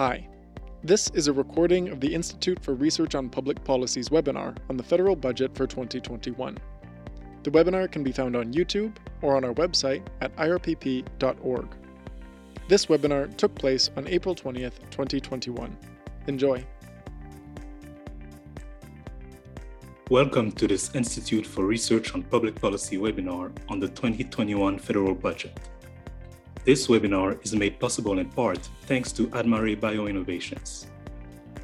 Hi. 0.00 0.26
This 0.82 1.10
is 1.10 1.28
a 1.28 1.32
recording 1.34 1.90
of 1.90 2.00
the 2.00 2.14
Institute 2.14 2.58
for 2.64 2.72
Research 2.72 3.14
on 3.14 3.28
Public 3.28 3.62
Policy's 3.62 4.08
webinar 4.08 4.56
on 4.70 4.78
the 4.78 4.82
federal 4.82 5.14
budget 5.14 5.54
for 5.54 5.66
2021. 5.66 6.56
The 7.42 7.50
webinar 7.50 7.92
can 7.92 8.02
be 8.02 8.10
found 8.10 8.34
on 8.34 8.50
YouTube 8.50 8.96
or 9.20 9.36
on 9.36 9.44
our 9.44 9.52
website 9.52 10.02
at 10.22 10.34
irpp.org. 10.36 11.66
This 12.66 12.86
webinar 12.86 13.36
took 13.36 13.54
place 13.54 13.90
on 13.94 14.08
April 14.08 14.34
20th, 14.34 14.78
2021. 14.88 15.76
Enjoy. 16.28 16.64
Welcome 20.08 20.50
to 20.52 20.66
this 20.66 20.94
Institute 20.94 21.44
for 21.44 21.66
Research 21.66 22.14
on 22.14 22.22
Public 22.22 22.58
Policy 22.58 22.96
webinar 22.96 23.52
on 23.68 23.78
the 23.78 23.88
2021 23.88 24.78
federal 24.78 25.14
budget. 25.14 25.52
This 26.62 26.88
webinar 26.88 27.42
is 27.42 27.54
made 27.54 27.80
possible 27.80 28.18
in 28.18 28.28
part 28.28 28.58
thanks 28.82 29.12
to 29.12 29.28
Admare 29.28 29.80
Bioinnovations. 29.80 30.84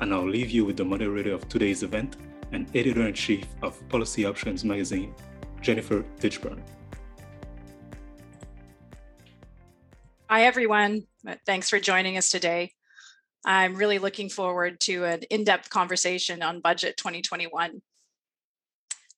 And 0.01 0.15
I'll 0.15 0.27
leave 0.27 0.51
you 0.51 0.65
with 0.65 0.79
the 0.79 0.87
moderator 0.87 1.35
of 1.35 1.47
today's 1.51 1.83
event 1.83 2.17
and 2.53 2.67
editor-in-chief 2.75 3.45
of 3.63 3.87
Policy 3.91 4.25
Options 4.25 4.65
magazine, 4.65 5.15
Jennifer 5.61 6.03
Ditchburn. 6.19 6.63
Hi, 10.31 10.45
everyone. 10.45 11.03
Thanks 11.45 11.69
for 11.69 11.79
joining 11.79 12.17
us 12.17 12.31
today. 12.31 12.73
I'm 13.45 13.77
really 13.77 13.99
looking 13.99 14.31
forward 14.31 14.81
to 14.81 15.05
an 15.05 15.25
in-depth 15.29 15.69
conversation 15.69 16.43
on 16.43 16.61
Budget 16.61 16.97
2021. 16.97 17.83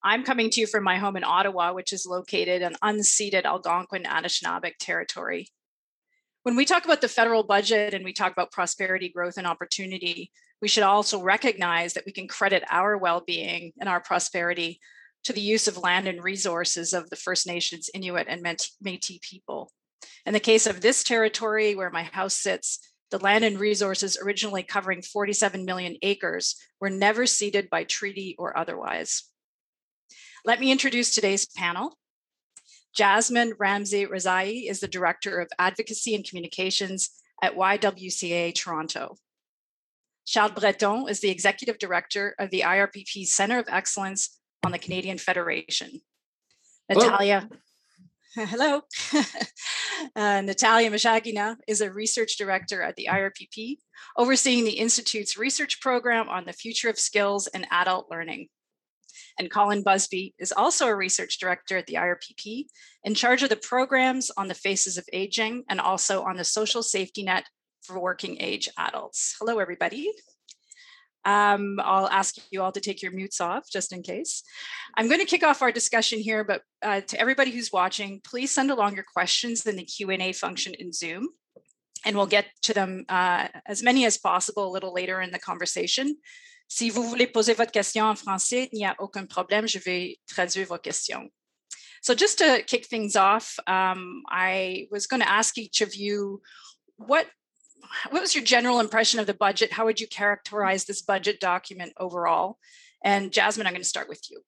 I'm 0.03 0.25
coming 0.25 0.51
to 0.51 0.61
you 0.61 0.67
from 0.67 0.83
my 0.83 0.97
home 0.97 1.17
in 1.17 1.23
Ottawa, 1.23 1.73
which 1.73 1.93
is 1.93 2.05
located 2.05 2.63
in 2.63 2.75
unceded 2.83 3.45
Algonquin 3.45 4.03
Anishinaabeg 4.03 4.73
territory. 4.81 5.53
When 6.49 6.57
we 6.57 6.65
talk 6.65 6.87
about 6.87 7.03
the 7.03 7.09
federal 7.09 7.43
budget 7.43 7.93
and 7.93 8.03
we 8.03 8.15
talk 8.15 8.33
about 8.33 8.53
prosperity, 8.53 9.11
growth, 9.11 9.37
and 9.37 9.47
opportunity, 9.47 10.33
we 10.63 10.69
should 10.69 10.83
also 10.83 11.21
recognize 11.21 11.93
that 11.93 12.07
we 12.07 12.13
can 12.13 12.27
credit 12.27 12.65
our 12.71 12.97
well 12.97 13.21
being 13.21 13.75
and 13.79 13.87
our 13.87 14.01
prosperity 14.01 14.81
to 15.25 15.35
the 15.35 15.43
use 15.43 15.69
of 15.69 15.77
land 15.77 16.09
and 16.09 16.25
resources 16.25 16.95
of 16.95 17.11
the 17.11 17.17
First 17.17 17.47
Nations, 17.47 17.91
Inuit, 17.93 18.29
and 18.31 18.41
Metis 18.41 19.19
people. 19.31 19.71
In 20.25 20.33
the 20.33 20.41
case 20.41 20.67
of 20.67 20.81
this 20.81 21.05
territory 21.05 21.75
where 21.75 21.91
my 21.91 22.05
house 22.05 22.39
sits, 22.39 22.79
the 23.11 23.19
land 23.19 23.45
and 23.45 23.61
resources 23.61 24.17
originally 24.17 24.63
covering 24.63 25.03
47 25.03 25.67
million 25.67 25.97
acres 26.01 26.57
were 26.81 26.89
never 26.89 27.27
ceded 27.27 27.69
by 27.69 27.85
treaty 27.85 28.37
or 28.39 28.57
otherwise. 28.57 29.25
Let 30.47 30.61
me 30.61 30.73
introduce 30.73 31.15
today's 31.15 31.45
panel. 31.45 31.98
Jasmine 32.95 33.53
Ramze 33.59 34.09
Rezaee 34.09 34.69
is 34.69 34.81
the 34.81 34.89
Director 34.89 35.39
of 35.41 35.49
Advocacy 35.59 36.15
and 36.15 36.29
Communications 36.29 37.11
at 37.43 37.57
YWCA 37.57 38.55
Toronto. 38.55 39.17
Charles 40.27 40.53
Breton 40.53 41.09
is 41.09 41.21
the 41.21 41.31
Executive 41.31 41.79
Director 41.79 42.35
of 42.39 42.51
the 42.51 42.61
IRPP 42.61 43.27
Center 43.27 43.59
of 43.59 43.67
Excellence 43.69 44.39
on 44.65 44.73
the 44.73 44.79
Canadian 44.79 45.19
Federation. 45.19 46.03
Natalia, 46.89 47.49
hello. 48.35 48.83
uh, 50.17 50.41
Natalia 50.43 50.91
Mishagina 50.91 51.57
is 51.67 51.81
a 51.81 51.91
research 51.91 52.37
director 52.37 52.83
at 52.83 52.97
the 52.97 53.09
IRPP, 53.11 53.79
overseeing 54.17 54.65
the 54.65 54.79
Institute's 54.79 55.37
research 55.37 55.81
program 55.81 56.29
on 56.29 56.45
the 56.45 56.53
future 56.53 56.91
of 56.91 56.99
skills 56.99 57.47
and 57.49 57.67
adult 57.71 58.11
learning. 58.11 58.49
And 59.39 59.51
Colin 59.51 59.83
Busby 59.83 60.35
is 60.39 60.53
also 60.53 60.87
a 60.87 60.97
research 60.97 61.39
director 61.39 61.77
at 61.77 61.87
the 61.87 61.95
IRPP, 61.95 62.67
in 63.05 63.15
charge 63.15 63.43
of 63.43 63.49
the 63.49 63.57
programs 63.57 64.31
on 64.37 64.49
the 64.49 64.55
faces 64.55 64.99
of 64.99 65.05
aging 65.13 65.65
and 65.69 65.81
also 65.81 66.23
on 66.23 66.37
the 66.37 66.45
social 66.45 66.83
safety 66.83 67.23
net 67.23 67.45
for 67.83 67.99
working 67.99 68.41
age 68.41 68.69
adults. 68.79 69.37
Hello, 69.39 69.59
everybody. 69.59 70.11
Um, 71.25 71.79
I'll 71.83 72.09
ask 72.09 72.37
you 72.51 72.63
all 72.63 72.73
to 72.73 72.81
take 72.81 73.03
your 73.03 73.13
mutes 73.13 73.41
off 73.41 73.69
just 73.71 73.93
in 73.93 74.03
case. 74.03 74.43
I'm 74.97 75.09
going 75.09 75.21
to 75.21 75.27
kick 75.27 75.43
off 75.43 75.63
our 75.63 75.73
discussion 75.73 76.21
here, 76.21 76.45
but 76.45 76.63
uh, 76.83 77.01
to 77.03 77.21
everybody 77.21 77.51
who's 77.51 77.73
watching, 77.73 78.21
please 78.25 78.51
send 78.51 78.71
along 78.71 78.95
your 78.95 79.05
questions 79.05 79.67
in 79.67 79.77
the 79.77 79.85
Q&A 79.85 80.33
function 80.33 80.75
in 80.75 80.93
Zoom 80.93 81.29
and 82.05 82.17
we'll 82.17 82.27
get 82.27 82.47
to 82.63 82.75
them 82.75 83.05
uh, 83.09 83.49
as 83.67 83.83
many 83.83 84.05
as 84.05 84.19
possible 84.19 84.69
a 84.69 84.73
little 84.73 84.93
later 84.93 85.21
in 85.21 85.31
the 85.31 85.39
conversation. 85.39 86.17
Si 86.69 86.91
vous 86.91 87.03
voulez 87.03 87.27
poser 87.27 87.55
votre 87.55 87.73
question 87.73 88.05
en 88.05 88.15
français, 88.15 88.69
il 88.73 88.79
n'y 88.79 88.87
a 88.87 88.95
aucun 88.99 89.25
problème, 89.25 89.67
je 89.67 89.79
vais 89.79 90.19
traduire 90.27 90.67
vos 90.67 90.79
questions. 90.79 91.31
So 92.03 92.15
just 92.15 92.39
to 92.39 92.63
kick 92.63 92.87
things 92.87 93.17
off, 93.17 93.59
um, 93.67 94.23
I 94.29 94.87
was 94.91 95.07
going 95.07 95.23
to 95.23 95.29
ask 95.29 95.59
each 95.59 95.81
of 95.81 95.95
you 95.97 96.43
what 96.97 97.27
what 98.11 98.21
was 98.21 98.35
your 98.35 98.45
general 98.45 98.81
impression 98.81 99.19
of 99.19 99.27
the 99.27 99.35
budget? 99.35 99.73
How 99.73 99.85
would 99.87 100.01
you 100.01 100.07
characterize 100.09 100.85
this 100.85 101.01
budget 101.01 101.41
document 101.41 101.93
overall? 101.99 102.59
And 103.03 103.33
Jasmine, 103.33 103.67
I'm 103.67 103.73
going 103.73 103.83
to 103.83 103.89
start 103.89 104.09
with 104.09 104.23
you. 104.31 104.43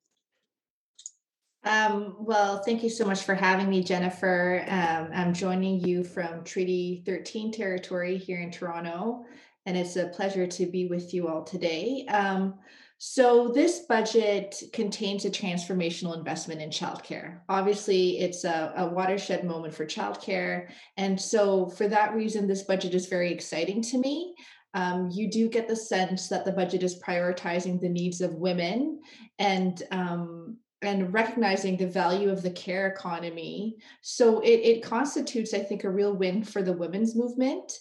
Um, 1.64 2.16
well, 2.18 2.62
thank 2.62 2.82
you 2.82 2.90
so 2.90 3.04
much 3.04 3.22
for 3.22 3.34
having 3.34 3.68
me, 3.68 3.82
Jennifer. 3.82 4.64
Um, 4.68 5.10
I'm 5.14 5.32
joining 5.32 5.80
you 5.80 6.04
from 6.04 6.42
Treaty 6.42 7.02
13 7.06 7.52
territory 7.52 8.16
here 8.18 8.40
in 8.40 8.50
Toronto 8.50 9.24
and 9.66 9.76
it's 9.76 9.96
a 9.96 10.08
pleasure 10.08 10.46
to 10.46 10.66
be 10.66 10.86
with 10.86 11.12
you 11.12 11.28
all 11.28 11.44
today. 11.44 12.06
Um, 12.08 12.54
so, 13.02 13.48
this 13.48 13.86
budget 13.88 14.62
contains 14.74 15.24
a 15.24 15.30
transformational 15.30 16.18
investment 16.18 16.60
in 16.60 16.68
childcare. 16.68 17.38
Obviously, 17.48 18.18
it's 18.18 18.44
a, 18.44 18.74
a, 18.76 18.86
watershed 18.86 19.42
moment 19.44 19.72
for 19.72 19.86
childcare. 19.86 20.68
And 20.98 21.18
so, 21.18 21.70
for 21.70 21.88
that 21.88 22.14
reason, 22.14 22.46
this 22.46 22.64
budget 22.64 22.92
is 22.92 23.06
very 23.06 23.32
exciting 23.32 23.80
to 23.84 23.98
me. 23.98 24.34
Um, 24.74 25.08
you 25.10 25.30
do 25.30 25.48
get 25.48 25.66
the 25.66 25.76
sense 25.76 26.28
that 26.28 26.44
the 26.44 26.52
budget 26.52 26.82
is 26.82 27.02
prioritizing 27.02 27.80
the 27.80 27.88
needs 27.88 28.20
of 28.20 28.34
women 28.34 29.00
and 29.38 29.82
um, 29.90 30.58
and 30.82 31.12
recognizing 31.12 31.76
the 31.76 31.86
value 31.86 32.30
of 32.30 32.42
the 32.42 32.50
care 32.50 32.86
economy. 32.86 33.76
So 34.02 34.40
it, 34.40 34.60
it 34.60 34.82
constitutes, 34.82 35.52
I 35.52 35.58
think, 35.60 35.84
a 35.84 35.90
real 35.90 36.14
win 36.14 36.42
for 36.42 36.62
the 36.62 36.72
women's 36.72 37.14
movement. 37.14 37.72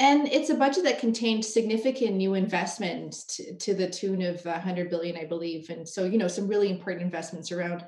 And 0.00 0.28
it's 0.28 0.50
a 0.50 0.54
budget 0.54 0.84
that 0.84 1.00
contained 1.00 1.44
significant 1.44 2.14
new 2.14 2.34
investments 2.34 3.24
to, 3.36 3.54
to 3.54 3.74
the 3.74 3.90
tune 3.90 4.22
of 4.22 4.44
100 4.44 4.90
billion, 4.90 5.16
I 5.16 5.24
believe. 5.24 5.70
And 5.70 5.88
so, 5.88 6.04
you 6.04 6.18
know, 6.18 6.28
some 6.28 6.46
really 6.46 6.70
important 6.70 7.04
investments 7.04 7.50
around 7.50 7.84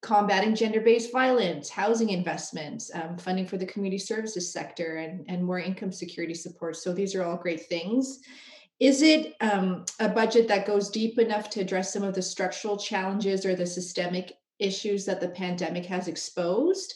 combating 0.00 0.54
gender-based 0.54 1.12
violence, 1.12 1.68
housing 1.68 2.10
investments, 2.10 2.90
um, 2.94 3.18
funding 3.18 3.46
for 3.46 3.58
the 3.58 3.66
community 3.66 3.98
services 3.98 4.50
sector, 4.50 4.96
and, 4.96 5.24
and 5.28 5.44
more 5.44 5.58
income 5.58 5.92
security 5.92 6.34
support. 6.34 6.76
So 6.76 6.92
these 6.92 7.14
are 7.14 7.24
all 7.24 7.36
great 7.36 7.66
things. 7.66 8.20
Is 8.80 9.02
it 9.02 9.34
um, 9.40 9.84
a 9.98 10.08
budget 10.08 10.46
that 10.48 10.66
goes 10.66 10.88
deep 10.88 11.18
enough 11.18 11.50
to 11.50 11.60
address 11.60 11.92
some 11.92 12.04
of 12.04 12.14
the 12.14 12.22
structural 12.22 12.76
challenges 12.76 13.44
or 13.44 13.56
the 13.56 13.66
systemic 13.66 14.38
issues 14.60 15.04
that 15.06 15.20
the 15.20 15.28
pandemic 15.28 15.84
has 15.86 16.08
exposed? 16.08 16.94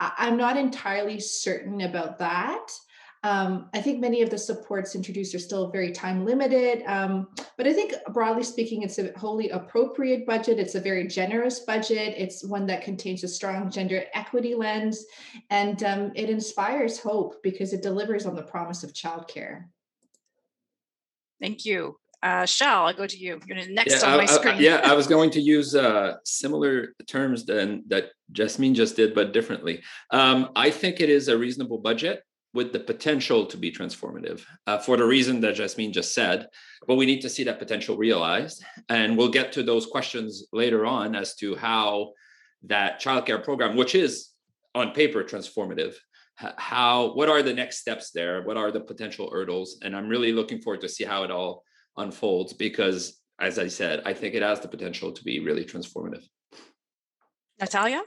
I'm 0.00 0.36
not 0.36 0.56
entirely 0.56 1.20
certain 1.20 1.82
about 1.82 2.18
that. 2.18 2.70
Um, 3.24 3.70
I 3.72 3.80
think 3.80 4.00
many 4.00 4.20
of 4.20 4.28
the 4.28 4.36
supports 4.36 4.94
introduced 4.94 5.34
are 5.34 5.38
still 5.38 5.70
very 5.70 5.90
time 5.90 6.26
limited, 6.26 6.82
um, 6.86 7.28
but 7.56 7.66
I 7.66 7.72
think 7.72 7.94
broadly 8.12 8.42
speaking, 8.42 8.82
it's 8.82 8.98
a 8.98 9.12
wholly 9.16 9.48
appropriate 9.48 10.26
budget. 10.26 10.58
It's 10.58 10.74
a 10.74 10.80
very 10.80 11.08
generous 11.08 11.60
budget. 11.60 12.14
It's 12.18 12.44
one 12.44 12.66
that 12.66 12.82
contains 12.82 13.24
a 13.24 13.28
strong 13.28 13.70
gender 13.70 14.04
equity 14.12 14.54
lens, 14.54 15.06
and 15.48 15.82
um, 15.84 16.12
it 16.14 16.28
inspires 16.28 17.00
hope 17.00 17.42
because 17.42 17.72
it 17.72 17.82
delivers 17.82 18.26
on 18.26 18.34
the 18.34 18.42
promise 18.42 18.84
of 18.84 18.92
childcare. 18.92 19.64
Thank 21.40 21.64
you. 21.64 21.96
Uh, 22.22 22.44
Charles, 22.44 22.90
I'll 22.90 22.96
go 22.96 23.06
to 23.06 23.16
you. 23.16 23.40
You're 23.46 23.56
next 23.68 24.02
yeah, 24.02 24.10
on 24.12 24.18
my 24.18 24.26
screen. 24.26 24.56
I, 24.56 24.58
yeah, 24.58 24.80
I 24.84 24.92
was 24.92 25.06
going 25.06 25.30
to 25.30 25.40
use 25.40 25.74
uh, 25.74 26.16
similar 26.24 26.94
terms 27.06 27.46
than 27.46 27.84
that 27.88 28.10
Jasmine 28.32 28.74
just 28.74 28.96
did, 28.96 29.14
but 29.14 29.32
differently. 29.32 29.82
Um, 30.10 30.50
I 30.54 30.70
think 30.70 31.00
it 31.00 31.08
is 31.08 31.28
a 31.28 31.38
reasonable 31.38 31.78
budget 31.78 32.22
with 32.54 32.72
the 32.72 32.80
potential 32.80 33.44
to 33.46 33.56
be 33.56 33.72
transformative 33.72 34.44
uh, 34.66 34.78
for 34.78 34.96
the 34.96 35.04
reason 35.04 35.40
that 35.40 35.56
Jasmine 35.56 35.92
just 35.92 36.14
said. 36.14 36.48
But 36.86 36.94
we 36.94 37.04
need 37.04 37.20
to 37.22 37.28
see 37.28 37.44
that 37.44 37.58
potential 37.58 37.96
realized. 37.96 38.64
And 38.88 39.18
we'll 39.18 39.30
get 39.30 39.52
to 39.52 39.62
those 39.62 39.86
questions 39.86 40.46
later 40.52 40.86
on 40.86 41.14
as 41.16 41.34
to 41.36 41.56
how 41.56 42.12
that 42.62 43.00
childcare 43.00 43.42
program, 43.42 43.76
which 43.76 43.94
is 43.94 44.30
on 44.74 44.92
paper 44.92 45.24
transformative, 45.24 45.94
how 46.36 47.12
what 47.14 47.28
are 47.28 47.42
the 47.42 47.52
next 47.52 47.78
steps 47.78 48.10
there? 48.10 48.42
What 48.42 48.56
are 48.56 48.72
the 48.72 48.80
potential 48.80 49.30
hurdles? 49.30 49.78
And 49.82 49.94
I'm 49.94 50.08
really 50.08 50.32
looking 50.32 50.60
forward 50.60 50.80
to 50.82 50.88
see 50.88 51.04
how 51.04 51.24
it 51.24 51.30
all 51.30 51.62
unfolds 51.96 52.52
because, 52.52 53.20
as 53.40 53.58
I 53.58 53.68
said, 53.68 54.02
I 54.04 54.14
think 54.14 54.34
it 54.34 54.42
has 54.42 54.60
the 54.60 54.68
potential 54.68 55.12
to 55.12 55.24
be 55.24 55.40
really 55.40 55.64
transformative. 55.64 56.24
Natalia? 57.60 58.02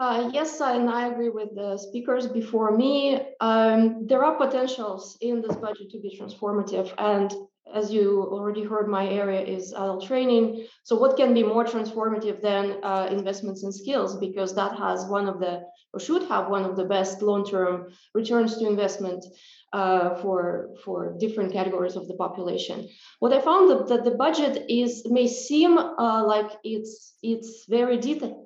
Uh, 0.00 0.28
yes, 0.34 0.60
and 0.60 0.90
I 0.90 1.06
agree 1.06 1.28
with 1.28 1.54
the 1.54 1.78
speakers 1.78 2.26
before 2.26 2.76
me. 2.76 3.20
Um, 3.40 4.06
there 4.08 4.24
are 4.24 4.36
potentials 4.36 5.16
in 5.20 5.40
this 5.40 5.54
budget 5.54 5.90
to 5.90 6.00
be 6.00 6.18
transformative, 6.18 6.92
and 6.98 7.32
as 7.72 7.92
you 7.92 8.22
already 8.22 8.64
heard, 8.64 8.88
my 8.88 9.06
area 9.08 9.40
is 9.40 9.72
adult 9.72 10.04
training. 10.04 10.66
So 10.82 10.96
what 10.96 11.16
can 11.16 11.32
be 11.32 11.42
more 11.42 11.64
transformative 11.64 12.42
than 12.42 12.78
uh, 12.82 13.08
investments 13.10 13.62
in 13.62 13.72
skills? 13.72 14.18
Because 14.18 14.54
that 14.56 14.76
has 14.76 15.06
one 15.06 15.28
of 15.28 15.38
the, 15.38 15.62
or 15.92 16.00
should 16.00 16.24
have 16.24 16.48
one 16.48 16.64
of 16.64 16.76
the 16.76 16.84
best 16.84 17.22
long-term 17.22 17.92
returns 18.14 18.58
to 18.58 18.66
investment 18.66 19.24
uh, 19.72 20.16
for, 20.16 20.70
for 20.84 21.16
different 21.18 21.52
categories 21.52 21.96
of 21.96 22.06
the 22.06 22.14
population. 22.14 22.88
What 23.20 23.32
I 23.32 23.40
found 23.40 23.70
that, 23.70 23.88
that 23.88 24.04
the 24.04 24.16
budget 24.16 24.66
is 24.68 25.04
may 25.06 25.26
seem 25.26 25.78
uh, 25.78 26.24
like 26.26 26.50
it's, 26.62 27.14
it's 27.22 27.64
very 27.68 27.96
detailed, 27.96 28.43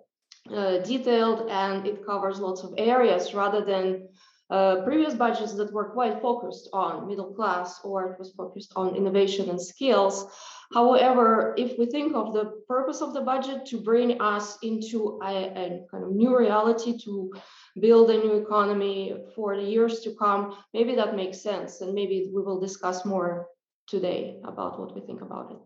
uh, 0.54 0.78
detailed 0.78 1.48
and 1.50 1.86
it 1.86 2.04
covers 2.04 2.38
lots 2.40 2.62
of 2.62 2.74
areas 2.78 3.34
rather 3.34 3.64
than 3.64 4.08
uh, 4.50 4.82
previous 4.82 5.14
budgets 5.14 5.54
that 5.54 5.72
were 5.72 5.90
quite 5.90 6.22
focused 6.22 6.70
on 6.72 7.06
middle 7.06 7.34
class 7.34 7.80
or 7.84 8.12
it 8.12 8.18
was 8.18 8.32
focused 8.32 8.72
on 8.76 8.96
innovation 8.96 9.50
and 9.50 9.60
skills. 9.60 10.26
However, 10.72 11.54
if 11.58 11.78
we 11.78 11.86
think 11.86 12.14
of 12.14 12.32
the 12.32 12.62
purpose 12.66 13.00
of 13.00 13.12
the 13.12 13.20
budget 13.20 13.66
to 13.66 13.78
bring 13.78 14.20
us 14.20 14.58
into 14.62 15.18
a, 15.22 15.34
a 15.34 15.86
kind 15.90 16.04
of 16.04 16.12
new 16.12 16.36
reality, 16.36 16.98
to 17.04 17.32
build 17.80 18.10
a 18.10 18.16
new 18.16 18.34
economy 18.34 19.14
for 19.34 19.56
the 19.56 19.62
years 19.62 20.00
to 20.00 20.14
come, 20.14 20.56
maybe 20.72 20.94
that 20.94 21.16
makes 21.16 21.40
sense. 21.40 21.80
And 21.80 21.94
maybe 21.94 22.30
we 22.34 22.42
will 22.42 22.60
discuss 22.60 23.04
more 23.04 23.48
today 23.86 24.40
about 24.44 24.78
what 24.80 24.94
we 24.94 25.00
think 25.02 25.22
about 25.22 25.52
it 25.52 25.58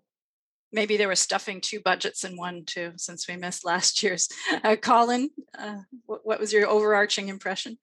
maybe 0.73 0.97
they 0.97 1.07
were 1.07 1.15
stuffing 1.15 1.61
two 1.61 1.81
budgets 1.81 2.25
in 2.25 2.37
one 2.37 2.65
too, 2.65 2.93
since 2.97 3.29
we 3.29 3.37
missed 3.37 3.65
last 3.65 4.03
year's. 4.03 4.29
Uh, 4.65 4.77
Colin, 4.77 5.31
uh, 5.59 5.79
what, 6.07 6.21
what, 6.25 6.41
was 6.41 6.53
your 6.53 6.69
overarching 6.69 7.29
impression? 7.29 7.79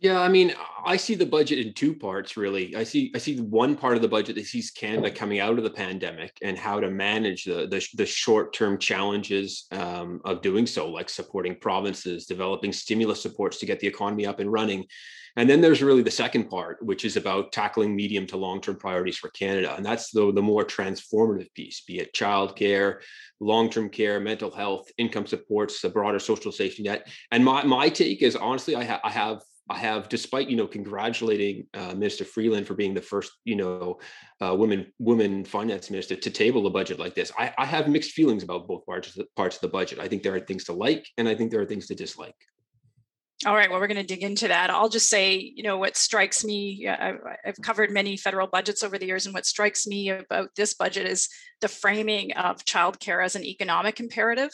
Yeah, 0.00 0.18
I 0.18 0.28
mean, 0.28 0.54
I 0.82 0.96
see 0.96 1.14
the 1.14 1.26
budget 1.26 1.58
in 1.58 1.74
two 1.74 1.94
parts 1.94 2.34
really. 2.34 2.74
I 2.74 2.84
see 2.84 3.12
I 3.14 3.18
see 3.18 3.38
one 3.38 3.76
part 3.76 3.96
of 3.96 4.02
the 4.02 4.08
budget 4.08 4.34
that 4.36 4.46
sees 4.46 4.70
Canada 4.70 5.10
coming 5.10 5.40
out 5.40 5.58
of 5.58 5.64
the 5.64 5.70
pandemic 5.70 6.38
and 6.40 6.56
how 6.56 6.80
to 6.80 6.90
manage 6.90 7.44
the 7.44 7.66
the, 7.66 7.86
the 7.94 8.06
short 8.06 8.54
term 8.54 8.78
challenges 8.78 9.66
um, 9.72 10.22
of 10.24 10.40
doing 10.40 10.66
so, 10.66 10.88
like 10.90 11.10
supporting 11.10 11.54
provinces, 11.54 12.24
developing 12.24 12.72
stimulus 12.72 13.20
supports 13.20 13.58
to 13.58 13.66
get 13.66 13.78
the 13.78 13.86
economy 13.86 14.24
up 14.24 14.40
and 14.40 14.50
running. 14.50 14.86
And 15.36 15.48
then 15.48 15.60
there's 15.60 15.82
really 15.82 16.02
the 16.02 16.10
second 16.10 16.48
part, 16.48 16.82
which 16.82 17.04
is 17.04 17.16
about 17.16 17.52
tackling 17.52 17.94
medium 17.94 18.26
to 18.28 18.38
long 18.38 18.62
term 18.62 18.76
priorities 18.76 19.18
for 19.18 19.28
Canada, 19.28 19.74
and 19.76 19.84
that's 19.84 20.10
the 20.12 20.32
the 20.32 20.42
more 20.42 20.64
transformative 20.64 21.52
piece, 21.52 21.82
be 21.82 21.98
it 21.98 22.14
childcare, 22.14 23.00
long 23.38 23.68
term 23.68 23.90
care, 23.90 24.18
mental 24.18 24.50
health, 24.50 24.90
income 24.96 25.26
supports, 25.26 25.82
the 25.82 25.90
broader 25.90 26.18
social 26.18 26.52
safety 26.52 26.84
net. 26.84 27.06
And 27.30 27.44
my 27.44 27.64
my 27.64 27.90
take 27.90 28.22
is 28.22 28.34
honestly, 28.34 28.74
I, 28.74 28.84
ha- 28.84 29.00
I 29.04 29.10
have 29.10 29.42
I 29.70 29.78
have, 29.78 30.08
despite 30.08 30.50
you 30.50 30.56
know, 30.56 30.66
congratulating 30.66 31.66
uh, 31.74 31.94
Minister 31.94 32.24
Freeland 32.24 32.66
for 32.66 32.74
being 32.74 32.92
the 32.92 33.00
first, 33.00 33.30
you 33.44 33.54
know, 33.54 34.00
uh, 34.40 34.54
woman 34.54 34.92
woman 34.98 35.44
finance 35.44 35.90
minister 35.90 36.16
to 36.16 36.30
table 36.30 36.66
a 36.66 36.70
budget 36.70 36.98
like 36.98 37.14
this. 37.14 37.30
I, 37.38 37.54
I 37.56 37.66
have 37.66 37.88
mixed 37.88 38.10
feelings 38.10 38.42
about 38.42 38.66
both 38.66 38.84
parts 38.84 39.08
of 39.08 39.14
the, 39.14 39.26
parts 39.36 39.56
of 39.56 39.62
the 39.62 39.68
budget. 39.68 40.00
I 40.00 40.08
think 40.08 40.24
there 40.24 40.34
are 40.34 40.40
things 40.40 40.64
to 40.64 40.72
like, 40.72 41.06
and 41.16 41.28
I 41.28 41.36
think 41.36 41.52
there 41.52 41.60
are 41.60 41.66
things 41.66 41.86
to 41.86 41.94
dislike. 41.94 42.34
All 43.46 43.54
right, 43.54 43.70
well, 43.70 43.80
we're 43.80 43.86
going 43.86 43.96
to 43.96 44.14
dig 44.14 44.22
into 44.22 44.48
that. 44.48 44.68
I'll 44.68 44.90
just 44.90 45.08
say, 45.08 45.36
you 45.36 45.62
know, 45.62 45.78
what 45.78 45.96
strikes 45.96 46.44
me, 46.44 46.86
I've 46.86 47.56
covered 47.62 47.90
many 47.90 48.18
federal 48.18 48.46
budgets 48.46 48.82
over 48.82 48.98
the 48.98 49.06
years, 49.06 49.24
and 49.24 49.34
what 49.34 49.46
strikes 49.46 49.86
me 49.86 50.10
about 50.10 50.50
this 50.56 50.74
budget 50.74 51.06
is 51.06 51.26
the 51.62 51.68
framing 51.68 52.32
of 52.32 52.66
childcare 52.66 53.24
as 53.24 53.36
an 53.36 53.44
economic 53.44 53.98
imperative. 53.98 54.50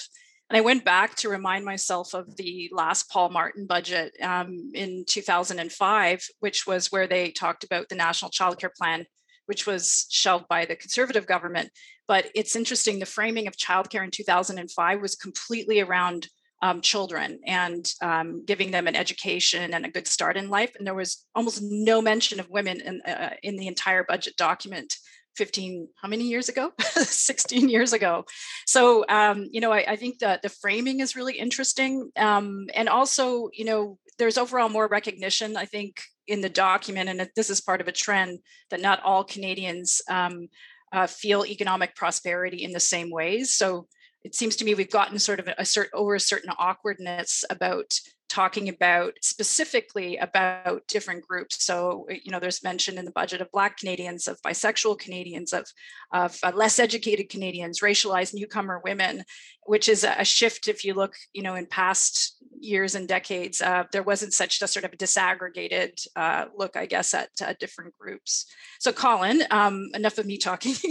And 0.48 0.56
I 0.56 0.60
went 0.60 0.84
back 0.84 1.16
to 1.16 1.28
remind 1.28 1.64
myself 1.64 2.14
of 2.14 2.36
the 2.36 2.70
last 2.72 3.10
Paul 3.10 3.30
Martin 3.30 3.66
budget 3.66 4.12
um, 4.22 4.70
in 4.74 5.04
2005, 5.08 6.24
which 6.38 6.66
was 6.66 6.92
where 6.92 7.08
they 7.08 7.30
talked 7.32 7.64
about 7.64 7.88
the 7.88 7.96
National 7.96 8.30
Child 8.30 8.60
Care 8.60 8.72
Plan, 8.76 9.06
which 9.46 9.66
was 9.66 10.06
shelved 10.08 10.46
by 10.48 10.64
the 10.64 10.76
Conservative 10.76 11.26
government. 11.26 11.70
But 12.06 12.30
it's 12.34 12.54
interesting, 12.54 13.00
the 13.00 13.06
framing 13.06 13.48
of 13.48 13.56
childcare 13.56 14.04
in 14.04 14.12
2005 14.12 15.00
was 15.00 15.16
completely 15.16 15.80
around 15.80 16.28
um, 16.62 16.80
children 16.80 17.40
and 17.44 17.90
um, 18.00 18.44
giving 18.44 18.70
them 18.70 18.86
an 18.86 18.96
education 18.96 19.74
and 19.74 19.84
a 19.84 19.90
good 19.90 20.06
start 20.06 20.36
in 20.36 20.48
life. 20.48 20.72
And 20.78 20.86
there 20.86 20.94
was 20.94 21.24
almost 21.34 21.60
no 21.62 22.00
mention 22.00 22.40
of 22.40 22.48
women 22.50 22.80
in, 22.80 23.00
uh, 23.02 23.30
in 23.42 23.56
the 23.56 23.66
entire 23.66 24.04
budget 24.04 24.36
document. 24.36 24.94
15 25.36 25.88
how 26.00 26.08
many 26.08 26.24
years 26.24 26.48
ago? 26.48 26.72
16 26.80 27.68
years 27.68 27.92
ago. 27.92 28.24
So 28.66 29.04
um, 29.08 29.48
you 29.50 29.60
know 29.60 29.72
I, 29.72 29.84
I, 29.88 29.96
think 29.96 30.18
that 30.20 30.42
the 30.42 30.48
framing 30.48 31.00
is 31.00 31.16
really 31.16 31.38
interesting 31.38 32.10
um, 32.16 32.66
and 32.74 32.88
also 32.88 33.48
you 33.52 33.64
know 33.64 33.98
there's 34.18 34.38
overall 34.38 34.70
more 34.70 34.88
recognition 34.88 35.58
i 35.58 35.66
think 35.66 36.00
in 36.26 36.40
the 36.40 36.48
document 36.48 37.08
and 37.08 37.28
this 37.36 37.50
is 37.50 37.60
part 37.60 37.80
of 37.82 37.88
a 37.88 37.92
trend 37.92 38.38
that 38.70 38.80
not 38.80 39.02
all 39.02 39.24
canadians 39.24 40.00
um, 40.08 40.48
uh, 40.92 41.06
feel 41.06 41.44
economic 41.44 41.94
prosperity 41.94 42.62
in 42.62 42.72
the 42.72 42.80
same 42.80 43.10
ways. 43.10 43.54
So 43.54 43.86
it 44.26 44.34
seems 44.34 44.56
to 44.56 44.64
me 44.64 44.74
we've 44.74 44.90
gotten 44.90 45.20
sort 45.20 45.38
of 45.38 45.46
a, 45.46 45.62
cert, 45.62 45.86
over 45.94 46.16
a 46.16 46.20
certain 46.20 46.50
awkwardness 46.58 47.44
about 47.48 47.94
talking 48.28 48.68
about 48.68 49.14
specifically 49.22 50.16
about 50.16 50.86
different 50.88 51.24
groups. 51.26 51.64
So, 51.64 52.06
you 52.10 52.32
know, 52.32 52.40
there's 52.40 52.64
mention 52.64 52.98
in 52.98 53.04
the 53.04 53.12
budget 53.12 53.40
of 53.40 53.52
Black 53.52 53.78
Canadians, 53.78 54.26
of 54.26 54.42
bisexual 54.42 54.98
Canadians, 54.98 55.52
of, 55.52 55.64
of 56.12 56.36
uh, 56.42 56.50
less 56.54 56.80
educated 56.80 57.28
Canadians, 57.28 57.80
racialized 57.80 58.34
newcomer 58.34 58.80
women, 58.82 59.22
which 59.66 59.88
is 59.88 60.04
a 60.04 60.24
shift 60.24 60.66
if 60.66 60.84
you 60.84 60.94
look, 60.94 61.14
you 61.32 61.42
know, 61.42 61.54
in 61.54 61.66
past 61.66 62.36
years 62.58 62.96
and 62.96 63.06
decades. 63.06 63.60
Uh, 63.60 63.84
there 63.92 64.02
wasn't 64.02 64.32
such 64.32 64.60
a 64.60 64.66
sort 64.66 64.84
of 64.84 64.90
disaggregated 64.92 66.04
uh, 66.16 66.46
look, 66.56 66.76
I 66.76 66.86
guess, 66.86 67.14
at 67.14 67.30
different 67.60 67.96
groups. 67.96 68.46
So, 68.80 68.92
Colin, 68.92 69.42
um, 69.52 69.88
enough 69.94 70.18
of 70.18 70.26
me 70.26 70.36
talking. 70.38 70.74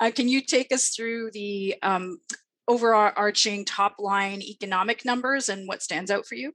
Uh, 0.00 0.10
can 0.10 0.28
you 0.28 0.40
take 0.40 0.72
us 0.72 0.88
through 0.88 1.30
the 1.32 1.74
um, 1.82 2.18
overarching 2.68 3.64
top 3.64 3.96
line 3.98 4.42
economic 4.42 5.04
numbers 5.04 5.48
and 5.48 5.66
what 5.66 5.82
stands 5.82 6.10
out 6.10 6.26
for 6.26 6.34
you? 6.34 6.52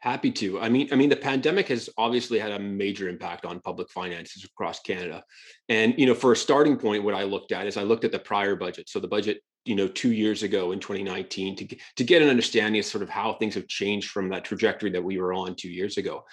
Happy 0.00 0.30
to. 0.32 0.58
I 0.58 0.70
mean, 0.70 0.88
I 0.92 0.96
mean, 0.96 1.10
the 1.10 1.16
pandemic 1.16 1.68
has 1.68 1.90
obviously 1.98 2.38
had 2.38 2.52
a 2.52 2.58
major 2.58 3.08
impact 3.08 3.44
on 3.44 3.60
public 3.60 3.90
finances 3.90 4.44
across 4.44 4.80
Canada. 4.80 5.22
And 5.68 5.94
you 5.98 6.06
know, 6.06 6.14
for 6.14 6.32
a 6.32 6.36
starting 6.36 6.78
point, 6.78 7.04
what 7.04 7.14
I 7.14 7.24
looked 7.24 7.52
at 7.52 7.66
is 7.66 7.76
I 7.76 7.82
looked 7.82 8.04
at 8.04 8.12
the 8.12 8.18
prior 8.18 8.56
budget. 8.56 8.88
So 8.88 8.98
the 8.98 9.08
budget, 9.08 9.42
you 9.66 9.74
know, 9.74 9.86
two 9.86 10.12
years 10.12 10.42
ago 10.42 10.72
in 10.72 10.80
2019 10.80 11.56
to 11.56 11.76
to 11.96 12.04
get 12.04 12.22
an 12.22 12.30
understanding 12.30 12.78
of 12.78 12.86
sort 12.86 13.02
of 13.02 13.10
how 13.10 13.34
things 13.34 13.54
have 13.54 13.68
changed 13.68 14.10
from 14.10 14.30
that 14.30 14.44
trajectory 14.44 14.90
that 14.90 15.04
we 15.04 15.18
were 15.18 15.34
on 15.34 15.54
two 15.54 15.70
years 15.70 15.98
ago. 15.98 16.24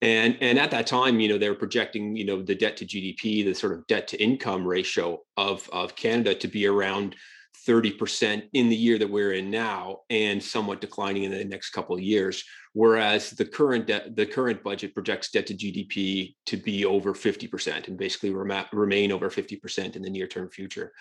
And 0.00 0.38
and 0.40 0.56
at 0.56 0.70
that 0.70 0.86
time, 0.86 1.18
you 1.18 1.28
know, 1.28 1.38
they 1.38 1.48
were 1.48 1.56
projecting, 1.56 2.14
you 2.14 2.24
know, 2.24 2.40
the 2.40 2.54
debt 2.54 2.76
to 2.76 2.86
GDP, 2.86 3.44
the 3.44 3.52
sort 3.52 3.72
of 3.72 3.84
debt 3.88 4.06
to 4.08 4.22
income 4.22 4.64
ratio 4.64 5.22
of 5.36 5.68
of 5.72 5.96
Canada 5.96 6.36
to 6.36 6.46
be 6.46 6.66
around 6.66 7.16
30% 7.66 8.42
in 8.52 8.68
the 8.68 8.76
year 8.76 8.98
that 8.98 9.10
we're 9.10 9.32
in 9.32 9.50
now 9.50 10.00
and 10.10 10.42
somewhat 10.42 10.80
declining 10.80 11.24
in 11.24 11.30
the 11.30 11.44
next 11.44 11.70
couple 11.70 11.96
of 11.96 12.02
years 12.02 12.44
whereas 12.72 13.30
the 13.30 13.44
current 13.44 13.86
debt 13.86 14.14
the 14.14 14.26
current 14.26 14.62
budget 14.62 14.94
projects 14.94 15.30
debt 15.30 15.46
to 15.46 15.54
gdp 15.54 16.34
to 16.46 16.56
be 16.56 16.84
over 16.84 17.12
50% 17.12 17.88
and 17.88 17.98
basically 17.98 18.30
rem- 18.30 18.66
remain 18.72 19.12
over 19.12 19.28
50% 19.28 19.96
in 19.96 20.02
the 20.02 20.10
near 20.10 20.26
term 20.26 20.48
future. 20.48 20.92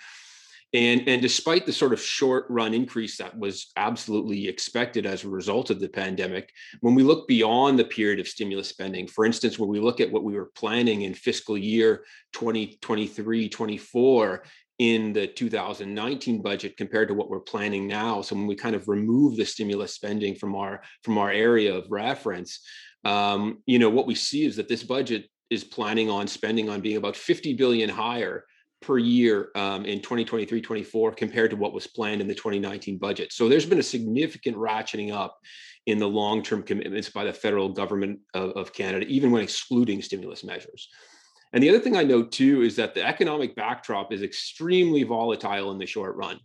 And 0.73 1.07
and 1.07 1.21
despite 1.21 1.65
the 1.65 1.71
sort 1.71 1.93
of 1.93 2.01
short 2.01 2.45
run 2.49 2.73
increase 2.73 3.17
that 3.17 3.37
was 3.37 3.71
absolutely 3.77 4.49
expected 4.49 5.05
as 5.05 5.23
a 5.23 5.29
result 5.29 5.69
of 5.69 5.79
the 5.79 5.87
pandemic 5.87 6.51
when 6.81 6.93
we 6.93 7.03
look 7.03 7.25
beyond 7.25 7.79
the 7.79 7.85
period 7.85 8.19
of 8.19 8.27
stimulus 8.27 8.67
spending 8.67 9.07
for 9.07 9.25
instance 9.25 9.57
when 9.57 9.69
we 9.69 9.79
look 9.79 10.01
at 10.01 10.11
what 10.11 10.25
we 10.25 10.33
were 10.33 10.51
planning 10.55 11.03
in 11.03 11.13
fiscal 11.13 11.57
year 11.57 12.03
2023 12.33 13.47
24 13.47 14.43
in 14.79 15.11
the 15.11 15.25
2019 15.27 16.41
budget 16.41 16.77
compared 16.77 17.07
to 17.07 17.13
what 17.13 17.29
we're 17.29 17.39
planning 17.39 17.87
now. 17.87 18.21
So 18.21 18.35
when 18.35 18.47
we 18.47 18.55
kind 18.55 18.75
of 18.75 18.87
remove 18.87 19.35
the 19.35 19.45
stimulus 19.45 19.93
spending 19.93 20.35
from 20.35 20.55
our 20.55 20.81
from 21.03 21.17
our 21.17 21.31
area 21.31 21.73
of 21.73 21.87
reference, 21.89 22.59
um, 23.03 23.59
you 23.65 23.79
know, 23.79 23.89
what 23.89 24.07
we 24.07 24.15
see 24.15 24.45
is 24.45 24.55
that 24.57 24.67
this 24.67 24.83
budget 24.83 25.25
is 25.49 25.63
planning 25.63 26.09
on 26.09 26.27
spending 26.27 26.69
on 26.69 26.81
being 26.81 26.97
about 26.97 27.15
50 27.15 27.53
billion 27.53 27.89
higher 27.89 28.45
per 28.81 28.97
year 28.97 29.49
um, 29.55 29.85
in 29.85 29.99
2023 30.01 30.61
24 30.61 31.11
compared 31.13 31.49
to 31.49 31.55
what 31.55 31.73
was 31.73 31.87
planned 31.87 32.21
in 32.21 32.27
the 32.27 32.35
2019 32.35 32.99
budget 32.99 33.33
so 33.33 33.49
there's 33.49 33.65
been 33.65 33.79
a 33.79 33.83
significant 33.83 34.55
ratcheting 34.55 35.11
up 35.11 35.39
in 35.87 35.97
the 35.97 36.07
long-term 36.07 36.61
commitments 36.61 37.09
by 37.09 37.23
the 37.23 37.33
federal 37.33 37.69
government 37.69 38.19
of, 38.35 38.51
of 38.51 38.73
canada 38.73 39.03
even 39.07 39.31
when 39.31 39.41
excluding 39.41 39.99
stimulus 39.99 40.43
measures 40.43 40.89
and 41.53 41.63
the 41.63 41.69
other 41.69 41.79
thing 41.79 41.95
I 41.95 42.03
know 42.03 42.23
too 42.23 42.61
is 42.61 42.75
that 42.75 42.93
the 42.93 43.05
economic 43.05 43.55
backdrop 43.55 44.11
is 44.11 44.21
extremely 44.21 45.03
volatile 45.03 45.71
in 45.71 45.77
the 45.77 45.85
short 45.85 46.15
run. 46.15 46.39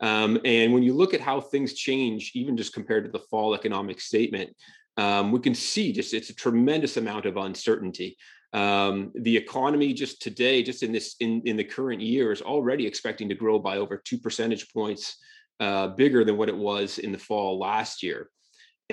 Um, 0.00 0.38
and 0.44 0.72
when 0.72 0.82
you 0.82 0.94
look 0.94 1.14
at 1.14 1.20
how 1.20 1.40
things 1.40 1.74
change, 1.74 2.32
even 2.34 2.56
just 2.56 2.72
compared 2.72 3.04
to 3.04 3.10
the 3.10 3.24
fall 3.30 3.54
economic 3.54 4.00
statement, 4.00 4.54
um, 4.96 5.32
we 5.32 5.40
can 5.40 5.54
see 5.54 5.92
just 5.92 6.14
it's 6.14 6.30
a 6.30 6.34
tremendous 6.34 6.96
amount 6.96 7.26
of 7.26 7.36
uncertainty. 7.36 8.16
Um, 8.52 9.12
the 9.14 9.36
economy 9.36 9.92
just 9.92 10.22
today, 10.22 10.62
just 10.62 10.82
in 10.82 10.92
this 10.92 11.16
in, 11.20 11.42
in 11.44 11.56
the 11.56 11.64
current 11.64 12.00
year, 12.00 12.32
is 12.32 12.42
already 12.42 12.86
expecting 12.86 13.28
to 13.28 13.34
grow 13.34 13.58
by 13.58 13.78
over 13.78 13.96
two 13.96 14.18
percentage 14.18 14.72
points 14.72 15.16
uh, 15.60 15.88
bigger 15.88 16.24
than 16.24 16.36
what 16.36 16.48
it 16.48 16.56
was 16.56 16.98
in 16.98 17.12
the 17.12 17.18
fall 17.18 17.58
last 17.58 18.02
year 18.02 18.30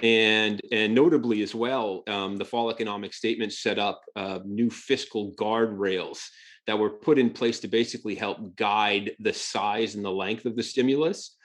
and 0.04 0.62
and 0.72 0.94
notably 0.94 1.42
as 1.42 1.56
well, 1.56 2.04
um, 2.08 2.38
the 2.38 2.46
fall 2.46 2.70
economic 2.70 3.14
statement 3.14 3.54
set 3.54 3.80
up 3.80 4.02
uh, 4.16 4.40
new 4.46 4.70
fiscal 4.70 5.34
guardrails 5.34 6.20
that 6.68 6.78
were 6.78 6.90
put 6.90 7.20
in 7.20 7.30
place 7.30 7.60
to 7.60 7.68
basically 7.68 8.16
help 8.16 8.56
guide 8.56 9.12
the 9.20 9.34
size 9.34 9.96
and 9.96 10.04
the 10.04 10.12
length 10.12 10.46
of 10.46 10.56
the 10.56 10.64
stimulus. 10.64 11.36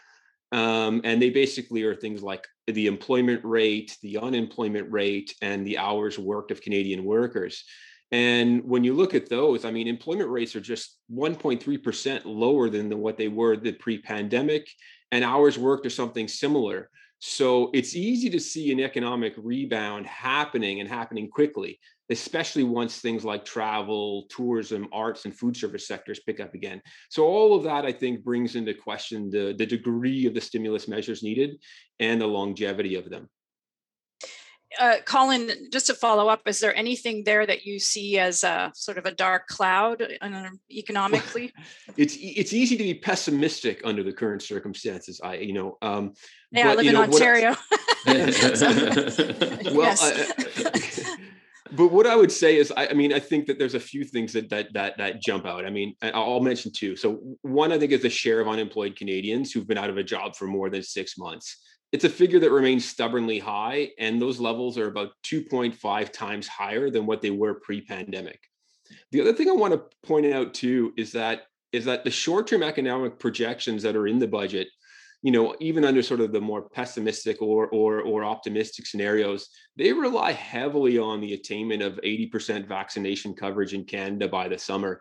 Um, 0.52 1.00
and 1.04 1.22
they 1.22 1.30
basically 1.30 1.84
are 1.84 1.94
things 1.94 2.22
like 2.22 2.46
the 2.66 2.86
employment 2.86 3.44
rate, 3.44 3.96
the 4.02 4.18
unemployment 4.18 4.90
rate, 4.90 5.34
and 5.42 5.64
the 5.64 5.78
hours 5.78 6.18
worked 6.18 6.50
of 6.50 6.62
Canadian 6.62 7.04
workers. 7.04 7.64
And 8.12 8.64
when 8.64 8.82
you 8.82 8.94
look 8.94 9.14
at 9.14 9.28
those, 9.28 9.64
I 9.64 9.70
mean, 9.70 9.86
employment 9.86 10.30
rates 10.30 10.56
are 10.56 10.60
just 10.60 10.98
1.3% 11.12 12.22
lower 12.24 12.68
than 12.68 12.88
the, 12.88 12.96
what 12.96 13.16
they 13.16 13.28
were 13.28 13.56
the 13.56 13.72
pre-pandemic, 13.72 14.68
and 15.12 15.22
hours 15.22 15.56
worked 15.56 15.86
are 15.86 15.90
something 15.90 16.26
similar. 16.26 16.90
So 17.20 17.70
it's 17.74 17.94
easy 17.94 18.30
to 18.30 18.40
see 18.40 18.72
an 18.72 18.80
economic 18.80 19.34
rebound 19.36 20.06
happening 20.06 20.80
and 20.80 20.88
happening 20.88 21.28
quickly, 21.28 21.78
especially 22.08 22.64
once 22.64 22.98
things 22.98 23.26
like 23.26 23.44
travel, 23.44 24.24
tourism, 24.30 24.88
arts, 24.90 25.26
and 25.26 25.36
food 25.36 25.54
service 25.54 25.86
sectors 25.86 26.20
pick 26.20 26.40
up 26.40 26.54
again. 26.54 26.80
So 27.10 27.26
all 27.26 27.54
of 27.54 27.62
that, 27.64 27.84
I 27.84 27.92
think, 27.92 28.24
brings 28.24 28.56
into 28.56 28.72
question 28.72 29.28
the, 29.28 29.54
the 29.56 29.66
degree 29.66 30.24
of 30.24 30.32
the 30.32 30.40
stimulus 30.40 30.88
measures 30.88 31.22
needed 31.22 31.58
and 31.98 32.18
the 32.18 32.26
longevity 32.26 32.94
of 32.94 33.10
them 33.10 33.28
uh, 34.78 34.96
Colin, 35.04 35.50
just 35.72 35.86
to 35.86 35.94
follow 35.94 36.28
up, 36.28 36.42
is 36.46 36.60
there 36.60 36.74
anything 36.76 37.24
there 37.24 37.44
that 37.44 37.64
you 37.64 37.78
see 37.78 38.18
as 38.18 38.44
a 38.44 38.70
sort 38.74 38.98
of 38.98 39.06
a 39.06 39.10
dark 39.10 39.48
cloud 39.48 40.02
uh, 40.20 40.50
economically? 40.70 41.52
it's 41.96 42.16
it's 42.20 42.52
easy 42.52 42.76
to 42.76 42.82
be 42.84 42.94
pessimistic 42.94 43.80
under 43.84 44.02
the 44.02 44.12
current 44.12 44.42
circumstances. 44.42 45.20
I 45.22 45.36
you 45.36 45.52
know. 45.52 45.78
Um, 45.82 46.12
yeah, 46.52 46.64
but, 46.64 46.70
I 46.70 46.74
live 46.74 46.84
you 46.84 46.92
know, 46.92 47.02
in 47.02 47.12
Ontario. 47.12 47.56
I, 48.06 49.72
well, 49.74 49.96
I, 50.00 51.16
but 51.72 51.88
what 51.92 52.06
I 52.06 52.16
would 52.16 52.32
say 52.32 52.56
is, 52.56 52.72
I, 52.76 52.88
I, 52.88 52.92
mean, 52.94 53.12
I 53.12 53.20
think 53.20 53.46
that 53.46 53.58
there's 53.58 53.74
a 53.74 53.80
few 53.80 54.04
things 54.04 54.32
that 54.32 54.48
that 54.50 54.72
that 54.72 54.98
that 54.98 55.22
jump 55.22 55.46
out. 55.46 55.66
I 55.66 55.70
mean, 55.70 55.94
I'll 56.02 56.40
mention 56.40 56.72
two. 56.72 56.96
So 56.96 57.20
one, 57.42 57.72
I 57.72 57.78
think, 57.78 57.92
is 57.92 58.02
the 58.02 58.10
share 58.10 58.40
of 58.40 58.48
unemployed 58.48 58.96
Canadians 58.96 59.52
who've 59.52 59.66
been 59.66 59.78
out 59.78 59.90
of 59.90 59.96
a 59.96 60.04
job 60.04 60.36
for 60.36 60.46
more 60.46 60.70
than 60.70 60.82
six 60.82 61.18
months 61.18 61.58
it's 61.92 62.04
a 62.04 62.08
figure 62.08 62.38
that 62.38 62.52
remains 62.52 62.84
stubbornly 62.84 63.38
high, 63.38 63.90
and 63.98 64.20
those 64.20 64.38
levels 64.38 64.78
are 64.78 64.86
about 64.86 65.10
2.5 65.24 66.12
times 66.12 66.46
higher 66.46 66.90
than 66.90 67.06
what 67.06 67.20
they 67.20 67.30
were 67.30 67.54
pre-pandemic. 67.54 68.40
The 69.12 69.20
other 69.20 69.32
thing 69.32 69.48
I 69.48 69.52
want 69.52 69.74
to 69.74 69.82
point 70.06 70.26
out 70.26 70.54
too 70.54 70.92
is 70.96 71.12
that 71.12 71.42
is 71.72 71.84
that 71.84 72.02
the 72.02 72.10
short-term 72.10 72.64
economic 72.64 73.18
projections 73.20 73.84
that 73.84 73.94
are 73.94 74.08
in 74.08 74.18
the 74.18 74.26
budget, 74.26 74.66
you 75.22 75.30
know, 75.30 75.54
even 75.60 75.84
under 75.84 76.02
sort 76.02 76.18
of 76.18 76.32
the 76.32 76.40
more 76.40 76.68
pessimistic 76.68 77.40
or 77.40 77.68
or 77.68 78.00
or 78.02 78.24
optimistic 78.24 78.86
scenarios, 78.86 79.48
they 79.76 79.92
rely 79.92 80.32
heavily 80.32 80.98
on 80.98 81.20
the 81.20 81.34
attainment 81.34 81.82
of 81.82 82.00
80% 82.04 82.66
vaccination 82.66 83.34
coverage 83.34 83.74
in 83.74 83.84
Canada 83.84 84.28
by 84.28 84.48
the 84.48 84.58
summer. 84.58 85.00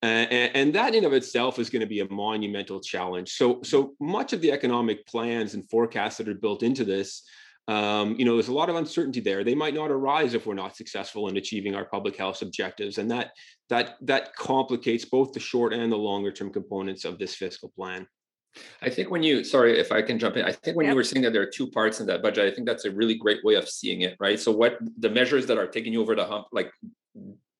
Uh, 0.00 0.06
and, 0.06 0.50
and, 0.54 0.74
that 0.74 0.94
in 0.94 1.04
of 1.04 1.12
itself 1.12 1.58
is 1.58 1.70
going 1.70 1.80
to 1.80 1.86
be 1.86 2.00
a 2.00 2.08
monumental 2.08 2.80
challenge. 2.80 3.32
So, 3.32 3.60
so 3.64 3.94
much 3.98 4.32
of 4.32 4.40
the 4.40 4.52
economic 4.52 5.04
plans 5.06 5.54
and 5.54 5.68
forecasts 5.68 6.18
that 6.18 6.28
are 6.28 6.34
built 6.34 6.62
into 6.62 6.84
this, 6.84 7.24
um, 7.68 8.14
you 8.16 8.24
know, 8.24 8.34
there's 8.34 8.48
a 8.48 8.52
lot 8.52 8.70
of 8.70 8.76
uncertainty 8.76 9.20
there. 9.20 9.44
They 9.44 9.54
might 9.54 9.74
not 9.74 9.90
arise 9.90 10.34
if 10.34 10.46
we're 10.46 10.54
not 10.54 10.76
successful 10.76 11.28
in 11.28 11.36
achieving 11.36 11.74
our 11.74 11.84
public 11.84 12.16
health 12.16 12.40
objectives, 12.42 12.96
and 12.96 13.10
that 13.10 13.32
that 13.68 13.96
that 14.00 14.34
complicates 14.34 15.04
both 15.04 15.32
the 15.32 15.40
short 15.40 15.74
and 15.74 15.92
the 15.92 15.96
longer 15.96 16.32
term 16.32 16.50
components 16.50 17.04
of 17.04 17.18
this 17.18 17.34
fiscal 17.34 17.70
plan. 17.76 18.06
I 18.80 18.88
think 18.88 19.10
when 19.10 19.22
you, 19.22 19.44
sorry 19.44 19.78
if 19.78 19.92
I 19.92 20.00
can 20.00 20.18
jump 20.18 20.36
in, 20.36 20.44
I 20.44 20.52
think 20.52 20.76
when 20.76 20.86
yep. 20.86 20.92
you 20.92 20.96
were 20.96 21.04
saying 21.04 21.22
that 21.24 21.34
there 21.34 21.42
are 21.42 21.50
two 21.54 21.70
parts 21.70 22.00
in 22.00 22.06
that 22.06 22.22
budget, 22.22 22.50
I 22.50 22.54
think 22.54 22.66
that's 22.66 22.86
a 22.86 22.90
really 22.90 23.14
great 23.14 23.44
way 23.44 23.54
of 23.54 23.68
seeing 23.68 24.00
it, 24.00 24.16
right? 24.18 24.40
So, 24.40 24.50
what 24.50 24.78
the 24.98 25.10
measures 25.10 25.46
that 25.46 25.58
are 25.58 25.66
taking 25.66 25.92
you 25.92 26.00
over 26.00 26.14
the 26.14 26.24
hump, 26.24 26.46
like 26.52 26.70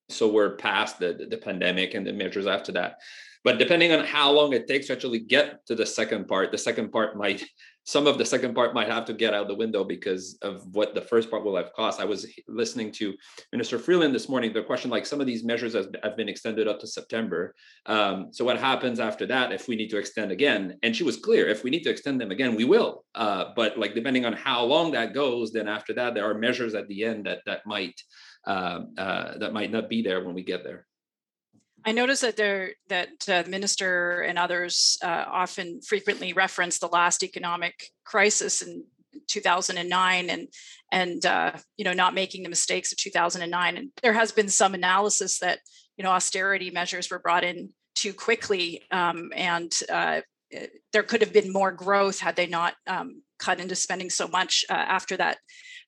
so 0.09 0.29
we're 0.29 0.57
past 0.57 0.99
the, 0.99 1.27
the 1.31 1.39
pandemic 1.39 1.95
and 1.95 2.07
the 2.07 2.13
measures 2.13 2.47
after 2.47 2.73
that. 2.73 2.99
But 3.45 3.59
depending 3.59 3.93
on 3.93 4.05
how 4.05 4.33
long 4.33 4.53
it 4.53 4.67
takes 4.67 4.89
to 4.89 4.93
actually 4.93 5.21
get 5.21 5.65
to 5.67 5.75
the 5.75 5.87
second 5.87 6.27
part 6.29 6.51
the 6.51 6.59
second 6.59 6.91
part 6.91 7.17
might 7.17 7.45
some 7.85 8.07
of 8.07 8.19
the 8.19 8.25
second 8.25 8.55
part 8.55 8.75
might 8.75 8.91
have 8.91 9.07
to 9.07 9.15
get 9.15 9.33
out 9.33 9.49
the 9.49 9.55
window 9.55 9.83
because 9.83 10.37
of 10.43 10.63
what 10.75 10.95
the 10.95 11.01
first 11.01 11.31
part 11.31 11.43
will 11.43 11.57
have 11.57 11.73
cost. 11.73 11.99
I 11.99 12.05
was 12.05 12.27
listening 12.47 12.93
to 12.93 13.15
minister 13.51 13.79
freeland 13.79 14.15
this 14.15 14.29
morning 14.29 14.53
the 14.53 14.63
question 14.63 14.91
like 14.91 15.07
some 15.07 15.23
of 15.23 15.27
these 15.27 15.43
measures 15.43 15.73
have, 15.75 16.17
been 16.17 16.29
extended 16.29 16.69
up 16.69 16.81
to 16.81 16.87
september. 16.87 17.55
Um, 17.87 18.29
so 18.33 18.45
what 18.45 18.59
happens 18.59 19.01
after 19.01 19.25
that 19.29 19.53
if 19.53 19.69
we 19.69 19.77
need 19.77 19.89
to 19.89 19.99
extend 19.99 20.31
again? 20.31 20.77
And 20.83 20.95
she 20.95 21.05
was 21.05 21.17
clear 21.17 21.49
if 21.49 21.65
we 21.65 21.71
need 21.71 21.85
to 21.85 21.91
extend 21.91 22.21
them 22.21 22.31
again 22.31 22.55
we 22.55 22.65
will. 22.65 23.05
Uh, 23.15 23.47
but 23.57 23.79
like 23.79 23.95
depending 23.95 24.27
on 24.27 24.35
how 24.35 24.65
long 24.65 24.93
that 24.93 25.15
goes 25.15 25.53
then 25.53 25.69
after 25.69 25.95
that 25.95 26.13
there 26.13 26.29
are 26.29 26.35
measures 26.35 26.75
at 26.75 26.89
the 26.89 27.05
end 27.05 27.25
that 27.25 27.39
that 27.47 27.61
might 27.65 27.99
uh, 28.47 28.81
uh, 28.97 29.39
that 29.39 29.53
might 29.53 29.71
not 29.71 29.89
be 29.89 30.03
there 30.03 30.25
when 30.25 30.35
we 30.35 30.43
get 30.43 30.65
there. 30.65 30.87
I 31.85 31.93
noticed 31.93 32.23
that 32.23 32.37
there 32.37 32.73
that 32.89 33.09
uh, 33.29 33.43
the 33.43 33.51
minister 33.51 34.23
and 34.23 34.39
others 34.39 34.99
uh, 35.03 35.25
often 35.27 35.81
frequently 35.81 36.33
reference 36.33 36.79
the 36.79 36.89
last 36.89 37.23
economic 37.23 37.91
crisis 38.05 38.63
in 38.63 38.85
2009 39.29 40.31
and 40.31 40.49
and 40.91 41.25
uh, 41.25 41.53
you 41.77 41.85
know 41.85 41.93
not 41.93 42.15
making 42.15 42.43
the 42.43 42.49
mistakes 42.49 42.93
of 42.93 42.99
2009 42.99 43.77
and 43.77 43.91
there 44.03 44.13
has 44.13 44.33
been 44.33 44.49
some 44.49 44.75
analysis 44.75 45.39
that 45.39 45.61
you 45.97 46.05
know 46.05 46.11
austerity 46.11 46.71
measures 46.71 47.11
were 47.11 47.19
brought 47.19 47.45
in 47.45 47.71
too 47.95 48.13
quickly 48.13 48.83
um, 48.91 49.31
and 49.35 49.81
uh, 49.91 50.21
there 50.93 51.03
could 51.03 51.21
have 51.21 51.33
been 51.33 51.53
more 51.53 51.73
growth 51.73 52.19
had 52.19 52.37
they 52.37 52.47
not 52.47 52.75
um, 52.87 53.23
cut 53.39 53.61
into 53.61 53.75
spending 53.75 54.11
so 54.11 54.27
much 54.29 54.65
uh, 54.71 54.73
after 54.73 55.17
that 55.17 55.39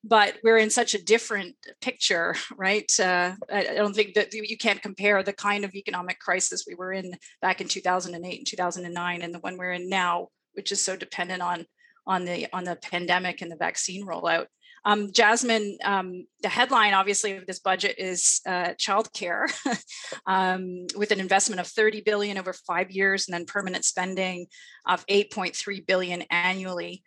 but 0.02 0.36
we're 0.42 0.56
in 0.56 0.70
such 0.70 0.94
a 0.94 1.02
different 1.02 1.54
picture 1.80 2.34
right? 2.56 2.90
Uh, 2.98 3.34
I, 3.52 3.74
don't 3.74 3.94
think 3.94 4.14
that 4.14 4.32
you 4.32 4.56
can't 4.56 4.82
compare 4.82 5.22
the 5.22 5.32
kind 5.32 5.64
of 5.64 5.74
economic 5.74 6.18
crisis 6.18 6.64
we 6.66 6.74
were 6.74 6.92
in 6.92 7.14
back 7.42 7.60
in 7.60 7.68
2008 7.68 8.38
and 8.38 8.46
2009 8.46 9.22
and 9.22 9.34
the 9.34 9.38
one 9.40 9.56
we're 9.56 9.72
in 9.72 9.88
now 9.88 10.28
which 10.54 10.72
is 10.72 10.82
so 10.82 10.96
dependent 10.96 11.42
on 11.42 11.66
on 12.06 12.24
the 12.24 12.46
on 12.52 12.64
the 12.64 12.76
pandemic 12.76 13.42
and 13.42 13.50
the 13.50 13.56
vaccine 13.56 14.06
rollout. 14.06 14.46
Um, 14.84 15.12
Jasmine, 15.12 15.76
um, 15.84 16.26
the 16.42 16.48
headline 16.48 16.94
obviously 16.94 17.36
of 17.36 17.46
this 17.46 17.58
budget 17.58 17.96
is 17.98 18.40
uh, 18.46 18.70
childcare, 18.78 19.46
um, 20.26 20.86
with 20.96 21.10
an 21.10 21.20
investment 21.20 21.60
of 21.60 21.66
30 21.66 22.00
billion 22.00 22.38
over 22.38 22.54
five 22.54 22.90
years 22.90 23.28
and 23.28 23.34
then 23.34 23.44
permanent 23.44 23.84
spending 23.84 24.46
of 24.86 25.06
8.3 25.06 25.86
billion 25.86 26.22
annually 26.30 27.02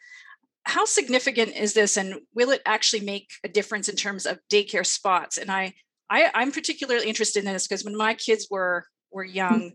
how 0.66 0.86
significant 0.86 1.56
is 1.56 1.74
this 1.74 1.98
and 1.98 2.16
will 2.34 2.52
it 2.52 2.62
actually 2.66 3.02
make 3.02 3.32
a 3.44 3.50
difference 3.50 3.90
in 3.90 3.96
terms 3.96 4.26
of 4.26 4.40
daycare 4.52 4.86
spots 4.86 5.38
and 5.38 5.52
i, 5.52 5.74
I 6.10 6.42
am 6.42 6.52
particularly 6.52 7.08
interested 7.08 7.46
in 7.46 7.52
this 7.52 7.68
because 7.68 7.84
when 7.84 7.98
my 7.98 8.14
kids 8.14 8.48
were 8.50 8.86
were 9.12 9.26
hmm. 9.26 9.32
young 9.32 9.72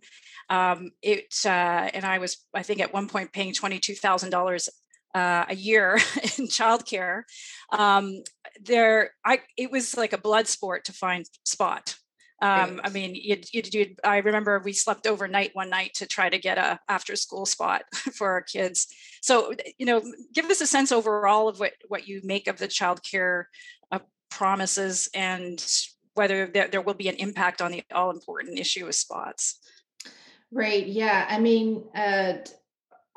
um, 0.50 0.90
it 1.02 1.35
uh, 1.45 1.90
and 1.92 2.04
i 2.04 2.18
was 2.18 2.45
i 2.54 2.62
think 2.62 2.80
at 2.80 2.92
one 2.92 3.09
point 3.09 3.33
paying 3.33 3.52
$22000 3.52 4.68
uh, 5.14 5.45
a 5.49 5.54
year 5.54 5.95
in 6.23 6.47
childcare 6.47 7.23
um, 7.73 8.23
there 8.62 9.11
i 9.25 9.40
it 9.57 9.71
was 9.71 9.97
like 9.97 10.12
a 10.12 10.18
blood 10.18 10.49
sport 10.49 10.85
to 10.85 10.92
find 10.92 11.26
spot 11.45 11.97
um, 12.40 12.80
I 12.85 12.90
mean, 12.90 13.14
you, 13.16 13.37
you, 13.52 13.62
you, 13.73 13.97
I 14.04 14.18
remember 14.18 14.61
we 14.61 14.73
slept 14.73 15.07
overnight 15.07 15.50
one 15.54 15.71
night 15.71 15.95
to 15.95 16.07
try 16.07 16.28
to 16.28 16.38
get 16.38 16.57
a 16.57 16.78
after 16.88 17.16
school 17.16 17.47
spot 17.47 17.83
for 17.92 18.30
our 18.30 18.42
kids. 18.42 18.87
So, 19.23 19.54
you 19.76 19.87
know, 19.87 20.02
give 20.33 20.47
us 20.47 20.61
a 20.61 20.66
sense 20.66 20.92
overall 20.92 21.49
of 21.49 21.59
what, 21.59 21.73
what 21.88 22.07
you 22.07 22.21
make 22.23 22.47
of 22.47 22.59
the 22.59 22.68
childcare 22.68 23.45
uh, 23.90 23.99
promises 24.30 25.11
and 25.14 25.64
whether 26.14 26.47
there, 26.47 26.68
there 26.68 26.80
will 26.80 26.95
be 26.95 27.09
an 27.09 27.16
impact 27.16 27.61
on 27.61 27.73
the 27.73 27.83
all 27.92 28.11
important 28.11 28.59
issue 28.59 28.87
of 28.87 28.95
spots. 28.95 29.59
Right. 30.52 30.87
Yeah. 30.87 31.26
I 31.28 31.40
mean, 31.40 31.85
uh, 31.95 32.35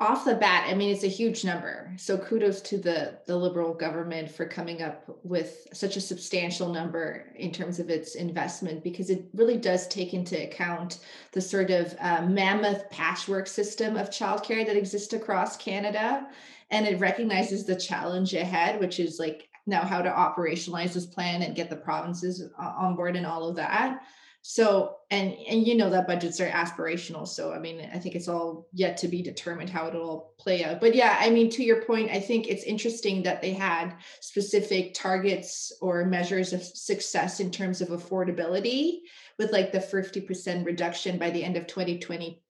off 0.02 0.24
the 0.24 0.34
bat, 0.34 0.66
I 0.68 0.74
mean, 0.74 0.90
it's 0.90 1.04
a 1.04 1.18
huge 1.20 1.44
number. 1.44 1.92
So 1.96 2.18
kudos 2.18 2.60
to 2.62 2.76
the 2.76 3.18
the 3.26 3.36
liberal 3.36 3.72
government 3.72 4.30
for 4.30 4.46
coming 4.46 4.82
up 4.82 5.04
with 5.22 5.68
such 5.72 5.96
a 5.96 6.00
substantial 6.00 6.68
number 6.72 7.32
in 7.36 7.52
terms 7.52 7.78
of 7.78 7.88
its 7.88 8.14
investment, 8.16 8.82
because 8.82 9.08
it 9.10 9.24
really 9.32 9.56
does 9.56 9.86
take 9.86 10.12
into 10.14 10.36
account 10.42 10.98
the 11.32 11.40
sort 11.40 11.70
of 11.70 11.94
uh, 12.00 12.22
mammoth 12.26 12.90
patchwork 12.90 13.46
system 13.46 13.96
of 13.96 14.10
childcare 14.10 14.66
that 14.66 14.76
exists 14.76 15.12
across 15.12 15.56
Canada, 15.56 16.26
and 16.70 16.86
it 16.86 16.98
recognizes 16.98 17.64
the 17.64 17.76
challenge 17.76 18.34
ahead, 18.34 18.80
which 18.80 18.98
is 18.98 19.18
like 19.18 19.48
now 19.66 19.82
how 19.82 20.02
to 20.02 20.10
operationalize 20.10 20.92
this 20.92 21.06
plan 21.06 21.42
and 21.42 21.54
get 21.54 21.70
the 21.70 21.76
provinces 21.76 22.42
on 22.58 22.96
board 22.96 23.16
and 23.16 23.26
all 23.26 23.48
of 23.48 23.56
that 23.56 24.02
so 24.44 24.96
and 25.10 25.34
and 25.48 25.64
you 25.64 25.76
know 25.76 25.88
that 25.88 26.08
budgets 26.08 26.40
are 26.40 26.48
aspirational 26.48 27.26
so 27.26 27.52
i 27.52 27.60
mean 27.60 27.88
i 27.94 27.98
think 27.98 28.16
it's 28.16 28.26
all 28.26 28.66
yet 28.72 28.96
to 28.96 29.06
be 29.06 29.22
determined 29.22 29.70
how 29.70 29.86
it'll 29.86 30.34
play 30.38 30.64
out. 30.64 30.80
But 30.80 30.96
yeah 30.96 31.16
i 31.20 31.30
mean 31.30 31.48
to 31.50 31.62
your 31.62 31.82
point 31.84 32.10
i 32.10 32.18
think 32.18 32.48
it's 32.48 32.64
interesting 32.64 33.22
that 33.22 33.40
they 33.40 33.52
had 33.52 33.94
specific 34.20 34.94
targets 34.94 35.72
or 35.80 36.04
measures 36.04 36.52
of 36.52 36.62
success 36.62 37.38
in 37.38 37.52
terms 37.52 37.80
of 37.80 37.88
affordability 37.88 38.98
with 39.38 39.52
like 39.52 39.70
the 39.70 39.78
50% 39.78 40.66
reduction 40.66 41.18
by 41.18 41.30
the 41.30 41.42
end 41.42 41.56
of 41.56 41.68
2020 41.68 42.42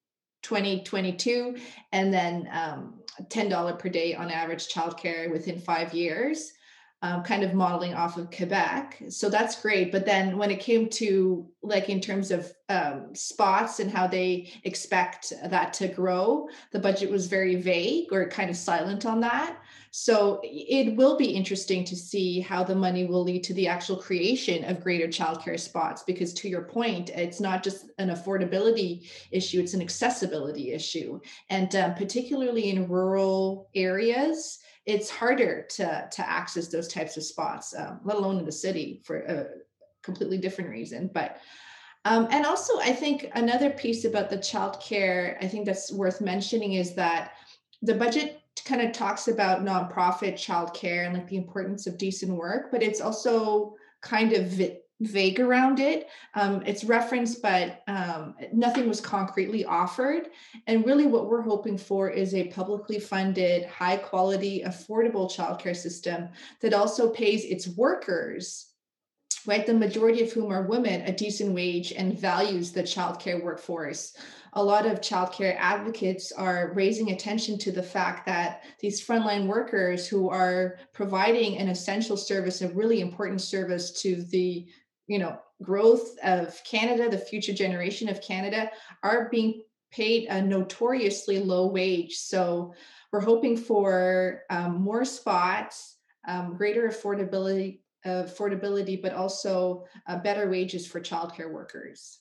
2022 0.43 1.57
and 1.93 2.13
then 2.13 2.49
um, 2.53 3.01
$10 3.29 3.79
per 3.79 3.89
day 3.89 4.15
on 4.15 4.31
average 4.31 4.73
childcare 4.73 5.31
within 5.31 5.61
five 5.61 5.95
years 5.95 6.53
um, 7.03 7.25
kind 7.25 7.43
of 7.43 7.53
modeling 7.53 7.95
off 7.95 8.17
of 8.17 8.31
Quebec. 8.31 9.03
So 9.09 9.29
that's 9.29 9.61
great. 9.61 9.91
But 9.91 10.07
then 10.07 10.39
when 10.39 10.53
it 10.53 10.61
came 10.61 10.89
to 10.91 11.49
like 11.63 11.89
in 11.89 12.01
terms 12.01 12.31
of 12.31 12.53
um, 12.69 13.15
spots 13.15 13.81
and 13.81 13.91
how 13.91 14.07
they 14.07 14.53
expect 14.65 15.33
that 15.45 15.73
to 15.75 15.89
grow, 15.89 16.49
the 16.71 16.79
budget 16.79 17.11
was 17.11 17.27
very 17.27 17.57
vague 17.57 18.13
or 18.13 18.29
kind 18.29 18.51
of 18.51 18.57
silent 18.57 19.05
on 19.05 19.21
that. 19.21 19.59
So 19.91 20.41
it 20.43 20.97
will 20.97 21.19
be 21.19 21.27
interesting 21.27 21.85
to 21.85 21.97
see 21.97 22.41
how 22.41 22.65
the 22.65 22.75
money 22.75 23.05
will 23.05 23.25
lead 23.25 23.45
to 23.45 23.55
the 23.55 23.69
actual 23.69 23.97
creation 23.97 24.65
of 24.65 24.81
greater 24.81 25.07
childcare 25.07 25.61
spots. 25.61 26.03
Because 26.03 26.33
to 26.35 26.49
your 26.49 26.63
point, 26.63 27.11
it's 27.11 27.41
not 27.41 27.63
just 27.63 27.91
an 27.99 28.09
affordability 28.09 29.11
issue, 29.33 29.61
it's 29.61 29.75
an 29.75 29.83
accessibility 29.83 30.73
issue. 30.73 31.21
And 31.51 31.75
um, 31.77 31.95
particularly 31.95 32.71
in 32.71 32.89
rural 32.89 33.69
areas, 33.75 34.61
it's 34.87 35.11
harder 35.11 35.63
to 35.71 36.09
to 36.11 36.29
access 36.29 36.69
those 36.69 36.89
types 36.89 37.17
of 37.17 37.25
spots, 37.25 37.75
um, 37.77 38.01
let 38.05 38.17
alone 38.17 38.39
in 38.39 38.45
the 38.45 38.53
city 38.53 39.01
for 39.05 39.19
a 39.19 39.47
completely 40.03 40.39
different 40.39 40.71
reason. 40.71 41.11
But 41.13 41.39
um, 42.05 42.27
and 42.31 42.45
also, 42.45 42.81
I 42.81 42.93
think 42.93 43.31
another 43.35 43.71
piece 43.71 44.05
about 44.05 44.29
the 44.29 44.39
childcare, 44.39 45.37
I 45.41 45.47
think 45.47 45.67
that's 45.67 45.93
worth 45.93 46.21
mentioning 46.21 46.73
is 46.73 46.95
that 46.95 47.35
the 47.81 47.95
budget 47.95 48.41
kind 48.65 48.83
of 48.83 48.93
talks 48.93 49.29
about 49.29 49.65
nonprofit 49.65 50.35
childcare 50.35 51.05
and 51.07 51.15
like 51.15 51.29
the 51.29 51.37
importance 51.37 51.87
of 51.87 51.99
decent 51.99 52.33
work, 52.33 52.71
but 52.71 52.83
it's 52.83 53.01
also 53.01 53.77
kind 54.01 54.33
of 54.33 54.61
vague 55.07 55.41
around 55.41 55.81
it. 55.81 56.09
Um, 56.35 56.63
it's 56.67 56.85
referenced, 56.85 57.43
but 57.43 57.83
um, 57.89 58.35
nothing 58.53 58.89
was 58.89 59.01
concretely 59.01 59.65
offered. 59.65 60.29
And 60.67 60.87
really, 60.87 61.07
what 61.07 61.29
we're 61.29 61.43
hoping 61.43 61.79
for 61.79 62.11
is 62.11 62.35
a 62.35 62.49
publicly 62.49 62.99
funded, 62.99 63.67
high 63.67 63.97
quality, 63.97 64.63
affordable 64.67 65.31
childcare 65.31 65.77
system 65.77 66.29
that 66.61 66.75
also 66.75 67.11
pays 67.11 67.45
its 67.45 67.69
workers. 67.69 68.69
Right, 69.45 69.67
the 69.67 69.75
majority 69.75 70.23
of 70.23 70.31
whom 70.31 70.53
are 70.53 70.69
women, 70.69 71.01
a 71.01 71.13
decent 71.13 71.53
wage 71.53 71.91
and 71.91 72.17
values 72.17 72.71
the 72.71 72.85
childcare 72.85 73.43
workforce 73.43 74.17
a 74.55 74.63
lot 74.63 74.87
of 74.87 75.01
childcare 75.01 75.57
advocates 75.59 76.31
are 76.31 76.73
raising 76.75 77.11
attention 77.11 77.57
to 77.59 77.73
the 77.73 77.83
fact 77.83 78.27
that 78.27 78.65
these 78.81 79.05
frontline 79.05 79.47
workers 79.47 80.07
who 80.07 80.29
are 80.29 80.79
providing 80.93 81.57
an 81.57 81.69
essential 81.69 82.19
service, 82.19 82.61
a 82.61 82.69
really 82.69 83.01
important 83.01 83.41
service 83.41 84.03
to 84.03 84.23
the 84.25 84.67
you 85.07 85.19
know 85.19 85.39
growth 85.63 86.19
of 86.23 86.61
canada 86.65 87.09
the 87.09 87.19
future 87.19 87.53
generation 87.53 88.09
of 88.09 88.21
canada 88.21 88.71
are 89.03 89.29
being 89.31 89.63
paid 89.93 90.27
a 90.29 90.43
notoriously 90.43 91.39
low 91.39 91.67
wage. 91.67 92.17
So 92.17 92.75
we're 93.13 93.21
hoping 93.21 93.57
for 93.57 94.43
um, 94.51 94.81
more 94.81 95.05
spots 95.05 95.97
um, 96.27 96.57
greater 96.57 96.89
affordability 96.89 97.81
affordability 98.05 99.01
but 99.01 99.13
also 99.13 99.85
uh, 100.09 100.19
better 100.19 100.51
wages 100.51 100.87
for 100.87 101.01
childcare 101.01 101.53
workers. 101.53 102.19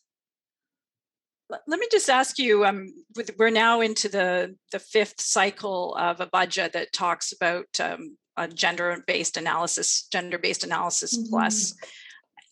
Let 1.50 1.80
me 1.80 1.88
just 1.92 2.10
ask 2.10 2.38
you 2.38 2.66
um, 2.66 2.94
we're 3.38 3.50
now 3.50 3.82
into 3.82 4.08
the 4.08 4.56
the 4.72 4.80
fifth 4.80 5.20
cycle 5.20 5.96
of 5.96 6.20
a 6.20 6.28
budget 6.28 6.74
that 6.74 6.94
talks 6.94 7.32
about 7.34 7.68
um, 7.80 8.18
a 8.38 8.48
gender-based 8.48 9.38
analysis 9.38 10.08
gender-based 10.12 10.64
analysis 10.64 11.18
mm-hmm. 11.18 11.30
plus 11.30 11.76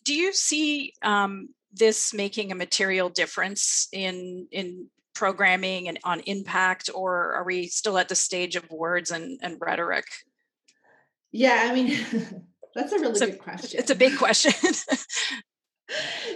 do 0.04 0.14
you 0.14 0.32
see 0.32 0.94
um, 1.02 1.48
this 1.72 2.12
making 2.12 2.52
a 2.52 2.54
material 2.54 3.08
difference 3.08 3.88
in 3.92 4.46
in 4.50 4.86
programming 5.14 5.88
and 5.88 5.98
on 6.04 6.20
impact 6.20 6.88
or 6.94 7.34
are 7.34 7.44
we 7.44 7.66
still 7.66 7.98
at 7.98 8.08
the 8.08 8.14
stage 8.14 8.56
of 8.56 8.70
words 8.70 9.10
and, 9.10 9.38
and 9.42 9.58
rhetoric? 9.60 10.06
Yeah 11.32 11.68
i 11.70 11.74
mean 11.74 11.88
that's 12.74 12.92
a 12.92 12.98
really 12.98 13.10
it's 13.10 13.20
good 13.20 13.34
a, 13.34 13.36
question. 13.36 13.80
it's 13.80 13.90
a 13.90 13.94
big 13.94 14.16
question. 14.18 14.52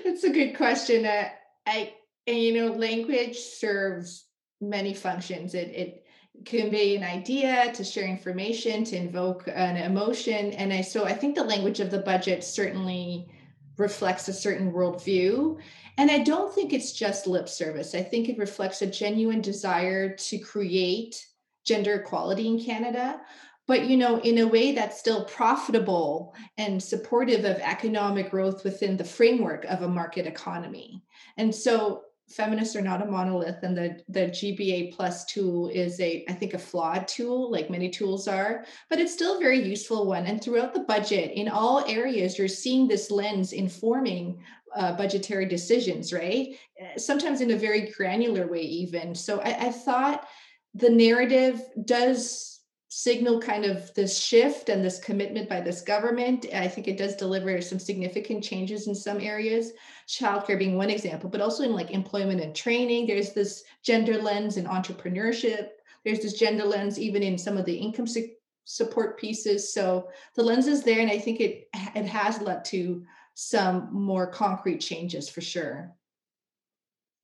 It's 0.05 0.25
a 0.25 0.31
good 0.31 0.57
question. 0.57 1.07
Uh, 1.07 1.29
i 1.65 1.95
and 2.27 2.39
you 2.39 2.55
know 2.55 2.73
language 2.73 3.37
serves 3.37 4.27
many 4.61 4.95
functions. 4.95 5.55
It 5.55 5.69
it 5.69 6.05
convey 6.45 6.97
an 6.97 7.05
idea 7.05 7.73
to 7.73 7.85
share 7.85 8.09
information 8.09 8.83
to 8.85 8.97
invoke 8.97 9.47
an 9.47 9.77
emotion 9.77 10.53
and 10.55 10.73
i 10.73 10.81
so 10.81 11.05
i 11.05 11.13
think 11.13 11.37
the 11.37 11.45
language 11.45 11.79
of 11.79 11.93
the 11.93 12.01
budget 12.01 12.43
certainly 12.43 13.29
reflects 13.77 14.29
a 14.29 14.33
certain 14.33 14.73
worldview. 14.73 15.59
And 15.99 16.11
I 16.11 16.19
don't 16.19 16.55
think 16.55 16.73
it's 16.73 16.93
just 16.93 17.27
lip 17.27 17.49
service. 17.49 17.95
I 17.95 18.03
think 18.03 18.29
it 18.29 18.39
reflects 18.39 18.83
a 18.83 18.87
genuine 18.87 19.41
desire 19.41 20.15
to 20.15 20.39
create 20.39 21.25
gender 21.65 21.95
equality 21.95 22.47
in 22.49 22.63
Canada, 22.63 23.21
but 23.67 23.87
you 23.87 23.97
know, 23.97 24.21
in 24.21 24.39
a 24.39 24.47
way 24.47 24.73
that's 24.73 24.99
still 24.99 25.25
profitable 25.25 26.35
and 26.59 26.83
supportive 26.83 27.45
of 27.45 27.57
economic 27.59 28.31
growth 28.31 28.65
within 28.65 28.97
the 28.97 29.05
framework 29.05 29.65
of 29.65 29.83
a 29.83 29.89
market 29.89 30.27
economy. 30.27 31.03
And 31.37 31.55
so 31.55 32.03
feminists 32.29 32.75
are 32.75 32.81
not 32.81 33.03
a 33.03 33.05
monolith 33.07 33.63
and 33.63 33.77
the 33.77 34.01
the 34.09 34.27
gba 34.27 34.95
plus 34.95 35.27
tool 35.27 35.69
is 35.69 36.01
a 36.01 36.25
i 36.29 36.33
think 36.33 36.55
a 36.55 36.59
flawed 36.59 37.07
tool 37.07 37.51
like 37.51 37.69
many 37.69 37.91
tools 37.91 38.27
are 38.27 38.65
but 38.89 38.99
it's 38.99 39.13
still 39.13 39.37
a 39.37 39.41
very 39.41 39.61
useful 39.63 40.07
one. 40.07 40.27
And 40.27 40.43
throughout 40.43 40.75
the 40.75 40.81
budget 40.81 41.33
in 41.33 41.49
all 41.49 41.85
areas 41.87 42.39
you're 42.39 42.49
seeing 42.49 42.87
this 42.87 43.11
lens 43.11 43.53
informing 43.53 44.43
uh, 44.75 44.97
budgetary 44.97 45.47
decisions 45.47 46.13
right? 46.13 46.57
Eh, 46.81 46.97
sometimes 46.97 47.41
in 47.41 47.53
a 47.53 47.57
very 47.57 47.93
granular 47.93 48.47
way 48.47 48.63
even. 48.63 49.15
So 49.15 49.41
I, 49.41 49.67
I 49.67 49.71
thought 49.71 50.27
the 50.75 50.91
narrative 50.91 51.63
does 51.85 52.54
signal 52.97 53.41
kind 53.41 53.65
of 53.65 53.93
this 53.95 54.17
shift 54.17 54.69
and 54.69 54.85
this 54.85 55.01
commitment 55.01 55.49
by 55.49 55.61
this 55.61 55.81
government. 55.81 56.47
I 56.55 56.69
think 56.69 56.87
it 56.87 56.97
does 56.97 57.17
deliver 57.17 57.61
some 57.61 57.81
significant 57.81 58.45
changes 58.45 58.87
in 58.87 58.95
some 58.95 59.21
areas, 59.21 59.73
childcare 60.07 60.57
being 60.57 60.77
one 60.77 60.91
example, 60.91 61.29
but 61.29 61.41
also 61.41 61.65
in 61.65 61.73
like 61.73 61.91
employment 61.91 62.41
and 62.41 62.55
training. 62.55 63.09
There's 63.09 63.33
this 63.33 63.65
gender 63.83 64.17
lens 64.23 64.59
in 64.59 64.67
entrepreneurship. 64.67 65.71
There's 66.05 66.21
this 66.21 66.35
gender 66.35 66.63
lens 66.63 66.97
even 66.97 67.25
in 67.25 67.37
some 67.37 67.59
of 67.59 67.65
the 67.65 67.75
income 67.75 68.07
su- 68.07 68.31
support 68.65 69.19
pieces. 69.19 69.75
So 69.75 70.09
the 70.37 70.45
lens 70.45 70.69
is 70.69 70.85
there, 70.85 71.01
and 71.01 71.11
I 71.11 71.19
think 71.19 71.41
it 71.41 71.69
it 71.97 72.07
has 72.07 72.41
led 72.41 72.65
to 72.67 73.05
some 73.35 73.89
more 73.93 74.29
concrete 74.29 74.79
changes 74.79 75.29
for 75.29 75.41
sure. 75.41 75.93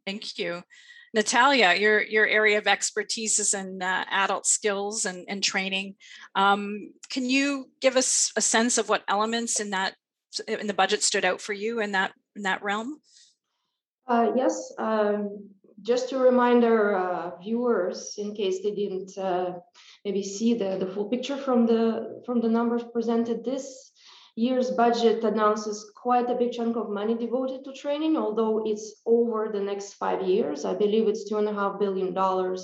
Thank 0.05 0.37
you. 0.37 0.65
Natalia, 1.13 1.75
your 1.75 2.03
your 2.03 2.27
area 2.27 2.59
of 2.59 2.67
expertise 2.67 3.39
is 3.39 3.55
in 3.55 3.83
uh, 3.83 4.05
adult 4.11 4.47
skills 4.47 5.07
and, 5.07 5.25
and 5.29 5.43
training. 5.43 5.97
Um, 6.35 6.93
can 7.09 7.29
you 7.29 7.69
give 7.81 7.97
us 7.97 8.33
a 8.37 8.41
sense 8.41 8.79
of 8.79 8.89
what 8.89 9.03
elements 9.09 9.59
in 9.59 9.71
that 9.71 9.95
in 10.47 10.67
the 10.69 10.75
budget 10.75 11.03
stood 11.03 11.25
out 11.25 11.41
for 11.41 11.53
you 11.53 11.81
in 11.81 11.93
that 11.93 12.13
in 12.37 12.43
that 12.43 12.63
realm? 12.63 13.01
Uh, 14.07 14.33
yes, 14.37 14.73
um, 14.79 15.49
just 15.83 16.09
to 16.11 16.19
remind 16.19 16.65
our 16.65 16.95
uh, 16.97 17.37
viewers, 17.39 18.15
in 18.19 18.35
case 18.35 18.63
they 18.63 18.73
didn't 18.73 19.17
uh, 19.19 19.55
maybe 20.05 20.23
see 20.23 20.55
the, 20.55 20.77
the 20.79 20.87
full 20.87 21.09
picture 21.09 21.37
from 21.37 21.67
the 21.67 22.23
from 22.25 22.41
the 22.41 22.49
numbers 22.49 22.85
presented, 22.93 23.45
this 23.45 23.90
year's 24.45 24.71
budget 24.71 25.23
announces 25.23 25.91
quite 25.95 26.31
a 26.31 26.35
big 26.35 26.53
chunk 26.53 26.77
of 26.77 26.89
money 26.89 27.15
devoted 27.15 27.61
to 27.65 27.73
training, 27.73 28.17
although 28.17 28.63
it's 28.65 28.87
over 29.05 29.51
the 29.53 29.61
next 29.71 29.95
five 29.95 30.23
years. 30.23 30.65
I 30.65 30.75
believe 30.75 31.09
it's 31.09 31.29
two 31.29 31.39
and 31.39 31.49
a 31.49 31.53
half 31.53 31.79
billion 31.79 32.15
dollars 32.15 32.61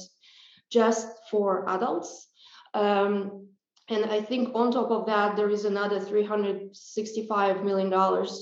just 0.71 1.09
for 1.31 1.69
adults. 1.69 2.29
Um, 2.73 3.47
and 3.89 4.05
I 4.07 4.21
think 4.21 4.55
on 4.55 4.73
top 4.73 4.91
of 4.91 5.07
that, 5.07 5.37
there 5.37 5.51
is 5.51 5.65
another 5.65 6.01
$365 6.01 7.63
million 7.63 7.91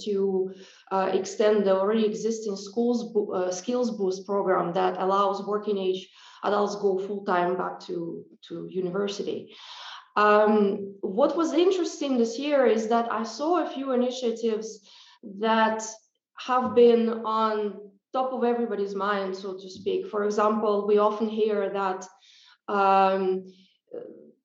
to 0.05 0.55
uh, 0.91 1.11
extend 1.13 1.67
the 1.67 1.77
already 1.79 2.07
existing 2.07 2.57
schools 2.57 3.13
bo- 3.13 3.33
uh, 3.33 3.51
skills 3.51 3.91
boost 3.99 4.25
program 4.25 4.73
that 4.73 4.97
allows 4.99 5.47
working 5.47 5.77
age 5.77 6.09
adults 6.45 6.77
go 6.77 6.99
full 6.99 7.25
time 7.25 7.57
back 7.57 7.81
to, 7.81 8.25
to 8.49 8.69
university. 8.71 9.55
Um, 10.17 10.95
what 11.01 11.37
was 11.37 11.53
interesting 11.53 12.17
this 12.17 12.39
year 12.39 12.67
is 12.67 12.89
that 12.89 13.13
I 13.13 13.25
saw 13.25 13.63
a 13.63 13.71
few 13.71 13.93
initiatives 13.93 14.81
that 15.41 15.83
have 16.39 16.75
been 16.75 17.09
on 17.25 17.91
top 18.13 18.33
of 18.33 18.45
everybody's 18.45 18.95
mind, 18.95 19.37
so 19.37 19.55
to 19.55 19.69
speak. 19.69 20.07
For 20.09 20.25
example, 20.25 20.87
we 20.87 20.99
often 20.99 21.29
hear 21.29 21.71
that 21.71 22.07
um, 22.69 23.53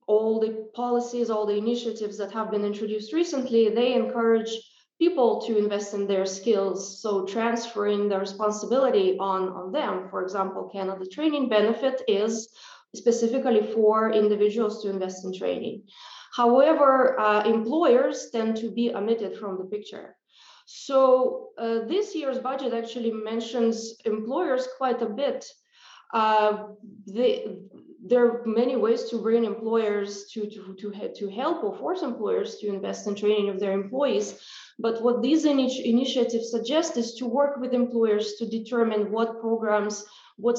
all 0.07 0.39
the 0.39 0.69
policies, 0.73 1.29
all 1.29 1.45
the 1.45 1.57
initiatives 1.57 2.17
that 2.17 2.31
have 2.31 2.49
been 2.49 2.65
introduced 2.65 3.13
recently, 3.13 3.69
they 3.69 3.93
encourage 3.93 4.49
people 4.97 5.41
to 5.41 5.57
invest 5.57 5.93
in 5.93 6.07
their 6.07 6.25
skills. 6.25 7.01
So 7.01 7.25
transferring 7.25 8.09
the 8.09 8.19
responsibility 8.19 9.17
on, 9.19 9.49
on 9.49 9.71
them. 9.71 10.09
For 10.09 10.23
example, 10.23 10.69
Canada 10.73 11.05
Training 11.05 11.47
Benefit 11.47 12.01
is 12.07 12.49
specifically 12.95 13.63
for 13.73 14.11
individuals 14.11 14.81
to 14.81 14.89
invest 14.89 15.25
in 15.25 15.33
training. 15.33 15.83
However, 16.35 17.19
uh, 17.19 17.43
employers 17.43 18.29
tend 18.31 18.57
to 18.57 18.71
be 18.71 18.93
omitted 18.93 19.37
from 19.37 19.57
the 19.57 19.65
picture. 19.65 20.15
So 20.65 21.49
uh, 21.57 21.79
this 21.87 22.13
year's 22.15 22.37
budget 22.37 22.73
actually 22.73 23.11
mentions 23.11 23.95
employers 24.05 24.67
quite 24.77 25.01
a 25.01 25.09
bit. 25.09 25.45
Uh, 26.13 26.67
the, 27.07 27.59
there 28.05 28.25
are 28.25 28.43
many 28.45 28.75
ways 28.75 29.05
to 29.05 29.17
bring 29.17 29.45
employers 29.45 30.25
to, 30.33 30.49
to, 30.49 30.75
to, 30.79 31.13
to 31.15 31.29
help 31.29 31.63
or 31.63 31.77
force 31.77 32.01
employers 32.01 32.57
to 32.57 32.67
invest 32.67 33.07
in 33.07 33.15
training 33.15 33.49
of 33.49 33.59
their 33.59 33.73
employees. 33.73 34.39
But 34.77 35.01
what 35.01 35.21
these 35.21 35.45
initi- 35.45 35.83
initiatives 35.83 36.51
suggest 36.51 36.97
is 36.97 37.15
to 37.15 37.25
work 37.25 37.59
with 37.59 37.73
employers 37.73 38.35
to 38.35 38.47
determine 38.47 39.11
what 39.11 39.41
programs, 39.41 40.05
what 40.37 40.57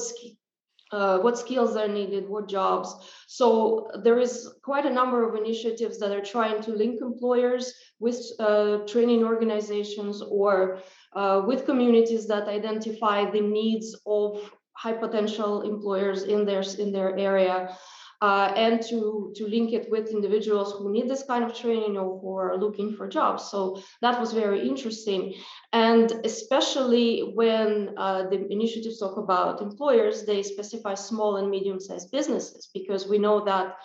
uh, 0.91 1.19
what 1.19 1.37
skills 1.37 1.75
are 1.75 1.87
needed, 1.87 2.27
what 2.27 2.47
jobs. 2.47 2.93
So 3.27 3.89
there 4.03 4.19
is 4.19 4.49
quite 4.63 4.85
a 4.85 4.93
number 4.93 5.27
of 5.27 5.35
initiatives 5.35 5.99
that 5.99 6.11
are 6.11 6.23
trying 6.23 6.61
to 6.63 6.71
link 6.71 7.01
employers 7.01 7.73
with 7.99 8.19
uh, 8.39 8.79
training 8.87 9.23
organizations 9.23 10.21
or 10.21 10.79
uh, 11.13 11.41
with 11.45 11.65
communities 11.65 12.27
that 12.27 12.47
identify 12.47 13.29
the 13.29 13.41
needs 13.41 13.95
of 14.05 14.51
high 14.73 14.93
potential 14.93 15.61
employers 15.61 16.23
in 16.23 16.45
their 16.45 16.63
in 16.79 16.91
their 16.91 17.15
area 17.17 17.77
uh, 18.21 18.53
and 18.55 18.81
to, 18.83 19.33
to 19.35 19.47
link 19.47 19.73
it 19.73 19.89
with 19.89 20.11
individuals 20.11 20.73
who 20.73 20.91
need 20.91 21.09
this 21.09 21.23
kind 21.23 21.43
of 21.43 21.57
training 21.57 21.97
or 21.97 22.19
who 22.19 22.37
are 22.37 22.57
looking 22.57 22.95
for 22.95 23.07
jobs. 23.07 23.49
So 23.49 23.81
that 24.01 24.19
was 24.19 24.31
very 24.31 24.67
interesting. 24.67 25.33
And 25.73 26.11
especially 26.23 27.31
when 27.33 27.95
uh, 27.97 28.29
the 28.29 28.47
initiatives 28.51 28.99
talk 28.99 29.17
about 29.17 29.61
employers, 29.61 30.25
they 30.25 30.43
specify 30.43 30.93
small 30.93 31.37
and 31.37 31.49
medium-sized 31.49 32.11
businesses 32.11 32.69
because 32.73 33.07
we 33.07 33.17
know 33.17 33.43
that 33.45 33.77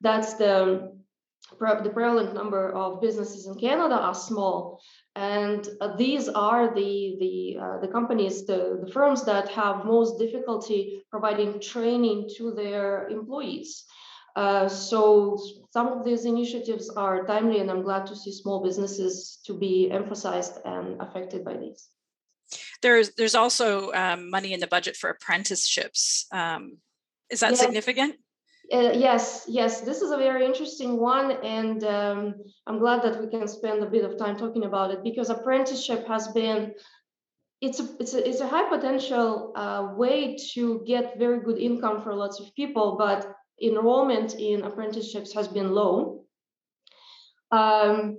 that's 0.00 0.34
the 0.34 0.92
the 1.58 1.90
prevalent 1.90 2.34
number 2.34 2.70
of 2.72 3.00
businesses 3.00 3.46
in 3.46 3.54
Canada 3.54 3.94
are 3.94 4.14
small, 4.14 4.82
and 5.18 5.68
uh, 5.80 5.96
these 5.96 6.28
are 6.28 6.72
the 6.72 7.16
the 7.18 7.58
uh, 7.60 7.78
the 7.80 7.88
companies, 7.88 8.46
the, 8.46 8.80
the 8.84 8.92
firms 8.92 9.24
that 9.24 9.48
have 9.48 9.84
most 9.84 10.16
difficulty 10.16 11.02
providing 11.10 11.60
training 11.60 12.30
to 12.36 12.52
their 12.52 13.08
employees. 13.08 13.84
Uh, 14.36 14.68
so 14.68 15.36
some 15.72 15.88
of 15.88 16.04
these 16.04 16.24
initiatives 16.24 16.88
are 16.90 17.26
timely, 17.26 17.58
and 17.58 17.68
I'm 17.68 17.82
glad 17.82 18.06
to 18.06 18.14
see 18.14 18.30
small 18.30 18.62
businesses 18.62 19.40
to 19.46 19.58
be 19.58 19.90
emphasized 19.90 20.54
and 20.64 21.00
affected 21.02 21.44
by 21.44 21.56
these. 21.56 21.88
There's 22.80 23.10
there's 23.16 23.34
also 23.34 23.92
um, 23.94 24.30
money 24.30 24.52
in 24.52 24.60
the 24.60 24.68
budget 24.68 24.96
for 24.96 25.10
apprenticeships. 25.10 26.26
Um, 26.30 26.78
is 27.28 27.40
that 27.40 27.56
significant? 27.56 28.14
Uh, 28.70 28.92
yes, 28.92 29.46
yes, 29.48 29.80
this 29.80 30.02
is 30.02 30.10
a 30.10 30.16
very 30.18 30.44
interesting 30.44 30.98
one, 30.98 31.30
and 31.42 31.82
um, 31.84 32.34
I'm 32.66 32.78
glad 32.78 33.02
that 33.02 33.18
we 33.18 33.30
can 33.30 33.48
spend 33.48 33.82
a 33.82 33.86
bit 33.86 34.04
of 34.04 34.18
time 34.18 34.36
talking 34.36 34.64
about 34.64 34.90
it 34.90 35.02
because 35.02 35.30
apprenticeship 35.30 36.06
has 36.06 36.28
been 36.28 36.74
it's 37.60 37.80
a 37.80 37.88
it's 37.98 38.14
a, 38.14 38.28
it's 38.28 38.40
a 38.40 38.46
high 38.46 38.68
potential 38.68 39.52
uh, 39.56 39.94
way 39.96 40.36
to 40.52 40.82
get 40.86 41.18
very 41.18 41.40
good 41.40 41.58
income 41.58 42.02
for 42.02 42.14
lots 42.14 42.40
of 42.40 42.54
people, 42.54 42.96
but 42.98 43.34
enrollment 43.60 44.34
in 44.34 44.62
apprenticeships 44.62 45.32
has 45.32 45.48
been 45.48 45.72
low. 45.72 46.24
Um, 47.50 48.18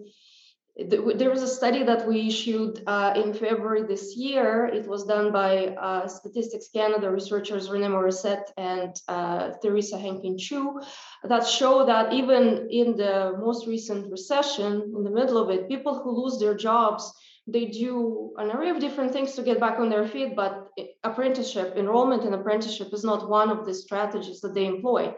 there 0.78 1.30
was 1.30 1.42
a 1.42 1.48
study 1.48 1.84
that 1.84 2.08
we 2.08 2.28
issued 2.28 2.82
uh, 2.88 3.14
in 3.16 3.34
February 3.34 3.84
this 3.84 4.16
year. 4.16 4.66
It 4.66 4.88
was 4.88 5.04
done 5.04 5.32
by 5.32 5.68
uh, 5.68 6.08
Statistics 6.08 6.70
Canada 6.74 7.12
researchers 7.12 7.70
Rene 7.70 7.88
Morissette 7.88 8.52
and 8.58 8.96
uh, 9.08 9.52
Theresa 9.62 9.98
Hanqing 9.98 10.38
Qiu 10.38 10.82
that 11.24 11.46
show 11.46 11.86
that 11.86 12.14
even 12.14 12.68
in 12.72 12.96
the 12.96 13.36
most 13.40 13.68
recent 13.68 14.10
recession, 14.10 14.94
in 14.96 15.04
the 15.04 15.12
middle 15.12 15.38
of 15.38 15.50
it, 15.50 15.68
people 15.68 16.02
who 16.02 16.12
lose 16.12 16.40
their 16.40 16.56
jobs, 16.56 17.12
they 17.46 17.66
do 17.66 18.32
an 18.38 18.52
array 18.52 18.70
of 18.70 18.80
different 18.80 19.12
things 19.12 19.34
to 19.34 19.42
get 19.42 19.60
back 19.60 19.80
on 19.80 19.90
their 19.90 20.08
feet, 20.08 20.36
but 20.36 20.70
apprenticeship, 21.04 21.76
enrollment 21.76 22.24
in 22.24 22.34
apprenticeship 22.34 22.94
is 22.94 23.04
not 23.04 23.30
one 23.30 23.50
of 23.50 23.66
the 23.66 23.74
strategies 23.74 24.40
that 24.42 24.54
they 24.54 24.66
employ. 24.66 25.14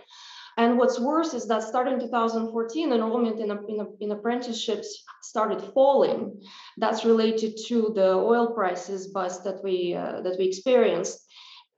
And 0.57 0.77
what's 0.77 0.99
worse 0.99 1.33
is 1.33 1.47
that 1.47 1.63
starting 1.63 1.99
2014, 1.99 2.91
enrollment 2.91 3.39
in, 3.39 3.51
in, 3.51 3.87
in, 3.99 4.11
apprenticeships 4.11 5.03
started 5.21 5.61
falling. 5.73 6.41
That's 6.77 7.05
related 7.05 7.57
to 7.67 7.91
the 7.95 8.13
oil 8.13 8.53
prices 8.53 9.07
bust 9.07 9.43
that 9.45 9.63
we 9.63 9.95
uh, 9.95 10.21
that 10.21 10.37
we 10.37 10.45
experienced. 10.45 11.19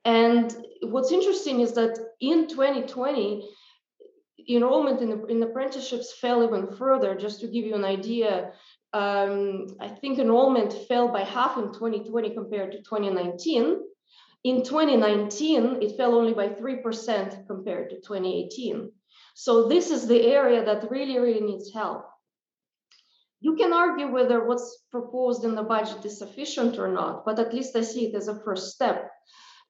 And 0.06 0.54
what's 0.82 1.12
interesting 1.12 1.62
is 1.62 1.74
that 1.74 1.98
in 2.20 2.48
2020, 2.48 3.48
enrollment 4.50 5.02
in, 5.02 5.30
in 5.30 5.44
apprenticeships 5.44 6.14
fell 6.20 6.44
even 6.44 6.76
further. 6.76 7.16
Just 7.16 7.40
to 7.42 7.48
give 7.48 7.66
you 7.66 7.76
an 7.76 7.86
idea, 7.86 8.52
um, 8.94 9.68
I 9.80 9.88
think 9.88 10.20
enrollment 10.20 10.74
fell 10.88 11.08
by 11.08 11.24
half 11.24 11.58
in 11.58 11.72
2020 11.74 12.32
compared 12.32 12.72
to 12.74 12.80
2019. 12.80 13.80
In 14.44 14.64
2019, 14.64 15.82
it 15.82 15.96
fell 15.96 16.16
only 16.16 16.34
by 16.34 16.50
3% 16.50 17.48
compared 17.48 17.90
to 17.90 17.96
2018. 17.98 18.92
So 19.36 19.68
this 19.68 19.90
is 19.90 20.08
the 20.08 20.22
area 20.22 20.66
that 20.66 20.92
really, 20.92 21.18
really 21.18 21.40
needs 21.40 21.74
help. 21.74 22.06
You 23.40 23.56
can 23.56 23.74
argue 23.74 24.08
whether 24.12 24.46
what's 24.46 24.84
proposed 24.92 25.44
in 25.44 25.56
the 25.56 25.64
budget 25.64 26.06
is 26.06 26.18
sufficient 26.18 26.78
or 26.78 26.88
not, 26.88 27.26
but 27.26 27.40
at 27.40 27.54
least 27.54 27.76
I 27.76 27.82
see 27.82 28.06
it 28.06 28.16
as 28.16 28.28
a 28.28 28.40
first 28.42 28.74
step. 28.74 29.10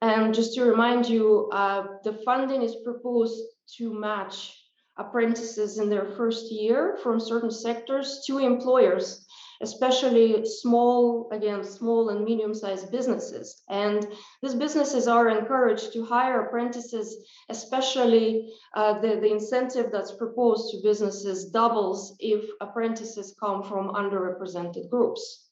And 0.02 0.34
just 0.34 0.54
to 0.56 0.66
remind 0.66 1.08
you, 1.08 1.50
uh, 1.54 1.86
the 2.04 2.14
funding 2.26 2.62
is 2.62 2.76
proposed 2.84 3.42
to 3.78 3.94
match 3.94 4.54
apprentices 4.98 5.80
in 5.80 5.90
their 5.90 6.14
first 6.18 6.52
year 6.52 6.98
from 7.02 7.20
certain 7.20 7.50
sectors 7.50 8.24
to 8.28 8.40
employers 8.40 9.23
especially 9.64 10.46
small, 10.46 11.30
again, 11.32 11.64
small 11.64 12.10
and 12.10 12.24
medium-sized 12.24 12.92
businesses. 12.92 13.64
And 13.70 14.06
these 14.42 14.54
businesses 14.54 15.08
are 15.08 15.30
encouraged 15.30 15.94
to 15.94 16.06
hire 16.06 16.46
apprentices, 16.46 17.08
especially 17.50 18.54
uh, 18.76 19.00
the, 19.02 19.16
the 19.24 19.32
incentive 19.32 19.88
that's 19.92 20.14
proposed 20.24 20.72
to 20.72 20.84
businesses 20.84 21.50
doubles 21.50 22.16
if 22.20 22.42
apprentices 22.62 23.36
come 23.40 23.64
from 23.64 23.94
underrepresented 24.02 24.90
groups. 24.90 25.50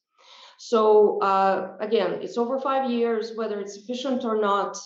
So 0.57 1.19
uh, 1.19 1.75
again, 1.79 2.19
it's 2.21 2.37
over 2.37 2.59
five 2.59 2.91
years, 2.91 3.31
whether 3.35 3.59
it's 3.59 3.75
sufficient 3.79 4.23
or 4.23 4.37
not, 4.39 4.77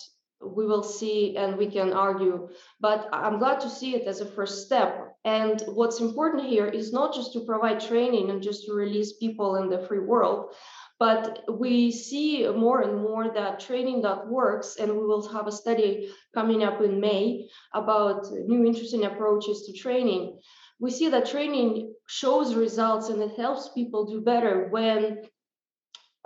we 0.54 0.66
will 0.66 0.82
see 0.82 1.36
and 1.36 1.56
we 1.56 1.66
can 1.70 1.92
argue. 1.92 2.48
But 2.80 3.08
I'm 3.12 3.38
glad 3.38 3.60
to 3.60 3.70
see 3.70 3.94
it 3.94 4.06
as 4.06 4.20
a 4.20 4.26
first 4.26 4.66
step. 4.66 5.16
And 5.24 5.62
what's 5.66 6.00
important 6.00 6.44
here 6.44 6.66
is 6.66 6.92
not 6.92 7.14
just 7.14 7.32
to 7.32 7.44
provide 7.44 7.80
training 7.80 8.30
and 8.30 8.42
just 8.42 8.66
to 8.66 8.72
release 8.72 9.14
people 9.14 9.56
in 9.56 9.68
the 9.68 9.86
free 9.86 9.98
world, 9.98 10.52
but 10.98 11.44
we 11.50 11.90
see 11.90 12.48
more 12.48 12.80
and 12.82 13.02
more 13.02 13.32
that 13.34 13.60
training 13.60 14.02
that 14.02 14.28
works, 14.28 14.76
and 14.76 14.92
we 14.92 15.04
will 15.04 15.28
have 15.28 15.46
a 15.46 15.52
study 15.52 16.10
coming 16.34 16.62
up 16.62 16.80
in 16.80 17.00
May 17.00 17.48
about 17.74 18.30
new 18.30 18.64
interesting 18.64 19.04
approaches 19.04 19.62
to 19.66 19.72
training. 19.72 20.38
We 20.78 20.90
see 20.90 21.08
that 21.08 21.26
training 21.26 21.94
shows 22.06 22.54
results 22.54 23.08
and 23.08 23.20
it 23.22 23.36
helps 23.36 23.70
people 23.70 24.04
do 24.04 24.20
better 24.20 24.68
when 24.70 25.22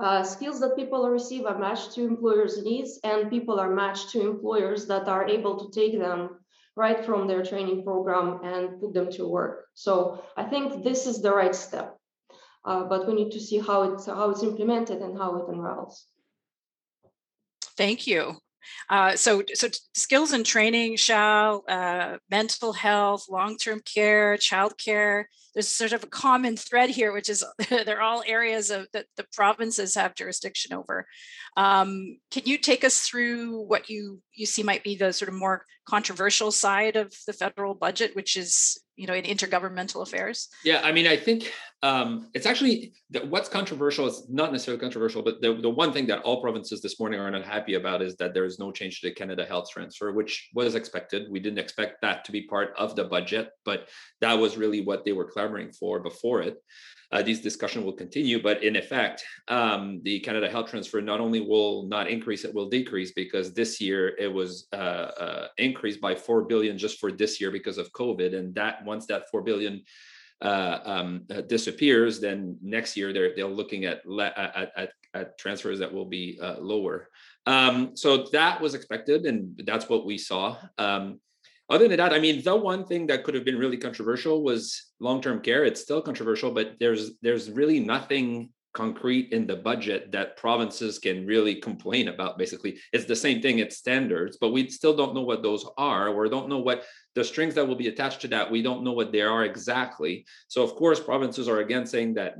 uh, 0.00 0.22
skills 0.22 0.60
that 0.60 0.76
people 0.76 1.08
receive 1.08 1.46
are 1.46 1.58
matched 1.58 1.92
to 1.92 2.04
employers' 2.04 2.62
needs, 2.62 2.98
and 3.04 3.30
people 3.30 3.60
are 3.60 3.74
matched 3.74 4.10
to 4.10 4.20
employers 4.20 4.86
that 4.86 5.08
are 5.08 5.28
able 5.28 5.58
to 5.58 5.80
take 5.80 5.98
them 5.98 6.40
right 6.76 7.04
from 7.04 7.26
their 7.26 7.44
training 7.44 7.84
program 7.84 8.40
and 8.42 8.80
put 8.80 8.94
them 8.94 9.10
to 9.12 9.28
work. 9.28 9.66
So 9.74 10.22
I 10.36 10.44
think 10.44 10.82
this 10.82 11.06
is 11.06 11.20
the 11.20 11.34
right 11.34 11.54
step, 11.54 11.98
uh, 12.64 12.84
but 12.84 13.06
we 13.06 13.14
need 13.14 13.32
to 13.32 13.40
see 13.40 13.58
how 13.58 13.82
it's 13.92 14.06
how 14.06 14.30
it's 14.30 14.42
implemented 14.42 15.02
and 15.02 15.18
how 15.18 15.36
it 15.36 15.44
unravels. 15.48 16.06
Thank 17.76 18.06
you. 18.06 18.36
Uh, 18.88 19.16
so, 19.16 19.42
so 19.54 19.68
skills 19.94 20.32
and 20.32 20.44
training 20.44 20.96
Charles 20.96 21.64
uh, 21.68 22.18
mental 22.30 22.72
health, 22.72 23.26
long-term 23.28 23.80
care, 23.80 24.36
childcare. 24.36 25.24
There's 25.54 25.68
sort 25.68 25.92
of 25.92 26.04
a 26.04 26.08
common 26.08 26.56
thread 26.56 26.90
here, 26.90 27.12
which 27.12 27.28
is 27.28 27.44
they're 27.68 28.02
all 28.02 28.22
areas 28.26 28.70
of 28.70 28.86
that 28.92 29.06
the 29.16 29.26
provinces 29.32 29.94
have 29.94 30.14
jurisdiction 30.14 30.74
over. 30.74 31.06
Um, 31.56 32.18
can 32.30 32.42
you 32.46 32.58
take 32.58 32.84
us 32.84 33.00
through 33.06 33.62
what 33.62 33.88
you 33.90 34.20
you 34.32 34.46
see 34.46 34.62
might 34.62 34.84
be 34.84 34.96
the 34.96 35.12
sort 35.12 35.28
of 35.28 35.34
more 35.34 35.64
controversial 35.86 36.52
side 36.52 36.96
of 36.96 37.12
the 37.26 37.32
federal 37.32 37.74
budget, 37.74 38.14
which 38.14 38.36
is 38.36 38.80
you 38.96 39.06
know 39.06 39.14
in 39.14 39.24
intergovernmental 39.24 40.02
affairs? 40.02 40.48
Yeah, 40.64 40.80
I 40.84 40.92
mean, 40.92 41.06
I 41.06 41.16
think 41.16 41.52
um, 41.82 42.28
it's 42.34 42.46
actually 42.46 42.92
what's 43.28 43.48
controversial 43.48 44.06
is 44.06 44.26
not 44.28 44.52
necessarily 44.52 44.80
controversial, 44.80 45.22
but 45.22 45.40
the, 45.40 45.54
the 45.54 45.70
one 45.70 45.92
thing 45.92 46.06
that 46.08 46.20
all 46.22 46.42
provinces 46.42 46.82
this 46.82 47.00
morning 47.00 47.18
are 47.18 47.30
not 47.30 47.44
happy 47.44 47.74
about 47.74 48.02
is 48.02 48.16
that 48.16 48.34
there 48.34 48.44
is 48.44 48.58
no 48.58 48.70
change 48.70 49.00
to 49.00 49.08
the 49.08 49.14
Canada 49.14 49.44
Health 49.46 49.68
Transfer, 49.70 50.12
which 50.12 50.50
was 50.54 50.74
expected. 50.74 51.30
We 51.30 51.40
didn't 51.40 51.58
expect 51.58 52.02
that 52.02 52.24
to 52.26 52.32
be 52.32 52.42
part 52.42 52.74
of 52.76 52.96
the 52.96 53.04
budget, 53.04 53.50
but 53.64 53.88
that 54.20 54.34
was 54.34 54.58
really 54.58 54.82
what 54.82 55.04
they 55.04 55.12
were 55.12 55.24
clamoring 55.40 55.72
for 55.72 56.00
before 56.00 56.42
it. 56.42 56.62
Uh, 57.12 57.22
these 57.22 57.40
discussion 57.40 57.84
will 57.84 57.92
continue, 57.92 58.40
but 58.40 58.62
in 58.62 58.76
effect, 58.76 59.24
um, 59.48 60.00
the 60.04 60.20
Canada 60.20 60.48
Health 60.48 60.70
Transfer 60.70 61.00
not 61.00 61.18
only 61.18 61.40
will 61.40 61.88
not 61.88 62.08
increase, 62.08 62.44
it 62.44 62.54
will 62.54 62.68
decrease 62.68 63.10
because 63.12 63.52
this 63.52 63.80
year 63.80 64.14
it 64.16 64.32
was 64.32 64.68
uh, 64.72 64.76
uh, 65.24 65.46
increased 65.58 66.00
by 66.00 66.14
four 66.14 66.42
billion 66.44 66.78
just 66.78 67.00
for 67.00 67.10
this 67.10 67.40
year 67.40 67.50
because 67.50 67.78
of 67.78 67.90
COVID, 67.92 68.36
and 68.38 68.54
that 68.54 68.84
once 68.84 69.06
that 69.06 69.24
four 69.28 69.42
billion 69.42 69.82
uh, 70.40 70.78
um, 70.84 71.22
uh, 71.34 71.40
disappears, 71.40 72.20
then 72.20 72.56
next 72.62 72.96
year 72.96 73.12
they're 73.12 73.34
they're 73.34 73.56
looking 73.60 73.86
at 73.86 74.02
at, 74.36 74.72
at, 74.76 74.90
at 75.12 75.36
transfers 75.36 75.80
that 75.80 75.92
will 75.92 76.06
be 76.06 76.38
uh, 76.40 76.58
lower. 76.60 77.08
Um, 77.46 77.96
so 77.96 78.28
that 78.32 78.60
was 78.60 78.74
expected, 78.74 79.26
and 79.26 79.60
that's 79.66 79.88
what 79.88 80.06
we 80.06 80.16
saw. 80.16 80.56
Um, 80.78 81.18
other 81.70 81.88
than 81.88 81.98
that, 81.98 82.12
I 82.12 82.18
mean, 82.18 82.42
the 82.42 82.56
one 82.56 82.84
thing 82.84 83.06
that 83.06 83.24
could 83.24 83.34
have 83.34 83.44
been 83.44 83.58
really 83.58 83.76
controversial 83.76 84.42
was 84.42 84.92
long-term 84.98 85.40
care. 85.40 85.64
It's 85.64 85.80
still 85.80 86.02
controversial, 86.02 86.50
but 86.50 86.74
there's 86.80 87.12
there's 87.22 87.50
really 87.50 87.80
nothing 87.80 88.50
concrete 88.72 89.32
in 89.32 89.46
the 89.46 89.56
budget 89.56 90.12
that 90.12 90.36
provinces 90.36 90.98
can 90.98 91.26
really 91.26 91.56
complain 91.56 92.08
about 92.08 92.38
basically. 92.38 92.78
It's 92.92 93.04
the 93.04 93.16
same 93.16 93.42
thing 93.42 93.58
it's 93.58 93.76
standards 93.76 94.38
but 94.40 94.52
we 94.52 94.68
still 94.68 94.96
don't 94.96 95.14
know 95.14 95.22
what 95.22 95.42
those 95.42 95.66
are. 95.76 96.08
Or 96.08 96.28
don't 96.28 96.48
know 96.48 96.58
what 96.58 96.84
the 97.14 97.24
strings 97.24 97.54
that 97.56 97.66
will 97.66 97.74
be 97.74 97.88
attached 97.88 98.20
to 98.20 98.28
that. 98.28 98.50
We 98.50 98.62
don't 98.62 98.84
know 98.84 98.92
what 98.92 99.10
they 99.10 99.22
are 99.22 99.44
exactly. 99.44 100.24
So 100.48 100.62
of 100.62 100.74
course 100.74 101.00
provinces 101.00 101.48
are 101.48 101.58
again 101.58 101.86
saying 101.86 102.14
that 102.14 102.36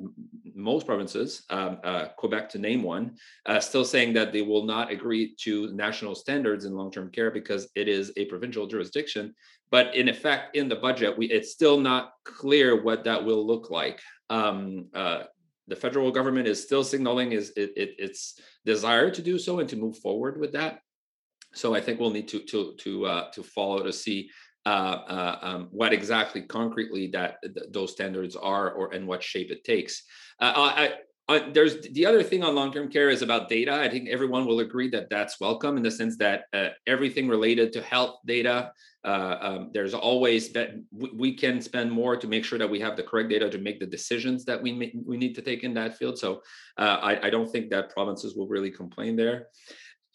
most 0.55 0.87
provinces 0.87 1.45
um, 1.51 1.79
uh, 1.83 2.09
quebec 2.17 2.49
to 2.51 2.59
name 2.59 2.83
one 2.83 3.17
uh, 3.47 3.59
still 3.61 3.85
saying 3.85 4.13
that 4.13 4.33
they 4.33 4.43
will 4.43 4.65
not 4.65 4.91
agree 4.91 5.35
to 5.41 5.73
national 5.73 6.15
standards 6.15 6.65
in 6.65 6.75
long-term 6.75 7.11
care 7.11 7.31
because 7.31 7.69
it 7.75 7.89
is 7.89 8.13
a 8.17 8.27
provincial 8.27 8.67
jurisdiction. 8.67 9.35
But 9.71 9.95
in 9.95 10.09
effect 10.09 10.57
in 10.57 10.69
the 10.69 10.77
budget 10.77 11.19
we 11.19 11.27
it's 11.27 11.51
still 11.51 11.81
not 11.81 12.13
clear 12.25 12.83
what 12.83 13.05
that 13.05 13.25
will 13.25 13.45
look 13.45 13.71
like. 13.71 14.01
Um, 14.29 14.87
uh, 14.95 15.25
the 15.71 15.77
federal 15.77 16.11
government 16.11 16.47
is 16.49 16.63
still 16.63 16.85
signaling 16.85 17.33
is 17.33 17.51
it, 17.57 17.73
it, 17.77 17.95
its 17.99 18.39
desire 18.67 19.11
to 19.11 19.23
do 19.23 19.39
so 19.39 19.61
and 19.61 19.69
to 19.69 19.77
move 19.77 19.97
forward 19.99 20.39
with 20.39 20.53
that. 20.53 20.81
So 21.55 21.75
I 21.75 21.81
think 21.81 21.99
we'll 21.99 22.11
need 22.11 22.29
to 22.29 22.41
to 22.41 22.75
to 22.81 23.07
uh, 23.07 23.31
to 23.31 23.43
follow 23.43 23.83
to 23.83 23.93
see 23.93 24.31
uh, 24.67 24.99
uh, 25.17 25.39
um, 25.43 25.69
what 25.71 25.93
exactly 25.93 26.43
concretely 26.43 27.09
that 27.09 27.39
th- 27.43 27.67
those 27.71 27.93
standards 27.93 28.37
are 28.37 28.71
or 28.73 28.93
and 28.93 29.07
what 29.07 29.23
shape 29.23 29.51
it 29.51 29.65
takes. 29.65 30.03
Uh, 30.39 30.53
I, 30.57 30.95
uh, 31.31 31.49
there's 31.53 31.81
the 31.93 32.05
other 32.05 32.25
thing 32.25 32.43
on 32.43 32.57
long-term 32.57 32.91
care 32.91 33.09
is 33.09 33.23
about 33.23 33.49
data. 33.49 33.73
I 33.73 33.89
think 33.89 34.09
everyone 34.09 34.47
will 34.47 34.59
agree 34.61 34.91
that 34.91 35.09
that's 35.11 35.39
welcome 35.39 35.77
in 35.77 35.83
the 35.85 35.91
sense 35.91 36.17
that 36.17 36.47
uh, 36.53 36.71
everything 36.89 37.29
related 37.29 37.73
to 37.75 37.83
health 37.83 38.17
data, 38.27 38.73
uh, 39.05 39.37
um, 39.41 39.71
there's 39.73 39.95
always 39.95 40.53
that 40.55 40.71
we, 40.91 41.11
we, 41.15 41.37
can 41.37 41.63
spend 41.63 41.93
more 41.93 42.17
to 42.17 42.27
make 42.27 42.45
sure 42.45 42.59
that 42.59 42.69
we 42.69 42.81
have 42.81 42.97
the 42.97 43.05
correct 43.05 43.31
data 43.31 43.49
to 43.49 43.59
make 43.59 43.79
the 43.79 43.87
decisions 43.87 44.45
that 44.45 44.61
we 44.61 44.73
may, 44.73 44.93
we 45.07 45.17
need 45.17 45.37
to 45.37 45.41
take 45.41 45.63
in 45.63 45.73
that 45.75 45.97
field. 45.97 46.19
So 46.19 46.43
uh, 46.77 46.99
I, 47.01 47.27
I, 47.29 47.31
don't 47.31 47.49
think 47.49 47.71
that 47.71 47.91
provinces 47.91 48.35
will 48.35 48.49
really 48.49 48.73
complain 48.73 49.15
there. 49.15 49.47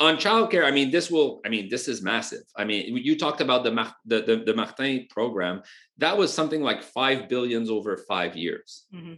On 0.02 0.18
childcare, 0.18 0.66
I 0.66 0.72
mean, 0.72 0.92
this 0.92 1.10
will, 1.10 1.40
I 1.46 1.50
mean, 1.50 1.70
this 1.70 1.88
is 1.88 2.02
massive. 2.02 2.44
I 2.58 2.66
mean, 2.66 2.98
you 2.98 3.18
talked 3.18 3.40
about 3.40 3.64
the, 3.64 3.72
the, 4.06 4.22
the, 4.22 4.44
the 4.46 4.54
Martin 4.54 5.08
program. 5.10 5.62
That 5.98 6.18
was 6.18 6.34
something 6.34 6.62
like 6.62 6.84
five 6.84 7.30
billions 7.30 7.70
over 7.70 7.96
five 7.96 8.36
years. 8.36 8.86
Mm-hmm. 8.94 9.14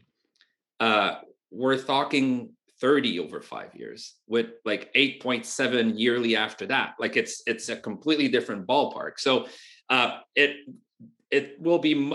We're 1.51 1.81
talking 1.81 2.51
30 2.79 3.19
over 3.19 3.41
five 3.41 3.73
years 3.75 4.15
with 4.27 4.47
like 4.65 4.93
8.7 4.93 5.93
yearly 5.97 6.35
after 6.35 6.65
that. 6.67 6.93
Like 6.99 7.17
it's 7.17 7.41
it's 7.47 7.69
a 7.69 7.75
completely 7.75 8.27
different 8.27 8.67
ballpark. 8.67 9.13
So 9.17 9.47
uh, 9.89 10.19
it 10.35 10.57
it 11.31 11.59
will 11.59 11.79
be 11.79 12.13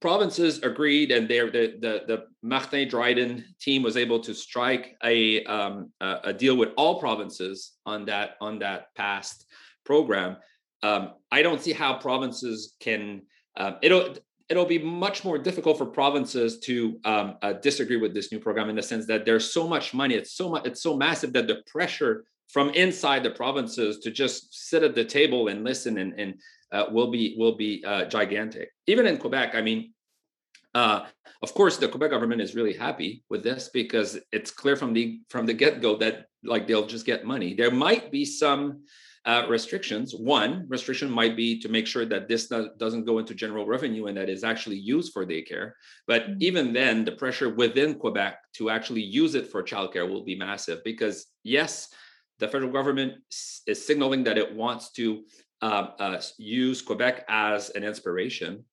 provinces 0.00 0.58
agreed 0.62 1.10
and 1.10 1.28
there 1.28 1.50
the, 1.50 1.78
the 1.80 2.02
the 2.06 2.24
martin 2.42 2.86
dryden 2.88 3.42
team 3.58 3.82
was 3.82 3.96
able 3.96 4.20
to 4.20 4.34
strike 4.34 4.96
a 5.02 5.42
um, 5.44 5.90
a, 6.00 6.16
a 6.24 6.32
deal 6.32 6.56
with 6.56 6.70
all 6.76 7.00
provinces 7.00 7.72
on 7.86 8.04
that 8.06 8.36
on 8.40 8.58
that 8.58 8.94
past 8.96 9.46
program. 9.84 10.36
Um, 10.82 11.12
i 11.32 11.40
don't 11.40 11.62
see 11.62 11.72
how 11.72 11.94
provinces 11.94 12.74
can 12.80 13.22
uh, 13.56 13.72
it'll 13.80 14.14
it'll 14.48 14.66
be 14.66 14.78
much 14.78 15.24
more 15.24 15.38
difficult 15.38 15.78
for 15.78 15.86
provinces 15.86 16.58
to 16.60 17.00
um, 17.04 17.36
uh, 17.42 17.54
disagree 17.54 17.96
with 17.96 18.14
this 18.14 18.30
new 18.30 18.38
program 18.38 18.68
in 18.68 18.76
the 18.76 18.82
sense 18.82 19.06
that 19.06 19.24
there's 19.24 19.52
so 19.52 19.66
much 19.66 19.94
money 19.94 20.14
it's 20.14 20.32
so 20.32 20.50
much 20.50 20.66
it's 20.66 20.82
so 20.82 20.96
massive 20.96 21.32
that 21.32 21.46
the 21.46 21.62
pressure 21.66 22.24
from 22.48 22.70
inside 22.70 23.22
the 23.22 23.30
provinces 23.30 23.98
to 24.00 24.10
just 24.10 24.68
sit 24.68 24.82
at 24.82 24.94
the 24.94 25.04
table 25.04 25.48
and 25.48 25.64
listen 25.64 25.98
and, 25.98 26.12
and 26.18 26.34
uh, 26.72 26.84
will 26.90 27.10
be 27.10 27.34
will 27.38 27.56
be 27.56 27.82
uh, 27.86 28.04
gigantic. 28.04 28.70
Even 28.86 29.06
in 29.06 29.16
quebec 29.16 29.54
i 29.54 29.62
mean 29.62 29.92
uh, 30.74 31.06
of 31.42 31.54
course 31.54 31.76
the 31.76 31.88
quebec 31.88 32.10
government 32.10 32.40
is 32.40 32.54
really 32.54 32.74
happy 32.74 33.24
with 33.30 33.42
this 33.42 33.70
because 33.72 34.18
it's 34.32 34.50
clear 34.50 34.76
from 34.76 34.92
the 34.92 35.20
from 35.28 35.46
the 35.46 35.54
get-go 35.54 35.96
that 35.96 36.26
like 36.44 36.66
they'll 36.66 36.86
just 36.86 37.06
get 37.06 37.24
money. 37.24 37.54
There 37.54 37.70
might 37.70 38.10
be 38.10 38.24
some 38.24 38.84
uh, 39.26 39.46
restrictions. 39.48 40.14
One 40.14 40.66
restriction 40.68 41.10
might 41.10 41.36
be 41.36 41.58
to 41.60 41.68
make 41.68 41.86
sure 41.86 42.04
that 42.04 42.28
this 42.28 42.46
doesn't 42.78 43.04
go 43.04 43.18
into 43.18 43.34
general 43.34 43.66
revenue 43.66 44.06
and 44.06 44.16
that 44.16 44.28
is 44.28 44.44
actually 44.44 44.76
used 44.76 45.12
for 45.12 45.24
daycare. 45.24 45.72
But 46.06 46.22
mm-hmm. 46.22 46.42
even 46.42 46.72
then, 46.72 47.04
the 47.04 47.12
pressure 47.12 47.48
within 47.54 47.94
Quebec 47.94 48.38
to 48.54 48.70
actually 48.70 49.02
use 49.02 49.34
it 49.34 49.50
for 49.50 49.62
childcare 49.62 50.08
will 50.08 50.24
be 50.24 50.36
massive 50.36 50.84
because, 50.84 51.26
yes, 51.42 51.88
the 52.38 52.48
federal 52.48 52.72
government 52.72 53.14
is 53.66 53.86
signaling 53.86 54.24
that 54.24 54.38
it 54.38 54.54
wants 54.54 54.90
to 54.92 55.24
uh, 55.62 55.88
uh, 55.98 56.20
use 56.36 56.82
Quebec 56.82 57.24
as 57.28 57.70
an 57.70 57.84
inspiration. 57.84 58.64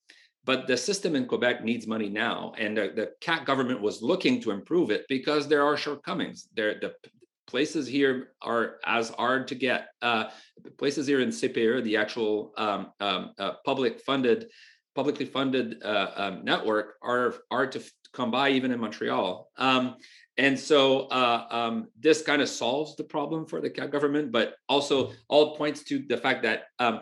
But 0.43 0.67
the 0.67 0.75
system 0.75 1.15
in 1.15 1.27
Quebec 1.27 1.63
needs 1.63 1.85
money 1.85 2.09
now, 2.09 2.53
and 2.57 2.75
the, 2.75 2.91
the 2.95 3.11
CAQ 3.21 3.45
government 3.45 3.79
was 3.79 4.01
looking 4.01 4.41
to 4.41 4.51
improve 4.51 4.89
it 4.89 5.05
because 5.07 5.47
there 5.47 5.63
are 5.63 5.77
shortcomings. 5.77 6.47
There, 6.55 6.79
the 6.79 6.95
places 7.51 7.85
here 7.85 8.29
are 8.41 8.77
as 8.85 9.09
hard 9.09 9.49
to 9.49 9.55
get. 9.55 9.89
Uh, 10.01 10.25
places 10.77 11.05
here 11.05 11.19
in 11.19 11.29
CPE, 11.29 11.83
the 11.83 11.97
actual 11.97 12.53
um, 12.57 12.91
um, 13.01 13.33
uh, 13.37 13.53
public 13.65 13.99
funded, 13.99 14.47
publicly 14.95 15.25
funded 15.25 15.83
uh, 15.83 16.11
um, 16.15 16.45
network, 16.45 16.95
are 17.01 17.35
hard 17.51 17.73
to 17.73 17.83
come 18.13 18.31
by 18.31 18.49
even 18.51 18.71
in 18.71 18.79
Montreal. 18.79 19.49
Um, 19.57 19.97
and 20.37 20.57
so 20.57 21.07
uh, 21.07 21.45
um, 21.51 21.87
this 21.99 22.21
kind 22.21 22.41
of 22.41 22.47
solves 22.47 22.95
the 22.95 23.03
problem 23.03 23.45
for 23.45 23.59
the 23.59 23.69
government, 23.69 24.31
but 24.31 24.55
also 24.69 25.11
all 25.27 25.55
points 25.57 25.83
to 25.83 25.99
the 26.07 26.17
fact 26.17 26.43
that 26.43 26.63
um, 26.79 27.01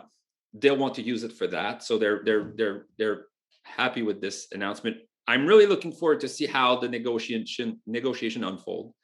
they'll 0.52 0.76
want 0.76 0.94
to 0.96 1.02
use 1.02 1.22
it 1.22 1.32
for 1.32 1.46
that. 1.46 1.84
So 1.84 1.96
they're 1.96 2.22
they're 2.24 2.52
they're 2.56 2.86
they're 2.98 3.26
happy 3.62 4.02
with 4.02 4.20
this 4.20 4.48
announcement. 4.50 4.96
I'm 5.28 5.46
really 5.46 5.66
looking 5.66 5.92
forward 5.92 6.20
to 6.20 6.28
see 6.28 6.46
how 6.46 6.80
the 6.80 6.88
negotiation 6.88 7.80
negotiation 7.86 8.42
unfold 8.42 8.94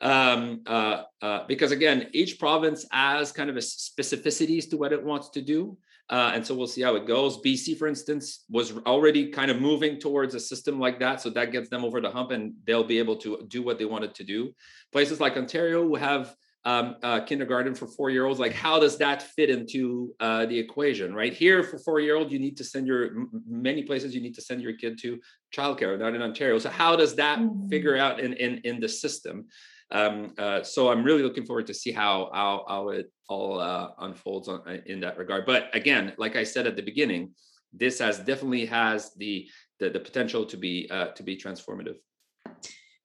um, 0.00 0.62
uh, 0.66 1.02
uh, 1.22 1.46
because 1.46 1.72
again, 1.72 2.08
each 2.12 2.38
province 2.38 2.86
has 2.90 3.32
kind 3.32 3.50
of 3.50 3.56
a 3.56 3.60
specificities 3.60 4.68
to 4.70 4.76
what 4.76 4.92
it 4.92 5.02
wants 5.02 5.30
to 5.30 5.42
do. 5.42 5.76
Uh, 6.10 6.32
and 6.34 6.46
so 6.46 6.54
we'll 6.54 6.66
see 6.66 6.80
how 6.80 6.94
it 6.94 7.06
goes. 7.06 7.38
BC, 7.38 7.76
for 7.76 7.86
instance, 7.86 8.44
was 8.48 8.76
already 8.86 9.30
kind 9.30 9.50
of 9.50 9.60
moving 9.60 10.00
towards 10.00 10.34
a 10.34 10.40
system 10.40 10.80
like 10.80 10.98
that. 11.00 11.20
So 11.20 11.28
that 11.30 11.52
gets 11.52 11.68
them 11.68 11.84
over 11.84 12.00
the 12.00 12.10
hump 12.10 12.30
and 12.30 12.54
they'll 12.66 12.84
be 12.84 12.98
able 12.98 13.16
to 13.16 13.44
do 13.48 13.62
what 13.62 13.78
they 13.78 13.84
wanted 13.84 14.14
to 14.14 14.24
do. 14.24 14.54
Places 14.90 15.20
like 15.20 15.36
Ontario 15.36 15.82
who 15.82 15.96
have 15.96 16.34
um, 16.64 16.96
uh, 17.02 17.20
kindergarten 17.20 17.74
for 17.74 17.86
four 17.86 18.08
year 18.08 18.24
olds, 18.24 18.40
like 18.40 18.52
how 18.52 18.80
does 18.80 18.96
that 18.98 19.22
fit 19.22 19.50
into 19.50 20.14
uh, 20.18 20.46
the 20.46 20.58
equation, 20.58 21.14
right? 21.14 21.32
Here 21.32 21.62
for 21.62 21.78
four 21.78 22.00
year 22.00 22.16
old, 22.16 22.32
you 22.32 22.38
need 22.38 22.56
to 22.56 22.64
send 22.64 22.86
your, 22.86 23.26
many 23.46 23.82
places 23.82 24.14
you 24.14 24.22
need 24.22 24.34
to 24.34 24.42
send 24.42 24.62
your 24.62 24.74
kid 24.74 24.98
to 25.02 25.20
childcare, 25.54 25.98
not 25.98 26.14
in 26.14 26.22
Ontario. 26.22 26.58
So 26.58 26.70
how 26.70 26.96
does 26.96 27.14
that 27.16 27.38
mm-hmm. 27.38 27.68
figure 27.68 27.96
out 27.96 28.18
in, 28.18 28.32
in, 28.34 28.58
in 28.64 28.80
the 28.80 28.88
system? 28.88 29.46
Um, 29.90 30.34
uh, 30.38 30.62
so 30.62 30.90
I'm 30.90 31.02
really 31.02 31.22
looking 31.22 31.46
forward 31.46 31.66
to 31.68 31.74
see 31.74 31.92
how 31.92 32.30
how, 32.32 32.64
how 32.68 32.88
it 32.90 33.10
all 33.28 33.58
uh, 33.60 33.90
unfolds 33.98 34.48
on, 34.48 34.60
uh, 34.66 34.78
in 34.86 35.00
that 35.00 35.18
regard. 35.18 35.46
But 35.46 35.74
again, 35.74 36.12
like 36.18 36.36
I 36.36 36.44
said 36.44 36.66
at 36.66 36.76
the 36.76 36.82
beginning, 36.82 37.32
this 37.72 37.98
has 37.98 38.18
definitely 38.18 38.66
has 38.66 39.14
the 39.14 39.48
the, 39.78 39.90
the 39.90 40.00
potential 40.00 40.44
to 40.46 40.56
be 40.56 40.88
uh, 40.90 41.08
to 41.08 41.22
be 41.22 41.36
transformative. 41.36 41.96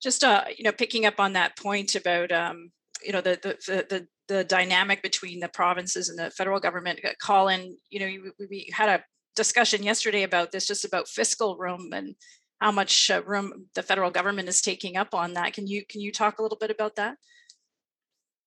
Just 0.01 0.23
uh, 0.23 0.43
you 0.57 0.63
know, 0.63 0.71
picking 0.71 1.05
up 1.05 1.19
on 1.19 1.33
that 1.33 1.57
point 1.57 1.95
about 1.95 2.31
um, 2.31 2.71
you 3.03 3.13
know 3.13 3.21
the 3.21 3.39
the 3.41 3.85
the 3.89 4.07
the 4.27 4.43
dynamic 4.43 5.01
between 5.01 5.39
the 5.39 5.49
provinces 5.49 6.09
and 6.09 6.17
the 6.17 6.31
federal 6.31 6.59
government. 6.59 6.99
Uh, 7.03 7.09
Colin, 7.21 7.77
you 7.89 7.99
know, 7.99 8.05
we, 8.05 8.47
we 8.49 8.69
had 8.73 8.89
a 8.89 9.03
discussion 9.35 9.83
yesterday 9.83 10.23
about 10.23 10.51
this, 10.51 10.67
just 10.67 10.85
about 10.85 11.07
fiscal 11.07 11.57
room 11.57 11.89
and 11.93 12.15
how 12.61 12.71
much 12.71 13.11
uh, 13.11 13.21
room 13.23 13.67
the 13.75 13.83
federal 13.83 14.11
government 14.11 14.47
is 14.47 14.61
taking 14.61 14.97
up 14.97 15.13
on 15.13 15.33
that. 15.33 15.53
Can 15.53 15.67
you 15.67 15.85
can 15.85 16.01
you 16.01 16.11
talk 16.11 16.39
a 16.39 16.41
little 16.41 16.57
bit 16.57 16.71
about 16.71 16.95
that? 16.95 17.17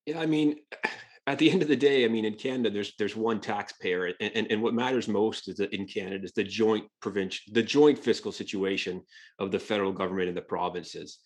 Yeah, 0.06 0.20
I 0.20 0.26
mean, 0.26 0.56
at 1.26 1.38
the 1.38 1.50
end 1.50 1.62
of 1.62 1.68
the 1.68 1.76
day, 1.76 2.04
I 2.04 2.08
mean, 2.08 2.24
in 2.24 2.34
Canada, 2.34 2.70
there's 2.70 2.94
there's 2.98 3.16
one 3.16 3.40
taxpayer, 3.40 4.12
and, 4.20 4.32
and, 4.34 4.46
and 4.50 4.62
what 4.62 4.74
matters 4.74 5.08
most 5.08 5.48
is 5.48 5.56
that 5.56 5.74
in 5.74 5.86
Canada 5.86 6.24
is 6.24 6.32
the 6.32 6.44
joint 6.44 6.86
provincial, 7.00 7.52
the 7.52 7.62
joint 7.62 7.98
fiscal 7.98 8.32
situation 8.32 9.02
of 9.38 9.50
the 9.50 9.58
federal 9.58 9.92
government 9.92 10.28
and 10.28 10.36
the 10.36 10.42
provinces. 10.42 11.18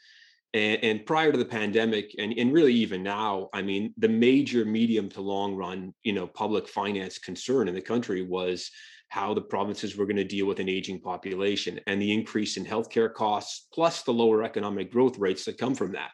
And, 0.53 0.83
and 0.83 1.07
prior 1.07 1.31
to 1.31 1.39
the 1.39 1.45
pandemic, 1.45 2.15
and, 2.19 2.33
and 2.37 2.53
really 2.53 2.75
even 2.75 3.03
now, 3.05 3.51
I 3.53 3.63
mean, 3.63 3.95
the 3.99 4.09
major 4.09 4.65
medium 4.65 5.09
to 5.11 5.21
long 5.21 5.55
run, 5.55 5.95
you 6.03 6.13
know, 6.13 6.27
public 6.27 6.67
finance 6.67 7.19
concern 7.19 7.69
in 7.69 7.75
the 7.75 7.81
country 7.81 8.23
was 8.23 8.71
how 9.11 9.35
the 9.35 9.41
provinces 9.41 9.97
were 9.97 10.07
going 10.07 10.17
to 10.17 10.25
deal 10.25 10.47
with 10.47 10.61
an 10.61 10.69
aging 10.69 11.01
population 11.01 11.81
and 11.89 12.01
the 12.01 12.13
increase 12.13 12.57
in 12.57 12.65
healthcare 12.65 13.13
costs, 13.13 13.67
plus 13.75 14.03
the 14.03 14.13
lower 14.13 14.45
economic 14.45 14.91
growth 14.91 15.19
rates 15.19 15.45
that 15.45 15.59
come 15.59 15.75
from 15.75 15.93
that. 15.93 16.11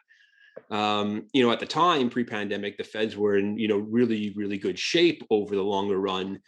Um, 0.75 1.27
you 1.31 1.43
know, 1.43 1.51
at 1.51 1.59
the 1.59 1.67
time, 1.67 2.09
pre-pandemic, 2.09 2.75
the 2.77 2.83
feds 2.83 3.15
were 3.15 3.37
in 3.37 3.57
you 3.57 3.67
know 3.67 3.77
really 3.77 4.33
really 4.35 4.57
good 4.57 4.79
shape 4.79 5.23
over 5.29 5.55
the 5.55 5.61
longer 5.61 5.99
run, 5.99 6.39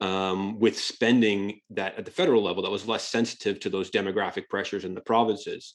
um, 0.00 0.60
with 0.60 0.78
spending 0.78 1.60
that 1.70 1.96
at 1.96 2.04
the 2.04 2.10
federal 2.10 2.42
level 2.42 2.62
that 2.62 2.70
was 2.70 2.86
less 2.86 3.08
sensitive 3.08 3.58
to 3.60 3.70
those 3.70 3.90
demographic 3.90 4.48
pressures 4.50 4.84
in 4.84 4.94
the 4.94 5.00
provinces. 5.00 5.74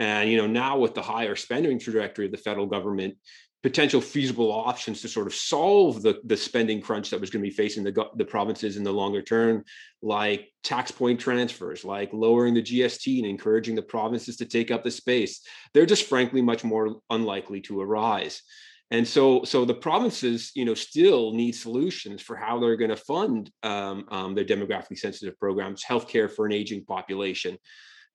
And 0.00 0.28
you 0.28 0.36
know 0.38 0.48
now 0.48 0.78
with 0.78 0.94
the 0.94 1.02
higher 1.02 1.36
spending 1.36 1.78
trajectory 1.78 2.26
of 2.26 2.32
the 2.32 2.38
federal 2.38 2.66
government, 2.66 3.14
potential 3.62 4.00
feasible 4.00 4.52
options 4.52 5.02
to 5.02 5.08
sort 5.08 5.26
of 5.26 5.34
solve 5.34 6.02
the, 6.02 6.20
the 6.24 6.36
spending 6.36 6.80
crunch 6.80 7.10
that 7.10 7.20
was 7.20 7.28
going 7.28 7.42
to 7.42 7.50
be 7.50 7.54
facing 7.54 7.82
the, 7.82 8.06
the 8.16 8.24
provinces 8.24 8.76
in 8.76 8.84
the 8.84 8.92
longer 8.92 9.20
term, 9.20 9.64
like 10.00 10.48
tax 10.62 10.92
point 10.92 11.18
transfers, 11.18 11.84
like 11.84 12.12
lowering 12.12 12.54
the 12.54 12.62
GST 12.62 13.18
and 13.18 13.26
encouraging 13.26 13.74
the 13.74 13.82
provinces 13.82 14.36
to 14.36 14.44
take 14.44 14.70
up 14.70 14.84
the 14.84 14.90
space. 14.90 15.44
They're 15.74 15.86
just 15.86 16.08
frankly 16.08 16.40
much 16.40 16.62
more 16.62 17.00
unlikely 17.10 17.60
to 17.62 17.80
arise. 17.80 18.42
And 18.90 19.06
so, 19.06 19.44
so 19.44 19.64
the 19.64 19.74
provinces, 19.74 20.50
you 20.54 20.64
know, 20.64 20.74
still 20.74 21.34
need 21.34 21.52
solutions 21.52 22.22
for 22.22 22.36
how 22.36 22.58
they're 22.58 22.76
going 22.76 22.90
to 22.90 22.96
fund 22.96 23.50
um, 23.62 24.06
um, 24.10 24.34
their 24.34 24.44
demographically 24.44 24.96
sensitive 24.96 25.38
programs, 25.38 25.84
healthcare 25.84 26.30
for 26.30 26.46
an 26.46 26.52
aging 26.52 26.84
population, 26.84 27.58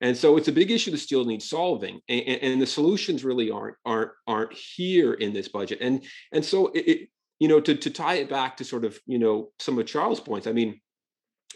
and 0.00 0.16
so 0.16 0.36
it's 0.36 0.48
a 0.48 0.52
big 0.52 0.70
issue 0.70 0.90
that 0.90 0.98
still 0.98 1.24
needs 1.24 1.48
solving, 1.48 2.00
and, 2.08 2.22
and, 2.26 2.60
the 2.60 2.66
solutions 2.66 3.24
really 3.24 3.50
aren't 3.50 3.76
aren't 3.84 4.10
aren't 4.26 4.52
here 4.52 5.14
in 5.14 5.32
this 5.32 5.48
budget. 5.48 5.78
And 5.80 6.02
and 6.32 6.44
so 6.44 6.68
it, 6.68 6.88
it, 6.88 7.08
you 7.38 7.48
know 7.48 7.60
to 7.60 7.74
to 7.74 7.90
tie 7.90 8.14
it 8.14 8.28
back 8.28 8.56
to 8.58 8.64
sort 8.64 8.84
of 8.84 8.98
you 9.06 9.18
know 9.18 9.50
some 9.58 9.78
of 9.78 9.86
Charles' 9.86 10.20
points. 10.20 10.46
I 10.46 10.52
mean, 10.52 10.80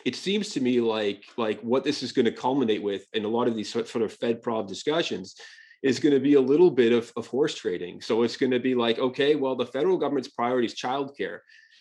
it 0.04 0.16
seems 0.16 0.50
to 0.50 0.60
me 0.60 0.80
like 0.80 1.24
like 1.36 1.60
what 1.60 1.84
this 1.84 2.02
is 2.02 2.12
going 2.12 2.26
to 2.26 2.32
culminate 2.32 2.82
with 2.82 3.06
in 3.12 3.24
a 3.24 3.28
lot 3.28 3.48
of 3.48 3.56
these 3.56 3.72
sort 3.72 3.94
of 3.94 4.12
Fed 4.12 4.42
prov 4.42 4.68
discussions 4.68 5.34
is 5.82 6.00
going 6.00 6.14
to 6.14 6.20
be 6.20 6.34
a 6.34 6.40
little 6.40 6.70
bit 6.70 6.92
of, 6.92 7.12
of 7.16 7.26
horse 7.28 7.54
trading. 7.54 8.00
So 8.00 8.22
it's 8.22 8.36
going 8.36 8.50
to 8.50 8.58
be 8.58 8.74
like, 8.74 8.98
okay, 8.98 9.36
well, 9.36 9.54
the 9.54 9.66
federal 9.66 9.96
government's 9.96 10.28
priority 10.28 10.66
is 10.66 10.74
childcare. 10.74 11.38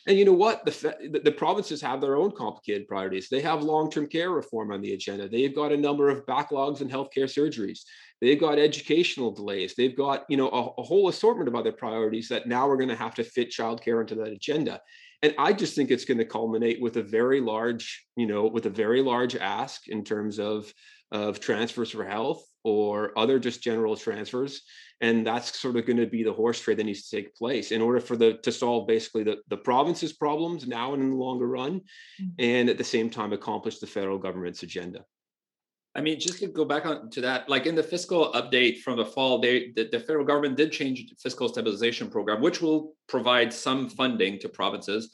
And 0.08 0.18
you 0.18 0.24
know 0.24 0.34
what? 0.34 0.64
The, 0.66 1.20
the 1.24 1.32
provinces 1.32 1.82
have 1.82 2.00
their 2.00 2.16
own 2.16 2.32
complicated 2.32 2.88
priorities. 2.88 3.28
They 3.30 3.42
have 3.42 3.62
long-term 3.62 4.08
care 4.08 4.32
reform 4.32 4.72
on 4.72 4.82
the 4.82 4.94
agenda. 4.94 5.28
They've 5.28 5.54
got 5.54 5.74
a 5.74 5.78
number 5.78 6.10
of 6.10 6.26
backlogs 6.26 6.80
in 6.80 6.90
healthcare 6.90 7.26
surgeries. 7.26 7.82
They've 8.22 8.40
got 8.40 8.58
educational 8.58 9.32
delays. 9.32 9.76
They've 9.76 9.96
got 9.96 10.24
you 10.30 10.38
know 10.38 10.50
a, 10.50 10.82
a 10.82 10.84
whole 10.84 11.10
assortment 11.10 11.50
of 11.50 11.56
other 11.56 11.74
priorities 11.74 12.30
that 12.30 12.48
now 12.48 12.68
we're 12.68 12.78
going 12.78 12.90
to 12.90 12.96
have 12.96 13.16
to 13.16 13.24
fit 13.24 13.52
childcare 13.52 14.02
into 14.02 14.16
that 14.16 14.32
agenda. 14.32 14.82
And 15.24 15.36
I 15.38 15.52
just 15.52 15.76
think 15.76 15.92
it's 15.92 16.06
going 16.06 16.20
to 16.20 16.26
culminate 16.26 16.82
with 16.82 16.98
a 16.98 17.04
very 17.04 17.42
large, 17.42 18.06
you 18.16 18.28
know, 18.28 18.46
with 18.46 18.66
a 18.68 18.72
very 18.72 19.02
large 19.02 19.36
ask 19.36 19.88
in 19.88 20.04
terms 20.04 20.40
of 20.40 20.74
of 21.12 21.40
transfers 21.40 21.92
for 21.92 22.06
health 22.06 22.46
or 22.68 23.18
other 23.18 23.40
just 23.40 23.62
general 23.62 23.96
transfers 23.96 24.62
and 25.00 25.26
that's 25.26 25.60
sort 25.60 25.76
of 25.76 25.86
going 25.86 25.98
to 25.98 26.08
be 26.08 26.24
the 26.24 26.34
horse 26.34 26.60
trade 26.60 26.78
that 26.78 26.84
needs 26.84 27.08
to 27.08 27.16
take 27.16 27.36
place 27.36 27.72
in 27.72 27.82
order 27.82 28.00
for 28.00 28.16
the 28.18 28.34
to 28.44 28.52
solve 28.52 28.88
basically 28.88 29.24
the, 29.24 29.38
the 29.48 29.58
province's 29.58 30.14
problems 30.14 30.68
now 30.68 30.94
and 30.94 31.04
in 31.04 31.12
the 31.12 31.16
longer 31.16 31.48
run 31.48 31.80
mm-hmm. 32.22 32.30
and 32.40 32.70
at 32.70 32.78
the 32.78 32.84
same 32.84 33.10
time 33.10 33.34
accomplish 33.34 33.80
the 33.80 33.88
federal 33.88 34.18
government's 34.18 34.64
agenda 34.64 35.04
I 35.96 36.02
mean, 36.02 36.20
just 36.20 36.38
to 36.42 36.48
go 36.48 36.64
back 36.64 36.86
on 36.86 37.10
to 37.10 37.22
that, 37.22 37.50
like 37.50 37.66
in 37.66 37.74
the 37.74 37.82
fiscal 37.82 38.32
update 38.34 38.82
from 38.82 38.98
the 38.98 39.06
fall, 39.06 39.40
they 39.40 39.72
the, 39.76 39.90
the, 39.92 40.00
federal 40.00 40.26
government 40.26 40.56
did 40.56 40.72
change 40.72 41.04
the 41.10 41.16
fiscal 41.16 41.50
stabilization 41.50 42.08
program, 42.08 42.40
which 42.40 42.62
will 42.62 42.94
provide 43.08 43.52
some 43.52 43.90
funding 43.90 44.38
to 44.42 44.48
provinces 44.48 45.10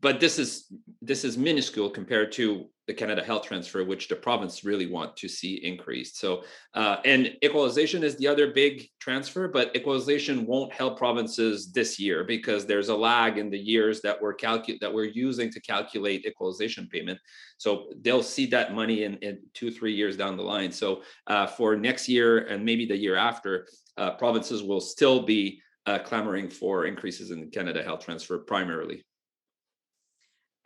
but 0.00 0.20
this 0.20 0.38
is 0.38 0.66
this 1.02 1.24
is 1.24 1.36
minuscule 1.36 1.90
compared 1.90 2.32
to 2.32 2.66
the 2.88 2.94
Canada 2.94 3.22
Health 3.22 3.44
Transfer, 3.44 3.84
which 3.84 4.08
the 4.08 4.16
province 4.16 4.64
really 4.64 4.86
want 4.86 5.14
to 5.18 5.28
see 5.28 5.56
increased. 5.62 6.18
So, 6.18 6.42
uh, 6.72 6.96
and 7.04 7.36
equalization 7.44 8.02
is 8.02 8.16
the 8.16 8.26
other 8.26 8.50
big 8.50 8.88
transfer, 8.98 9.46
but 9.46 9.76
equalization 9.76 10.46
won't 10.46 10.72
help 10.72 10.98
provinces 10.98 11.70
this 11.70 12.00
year 12.00 12.24
because 12.24 12.64
there's 12.64 12.88
a 12.88 12.96
lag 12.96 13.36
in 13.36 13.50
the 13.50 13.58
years 13.58 14.00
that 14.00 14.20
we're 14.20 14.34
calcu- 14.34 14.80
that 14.80 14.92
we're 14.92 15.04
using 15.04 15.52
to 15.52 15.60
calculate 15.60 16.24
equalization 16.26 16.88
payment. 16.88 17.18
So 17.58 17.90
they'll 18.00 18.22
see 18.22 18.46
that 18.46 18.74
money 18.74 19.04
in, 19.04 19.18
in 19.18 19.40
two 19.52 19.70
three 19.70 19.94
years 19.94 20.16
down 20.16 20.38
the 20.38 20.42
line. 20.42 20.72
So 20.72 21.02
uh, 21.26 21.46
for 21.46 21.76
next 21.76 22.08
year 22.08 22.38
and 22.46 22.64
maybe 22.64 22.86
the 22.86 22.96
year 22.96 23.16
after, 23.16 23.68
uh, 23.98 24.12
provinces 24.12 24.62
will 24.62 24.80
still 24.80 25.24
be 25.24 25.60
uh, 25.84 25.98
clamoring 25.98 26.48
for 26.48 26.86
increases 26.86 27.30
in 27.32 27.50
Canada 27.50 27.82
Health 27.82 28.04
Transfer 28.04 28.38
primarily. 28.38 29.04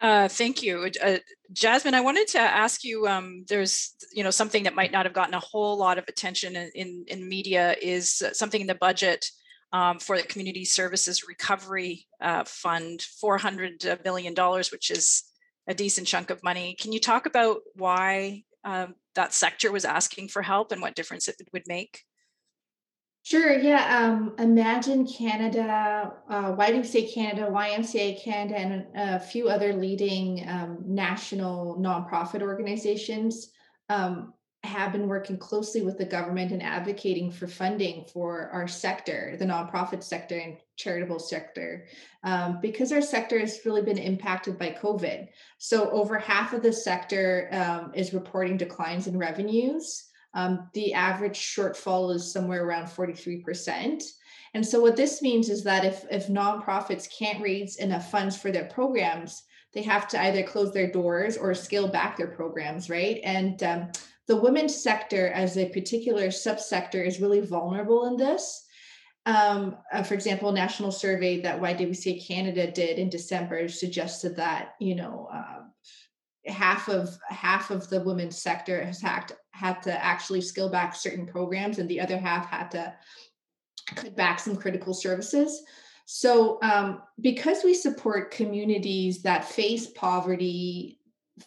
Uh, 0.02 0.26
thank 0.26 0.64
you, 0.64 0.90
uh, 1.00 1.18
Jasmine. 1.52 1.94
I 1.94 2.00
wanted 2.00 2.26
to 2.28 2.40
ask 2.40 2.82
you. 2.82 3.06
Um, 3.06 3.44
there's, 3.48 3.94
you 4.12 4.24
know, 4.24 4.32
something 4.32 4.64
that 4.64 4.74
might 4.74 4.90
not 4.90 5.06
have 5.06 5.14
gotten 5.14 5.34
a 5.34 5.38
whole 5.38 5.78
lot 5.78 5.96
of 5.96 6.04
attention 6.08 6.56
in 6.56 6.70
in, 6.74 7.04
in 7.06 7.28
media 7.28 7.76
is 7.80 8.20
something 8.32 8.60
in 8.60 8.66
the 8.66 8.74
budget 8.74 9.24
um, 9.72 10.00
for 10.00 10.16
the 10.16 10.24
Community 10.24 10.64
Services 10.64 11.28
Recovery 11.28 12.08
uh, 12.20 12.42
Fund, 12.44 13.02
four 13.20 13.38
hundred 13.38 13.84
million 14.04 14.34
dollars, 14.34 14.72
which 14.72 14.90
is 14.90 15.22
a 15.68 15.74
decent 15.74 16.08
chunk 16.08 16.30
of 16.30 16.42
money. 16.42 16.74
Can 16.80 16.90
you 16.90 16.98
talk 16.98 17.26
about 17.26 17.58
why 17.76 18.42
um, 18.64 18.96
that 19.14 19.32
sector 19.32 19.70
was 19.70 19.84
asking 19.84 20.28
for 20.28 20.42
help 20.42 20.72
and 20.72 20.82
what 20.82 20.96
difference 20.96 21.28
it 21.28 21.36
would 21.52 21.68
make? 21.68 22.00
Sure. 23.24 23.56
Yeah. 23.56 23.98
Um, 23.98 24.34
Imagine 24.38 25.06
Canada. 25.06 26.12
Uh, 26.28 26.82
say 26.82 27.06
Canada? 27.06 27.48
YMCA 27.52 28.22
Canada, 28.22 28.58
and 28.58 28.86
a 28.96 29.20
few 29.20 29.48
other 29.48 29.74
leading 29.74 30.44
um, 30.48 30.78
national 30.84 31.78
nonprofit 31.80 32.42
organizations 32.42 33.50
um, 33.88 34.34
have 34.64 34.90
been 34.90 35.06
working 35.06 35.36
closely 35.36 35.82
with 35.82 35.98
the 35.98 36.04
government 36.04 36.50
and 36.50 36.62
advocating 36.62 37.30
for 37.30 37.46
funding 37.46 38.04
for 38.12 38.48
our 38.52 38.66
sector, 38.66 39.36
the 39.38 39.44
nonprofit 39.44 40.02
sector 40.02 40.38
and 40.38 40.56
charitable 40.76 41.20
sector, 41.20 41.86
um, 42.24 42.58
because 42.60 42.90
our 42.90 43.02
sector 43.02 43.38
has 43.38 43.60
really 43.64 43.82
been 43.82 43.98
impacted 43.98 44.58
by 44.58 44.70
COVID. 44.70 45.28
So 45.58 45.90
over 45.90 46.18
half 46.18 46.52
of 46.52 46.62
the 46.62 46.72
sector 46.72 47.48
um, 47.52 47.92
is 47.94 48.14
reporting 48.14 48.56
declines 48.56 49.06
in 49.06 49.16
revenues 49.16 50.08
um, 50.34 50.68
the 50.72 50.94
average 50.94 51.38
shortfall 51.38 52.14
is 52.14 52.32
somewhere 52.32 52.64
around 52.64 52.86
43%. 52.86 54.02
And 54.54 54.66
so 54.66 54.80
what 54.80 54.96
this 54.96 55.22
means 55.22 55.48
is 55.48 55.64
that 55.64 55.84
if, 55.84 56.04
if 56.10 56.28
nonprofits 56.28 57.08
can't 57.16 57.42
raise 57.42 57.76
enough 57.76 58.10
funds 58.10 58.36
for 58.36 58.50
their 58.50 58.66
programs, 58.66 59.42
they 59.72 59.82
have 59.82 60.06
to 60.08 60.20
either 60.20 60.42
close 60.42 60.72
their 60.72 60.90
doors 60.90 61.36
or 61.36 61.54
scale 61.54 61.88
back 61.88 62.16
their 62.16 62.28
programs, 62.28 62.90
right? 62.90 63.20
And 63.24 63.62
um, 63.62 63.92
the 64.28 64.36
women's 64.36 64.82
sector 64.82 65.28
as 65.28 65.56
a 65.56 65.70
particular 65.70 66.28
subsector 66.28 67.06
is 67.06 67.20
really 67.20 67.40
vulnerable 67.40 68.06
in 68.06 68.16
this. 68.16 68.66
Um, 69.24 69.76
uh, 69.92 70.02
for 70.02 70.14
example, 70.14 70.48
a 70.48 70.52
national 70.52 70.92
survey 70.92 71.40
that 71.42 71.60
YWCA 71.60 72.26
Canada 72.26 72.70
did 72.70 72.98
in 72.98 73.08
December 73.08 73.68
suggested 73.68 74.36
that, 74.36 74.74
you 74.80 74.94
know, 74.94 75.28
uh, 75.32 75.60
half 76.50 76.88
of 76.88 77.08
half 77.28 77.70
of 77.70 77.88
the 77.88 78.00
women's 78.00 78.42
sector 78.42 78.84
has 78.84 79.00
had, 79.00 79.32
had 79.52 79.82
to 79.82 80.04
actually 80.04 80.40
scale 80.40 80.68
back 80.68 80.94
certain 80.94 81.26
programs 81.26 81.78
and 81.78 81.88
the 81.88 82.00
other 82.00 82.18
half 82.18 82.46
had 82.48 82.70
to 82.70 82.92
cut 83.94 84.16
back 84.16 84.40
some 84.40 84.56
critical 84.56 84.94
services. 84.94 85.62
So 86.04 86.58
um, 86.62 87.02
because 87.20 87.62
we 87.62 87.74
support 87.74 88.32
communities 88.32 89.22
that 89.22 89.44
face 89.44 89.86
poverty 89.86 90.98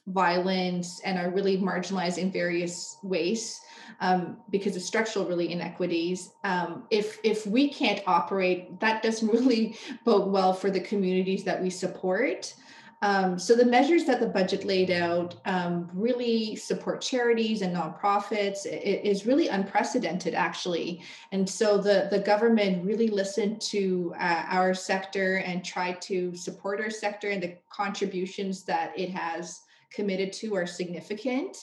violence 0.08 1.02
and 1.06 1.18
are 1.18 1.30
really 1.30 1.58
marginalized 1.58 2.18
in 2.18 2.32
various 2.32 2.98
ways 3.04 3.60
um, 4.00 4.38
because 4.50 4.76
of 4.76 4.82
structural 4.82 5.26
really 5.26 5.52
inequities 5.52 6.32
um, 6.44 6.88
if 6.90 7.20
if 7.24 7.46
we 7.46 7.70
can't 7.70 8.02
operate 8.08 8.80
that 8.80 9.04
doesn't 9.04 9.28
really 9.32 9.78
bode 10.04 10.32
well 10.32 10.54
for 10.54 10.72
the 10.72 10.80
communities 10.80 11.44
that 11.44 11.62
we 11.62 11.70
support 11.70 12.54
um, 13.02 13.38
so 13.38 13.56
the 13.56 13.66
measures 13.66 14.06
that 14.06 14.20
the 14.20 14.28
budget 14.28 14.64
laid 14.64 14.90
out 14.90 15.36
um, 15.46 15.90
really 15.94 16.56
support 16.56 17.02
charities 17.02 17.62
and 17.62 17.76
nonprofits. 17.76 18.66
It 18.66 19.06
is 19.06 19.26
really 19.26 19.48
unprecedented, 19.48 20.34
actually. 20.34 21.04
And 21.32 21.48
so 21.48 21.78
the, 21.78 22.08
the 22.10 22.20
government 22.20 22.86
really 22.86 23.10
listened 23.10 23.62
to 23.62 24.14
uh, 24.20 24.46
our 24.50 24.74
sector 24.74 25.38
and 25.38 25.64
tried 25.64 26.02
to 26.04 26.36
support 26.36 26.80
our 26.80 26.90
sector, 26.90 27.30
and 27.30 27.44
the 27.44 27.58
contributions 27.70 28.64
that 28.64 28.98
it 28.98 29.10
has 29.12 29.62
committed 29.92 30.32
to 30.34 30.56
are 30.56 30.66
significant. 30.66 31.58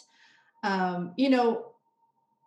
Um, 0.63 1.13
you 1.17 1.31
know, 1.31 1.73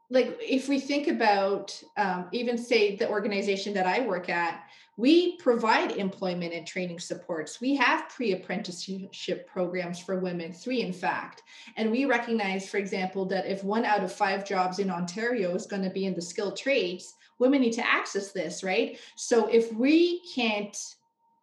like 0.10 0.38
if 0.40 0.70
we 0.70 0.80
think 0.80 1.08
about 1.08 1.82
um, 1.98 2.28
even 2.32 2.58
say 2.58 2.96
the 2.96 3.10
organization 3.10 3.74
that 3.74 3.88
I 3.88 4.02
work 4.02 4.30
at, 4.30 4.64
we 4.98 5.38
provide 5.38 5.92
employment 5.92 6.54
and 6.54 6.66
training 6.66 7.00
supports. 7.00 7.60
We 7.60 7.76
have 7.76 8.10
pre 8.10 8.34
apprenticeship 8.34 9.48
programs 9.48 10.00
for 10.00 10.20
women, 10.20 10.54
three 10.54 10.82
in 10.82 10.94
fact. 10.94 11.44
And 11.76 11.92
we 11.92 12.06
recognize, 12.06 12.70
for 12.70 12.78
example, 12.78 13.26
that 13.26 13.46
if 13.46 13.64
one 13.64 13.86
out 13.86 14.04
of 14.04 14.12
five 14.12 14.46
jobs 14.46 14.80
in 14.80 14.90
Ontario 14.90 15.54
is 15.54 15.66
going 15.66 15.84
to 15.84 15.90
be 15.90 16.06
in 16.06 16.14
the 16.14 16.22
skilled 16.22 16.58
trades, 16.58 17.14
women 17.40 17.62
need 17.62 17.74
to 17.74 17.86
access 17.86 18.32
this, 18.32 18.64
right? 18.64 18.98
So 19.16 19.48
if 19.48 19.74
we 19.74 20.22
can't 20.34 20.78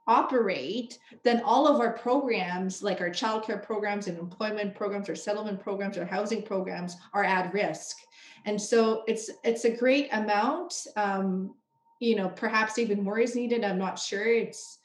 operate, 0.06 0.98
then 1.22 1.42
all 1.44 1.68
of 1.68 1.80
our 1.80 1.92
programs, 1.92 2.82
like 2.82 3.00
our 3.00 3.10
childcare 3.10 3.62
programs 3.62 4.08
and 4.08 4.18
employment 4.18 4.74
programs 4.74 5.08
or 5.08 5.14
settlement 5.14 5.60
programs 5.60 5.96
or 5.96 6.04
housing 6.04 6.42
programs, 6.42 6.96
are 7.12 7.24
at 7.24 7.52
risk. 7.52 7.98
And 8.44 8.60
so 8.60 9.04
it's 9.06 9.30
it's 9.44 9.64
a 9.64 9.76
great 9.76 10.08
amount. 10.12 10.74
Um, 10.96 11.54
you 12.02 12.16
know 12.16 12.28
perhaps 12.28 12.78
even 12.78 13.02
more 13.02 13.18
is 13.18 13.36
needed. 13.36 13.64
I'm 13.64 13.78
not 13.78 13.98
sure. 13.98 14.26
It's 14.26 14.78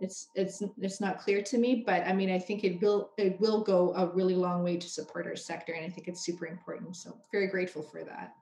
it's 0.00 0.28
it's 0.34 0.62
it's 0.80 1.00
not 1.00 1.20
clear 1.20 1.40
to 1.40 1.56
me 1.56 1.84
but 1.86 2.02
i 2.02 2.12
mean 2.12 2.28
i 2.28 2.36
think 2.36 2.64
it 2.64 2.82
will 2.82 3.12
it 3.16 3.40
will 3.40 3.62
go 3.62 3.94
a 3.94 4.08
really 4.08 4.34
long 4.34 4.64
way 4.64 4.76
to 4.76 4.88
support 4.88 5.24
our 5.24 5.36
sector 5.36 5.72
and 5.72 5.86
i 5.86 5.88
think 5.88 6.08
it's 6.08 6.24
super 6.24 6.46
important. 6.46 6.96
So 6.96 7.16
very 7.30 7.46
grateful 7.46 7.82
for 7.82 8.02
that. 8.02 8.34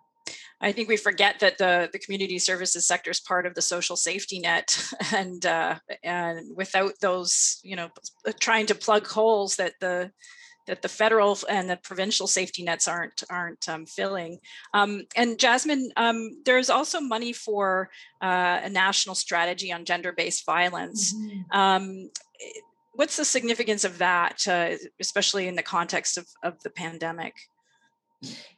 I 0.62 0.70
think 0.70 0.88
we 0.88 0.96
forget 0.96 1.40
that 1.40 1.58
the, 1.58 1.90
the 1.92 1.98
community 1.98 2.38
services 2.38 2.86
sector 2.86 3.10
is 3.10 3.20
part 3.20 3.46
of 3.46 3.54
the 3.54 3.62
social 3.62 3.96
safety 3.96 4.38
net, 4.38 4.80
and 5.12 5.44
uh, 5.44 5.74
and 6.04 6.56
without 6.56 6.92
those, 7.00 7.58
you 7.64 7.74
know, 7.74 7.90
trying 8.38 8.66
to 8.66 8.74
plug 8.74 9.06
holes 9.08 9.56
that 9.56 9.74
the 9.80 10.12
that 10.66 10.82
the 10.82 10.88
federal 10.88 11.36
and 11.48 11.68
the 11.68 11.76
provincial 11.76 12.26
safety 12.26 12.62
nets 12.62 12.88
aren't 12.88 13.22
aren't 13.30 13.68
um, 13.68 13.86
filling. 13.86 14.38
Um, 14.74 15.02
and 15.16 15.38
Jasmine, 15.38 15.92
um, 15.96 16.42
there's 16.44 16.70
also 16.70 17.00
money 17.00 17.32
for 17.32 17.90
uh, 18.20 18.60
a 18.62 18.68
national 18.68 19.14
strategy 19.14 19.72
on 19.72 19.84
gender-based 19.84 20.46
violence. 20.46 21.14
Mm-hmm. 21.14 22.06
what's 22.94 23.16
the 23.16 23.24
significance 23.24 23.84
of 23.84 23.98
that, 23.98 24.46
uh, 24.46 24.76
especially 25.00 25.48
in 25.48 25.56
the 25.56 25.62
context 25.62 26.18
of, 26.18 26.26
of 26.42 26.62
the 26.62 26.70
pandemic? 26.70 27.34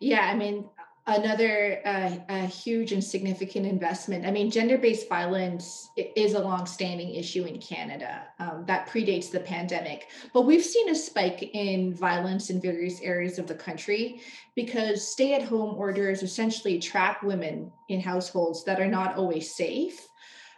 Yeah, 0.00 0.28
I 0.30 0.34
mean, 0.34 0.64
another 1.06 1.80
uh, 1.84 2.16
a 2.30 2.46
huge 2.46 2.92
and 2.92 3.04
significant 3.04 3.66
investment. 3.66 4.24
I 4.24 4.30
mean, 4.30 4.50
gender-based 4.50 5.08
violence 5.08 5.90
is 5.96 6.32
a 6.32 6.38
long-standing 6.38 7.14
issue 7.14 7.44
in 7.44 7.60
Canada 7.60 8.22
um, 8.38 8.64
that 8.66 8.88
predates 8.88 9.30
the 9.30 9.40
pandemic, 9.40 10.08
but 10.32 10.42
we've 10.42 10.64
seen 10.64 10.88
a 10.88 10.94
spike 10.94 11.50
in 11.52 11.94
violence 11.94 12.48
in 12.48 12.60
various 12.60 13.00
areas 13.02 13.38
of 13.38 13.46
the 13.46 13.54
country 13.54 14.20
because 14.54 15.06
stay-at-home 15.06 15.74
orders 15.76 16.22
essentially 16.22 16.78
trap 16.78 17.22
women 17.22 17.70
in 17.88 18.00
households 18.00 18.64
that 18.64 18.80
are 18.80 18.88
not 18.88 19.16
always 19.16 19.54
safe. 19.54 20.08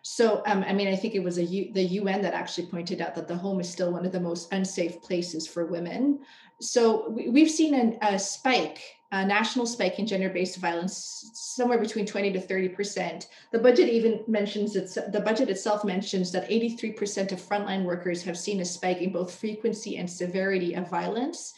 So, 0.02 0.42
um, 0.46 0.62
I 0.62 0.72
mean, 0.72 0.86
I 0.86 0.94
think 0.94 1.16
it 1.16 1.24
was 1.24 1.34
the 1.34 1.44
UN 1.44 2.22
that 2.22 2.34
actually 2.34 2.68
pointed 2.68 3.00
out 3.00 3.16
that 3.16 3.26
the 3.26 3.34
home 3.34 3.58
is 3.58 3.68
still 3.68 3.92
one 3.92 4.06
of 4.06 4.12
the 4.12 4.20
most 4.20 4.52
unsafe 4.52 5.02
places 5.02 5.48
for 5.48 5.66
women. 5.66 6.20
So, 6.60 7.10
we, 7.10 7.40
have 7.40 7.50
seen 7.50 7.74
an, 7.74 7.98
a 8.00 8.16
spike 8.16 8.80
a 9.12 9.24
national 9.24 9.66
spike 9.66 9.98
in 9.98 10.06
gender-based 10.06 10.58
violence 10.58 11.30
somewhere 11.32 11.78
between 11.78 12.06
20 12.06 12.32
to 12.32 12.40
30 12.40 12.68
percent. 12.70 13.28
The 13.52 13.58
budget 13.58 13.88
even 13.88 14.24
mentions 14.26 14.74
it's 14.74 14.94
the 14.94 15.22
budget 15.24 15.48
itself 15.48 15.84
mentions 15.84 16.32
that 16.32 16.50
83 16.50 16.92
percent 16.92 17.32
of 17.32 17.40
frontline 17.40 17.84
workers 17.84 18.22
have 18.24 18.36
seen 18.36 18.60
a 18.60 18.64
spike 18.64 18.98
in 18.98 19.12
both 19.12 19.34
frequency 19.34 19.96
and 19.96 20.10
severity 20.10 20.74
of 20.74 20.90
violence. 20.90 21.54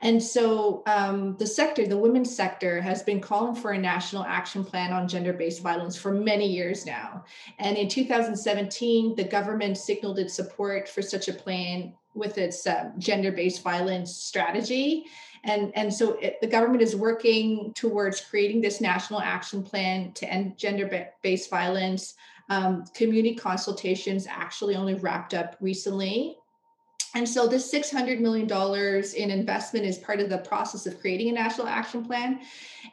And 0.00 0.20
so 0.20 0.82
um, 0.86 1.36
the 1.38 1.46
sector 1.46 1.86
the 1.86 1.98
women's 1.98 2.34
sector 2.34 2.80
has 2.80 3.02
been 3.02 3.20
calling 3.20 3.54
for 3.54 3.72
a 3.72 3.78
national 3.78 4.24
action 4.24 4.64
plan 4.64 4.92
on 4.92 5.06
gender-based 5.06 5.62
violence 5.62 5.96
for 5.96 6.12
many 6.12 6.46
years 6.46 6.86
now. 6.86 7.24
And 7.58 7.76
in 7.76 7.88
2017 7.88 9.16
the 9.16 9.24
government 9.24 9.76
signaled 9.76 10.18
its 10.18 10.34
support 10.34 10.88
for 10.88 11.02
such 11.02 11.28
a 11.28 11.32
plan 11.32 11.94
with 12.14 12.38
its 12.38 12.66
uh, 12.66 12.90
gender-based 12.98 13.62
violence 13.62 14.16
strategy 14.16 15.04
and, 15.46 15.72
and 15.76 15.92
so 15.92 16.14
it, 16.14 16.40
the 16.40 16.46
government 16.46 16.82
is 16.82 16.96
working 16.96 17.72
towards 17.74 18.20
creating 18.20 18.60
this 18.60 18.80
national 18.80 19.20
action 19.20 19.62
plan 19.62 20.12
to 20.12 20.28
end 20.28 20.58
gender 20.58 21.08
based 21.22 21.48
violence. 21.48 22.14
Um, 22.48 22.84
community 22.94 23.34
consultations 23.34 24.26
actually 24.28 24.76
only 24.76 24.94
wrapped 24.94 25.34
up 25.34 25.56
recently. 25.60 26.36
And 27.14 27.28
so 27.28 27.46
this 27.46 27.72
$600 27.72 28.20
million 28.20 28.46
in 29.16 29.30
investment 29.30 29.86
is 29.86 29.98
part 29.98 30.20
of 30.20 30.28
the 30.28 30.38
process 30.38 30.86
of 30.86 31.00
creating 31.00 31.30
a 31.30 31.32
national 31.32 31.66
action 31.66 32.04
plan. 32.04 32.40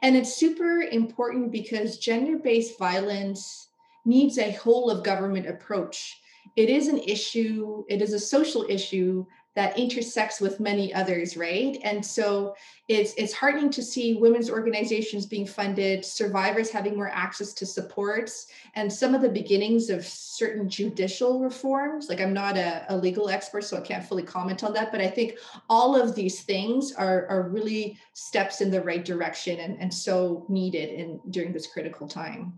And 0.01 0.15
it's 0.15 0.35
super 0.35 0.83
important 0.83 1.51
because 1.51 1.97
gender 1.97 2.37
based 2.37 2.79
violence 2.79 3.67
needs 4.05 4.37
a 4.37 4.51
whole 4.51 4.89
of 4.89 5.03
government 5.03 5.47
approach. 5.47 6.21
It 6.55 6.69
is 6.69 6.87
an 6.87 6.99
issue, 6.99 7.83
it 7.89 8.01
is 8.01 8.13
a 8.13 8.19
social 8.19 8.65
issue 8.69 9.25
that 9.55 9.77
intersects 9.77 10.41
with 10.41 10.59
many 10.59 10.93
others 10.93 11.37
right? 11.37 11.77
And 11.83 12.05
so 12.05 12.55
it's 12.87 13.13
it's 13.17 13.33
heartening 13.33 13.69
to 13.71 13.81
see 13.81 14.15
women's 14.15 14.49
organizations 14.49 15.25
being 15.25 15.47
funded 15.47 16.03
survivors 16.03 16.69
having 16.69 16.95
more 16.95 17.09
access 17.09 17.53
to 17.53 17.65
supports 17.65 18.47
and 18.75 18.91
some 18.91 19.15
of 19.15 19.21
the 19.21 19.29
beginnings 19.29 19.89
of 19.89 20.05
certain 20.05 20.67
judicial 20.67 21.39
reforms. 21.39 22.09
Like 22.09 22.19
i'm 22.19 22.33
not 22.33 22.57
a, 22.57 22.85
a 22.89 22.97
legal 22.97 23.29
expert 23.29 23.63
so 23.63 23.77
i 23.77 23.81
can't 23.81 24.03
fully 24.03 24.23
comment 24.23 24.63
on 24.63 24.73
that 24.73 24.91
but 24.91 25.01
i 25.01 25.07
think 25.07 25.35
all 25.69 25.99
of 25.99 26.15
these 26.15 26.41
things 26.41 26.93
are 26.93 27.27
are 27.27 27.49
really 27.49 27.97
steps 28.13 28.61
in 28.61 28.69
the 28.71 28.81
right 28.81 29.05
direction 29.05 29.59
and, 29.59 29.79
and 29.79 29.93
so 29.93 30.45
needed 30.49 30.89
in 30.89 31.19
during 31.29 31.53
this 31.53 31.67
critical 31.67 32.07
time 32.07 32.53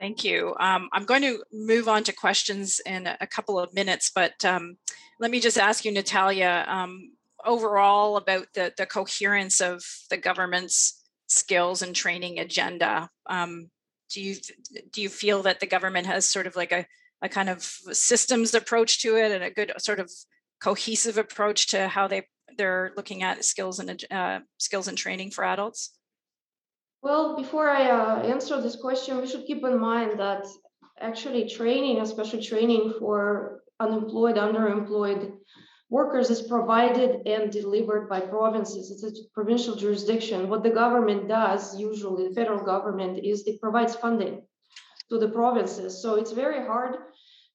Thank 0.00 0.24
you. 0.24 0.54
Um, 0.58 0.88
I'm 0.94 1.04
going 1.04 1.20
to 1.22 1.44
move 1.52 1.86
on 1.86 2.04
to 2.04 2.12
questions 2.12 2.80
in 2.86 3.06
a 3.06 3.26
couple 3.26 3.60
of 3.60 3.74
minutes, 3.74 4.10
but 4.14 4.42
um, 4.46 4.78
let 5.18 5.30
me 5.30 5.40
just 5.40 5.58
ask 5.58 5.84
you, 5.84 5.92
Natalia, 5.92 6.64
um, 6.66 7.12
overall 7.44 8.16
about 8.16 8.46
the, 8.54 8.72
the 8.78 8.86
coherence 8.86 9.60
of 9.60 9.82
the 10.08 10.16
government's 10.16 11.04
skills 11.26 11.82
and 11.82 11.94
training 11.94 12.38
agenda. 12.38 13.10
Um, 13.28 13.68
do 14.12 14.22
you 14.22 14.36
do 14.90 15.02
you 15.02 15.10
feel 15.10 15.42
that 15.42 15.60
the 15.60 15.66
government 15.66 16.06
has 16.06 16.24
sort 16.26 16.46
of 16.46 16.56
like 16.56 16.72
a, 16.72 16.86
a 17.22 17.28
kind 17.28 17.50
of 17.50 17.62
systems 17.62 18.54
approach 18.54 19.02
to 19.02 19.16
it 19.16 19.30
and 19.30 19.44
a 19.44 19.50
good 19.50 19.72
sort 19.78 20.00
of 20.00 20.10
cohesive 20.62 21.18
approach 21.18 21.68
to 21.68 21.88
how 21.88 22.08
they 22.08 22.26
they're 22.56 22.92
looking 22.96 23.22
at 23.22 23.44
skills 23.44 23.78
and 23.78 24.04
uh, 24.10 24.40
skills 24.58 24.88
and 24.88 24.96
training 24.96 25.30
for 25.30 25.44
adults? 25.44 25.92
Well, 27.02 27.36
before 27.36 27.68
I 27.70 27.90
uh, 27.90 28.22
answer 28.22 28.60
this 28.60 28.76
question, 28.76 29.18
we 29.18 29.26
should 29.26 29.46
keep 29.46 29.64
in 29.64 29.80
mind 29.80 30.20
that 30.20 30.46
actually 31.00 31.48
training, 31.48 32.00
especially 32.00 32.42
training 32.42 32.94
for 32.98 33.62
unemployed, 33.80 34.36
underemployed 34.36 35.32
workers 35.88 36.28
is 36.30 36.42
provided 36.42 37.26
and 37.26 37.50
delivered 37.50 38.08
by 38.08 38.20
provinces. 38.20 38.90
It's 38.90 39.02
a 39.02 39.24
provincial 39.34 39.74
jurisdiction. 39.74 40.48
What 40.50 40.62
the 40.62 40.70
government 40.70 41.26
does, 41.26 41.78
usually 41.78 42.28
the 42.28 42.34
federal 42.34 42.64
government, 42.64 43.24
is 43.24 43.46
it 43.46 43.60
provides 43.60 43.96
funding 43.96 44.42
to 45.08 45.18
the 45.18 45.28
provinces. 45.28 46.02
So 46.02 46.14
it's 46.14 46.32
very 46.32 46.64
hard 46.66 46.96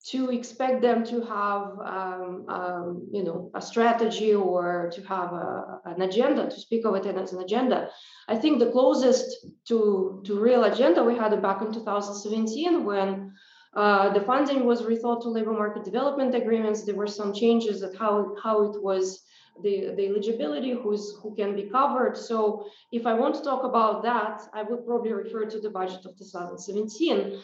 to 0.08 0.30
expect 0.30 0.84
them 0.84 1.03
to 1.03 1.22
have 1.22 1.64
um, 1.84 2.45
um, 2.47 3.08
you 3.12 3.24
know 3.24 3.49
a 3.56 3.62
strategy 3.62 4.34
or 4.36 4.91
to 4.93 5.01
have 5.03 5.34
a, 5.34 5.82
an 5.86 6.01
agenda 6.01 6.47
to 6.47 6.60
speak 6.60 6.86
of 6.86 6.95
it 6.95 7.06
as 7.08 7.34
an 7.34 7.41
agenda. 7.41 7.89
I 8.28 8.36
think 8.36 8.60
the 8.60 8.72
closest 8.72 9.47
to 9.68 10.22
to 10.26 10.39
real 10.39 10.64
agenda 10.66 11.03
we 11.03 11.16
had 11.16 11.41
back 11.41 11.62
in 11.62 11.74
2017 11.74 12.86
when 12.86 13.34
uh, 13.76 14.14
the 14.14 14.22
funding 14.22 14.66
was 14.66 14.84
rethought 14.84 15.24
to 15.24 15.30
labor 15.30 15.53
market 15.53 15.84
development 15.84 16.36
agreements 16.36 16.84
there 16.84 16.95
were 16.95 17.08
some 17.08 17.34
changes 17.34 17.82
at 17.82 17.95
how 17.95 18.36
how 18.43 18.64
it 18.64 18.82
was 18.82 19.24
the, 19.64 19.93
the 19.95 20.08
eligibility 20.08 20.72
who's 20.72 21.18
who 21.24 21.34
can 21.34 21.56
be 21.56 21.64
covered. 21.64 22.16
So 22.16 22.68
if 22.91 23.08
i 23.08 23.14
want 23.14 23.34
to 23.36 23.41
talk 23.41 23.64
about 23.64 24.03
that 24.03 24.41
i 24.53 24.62
would 24.62 24.86
probably 24.86 25.14
refer 25.14 25.45
to 25.45 25.60
the 25.60 25.70
budget 25.70 26.06
of 26.06 26.16
2017 26.18 27.39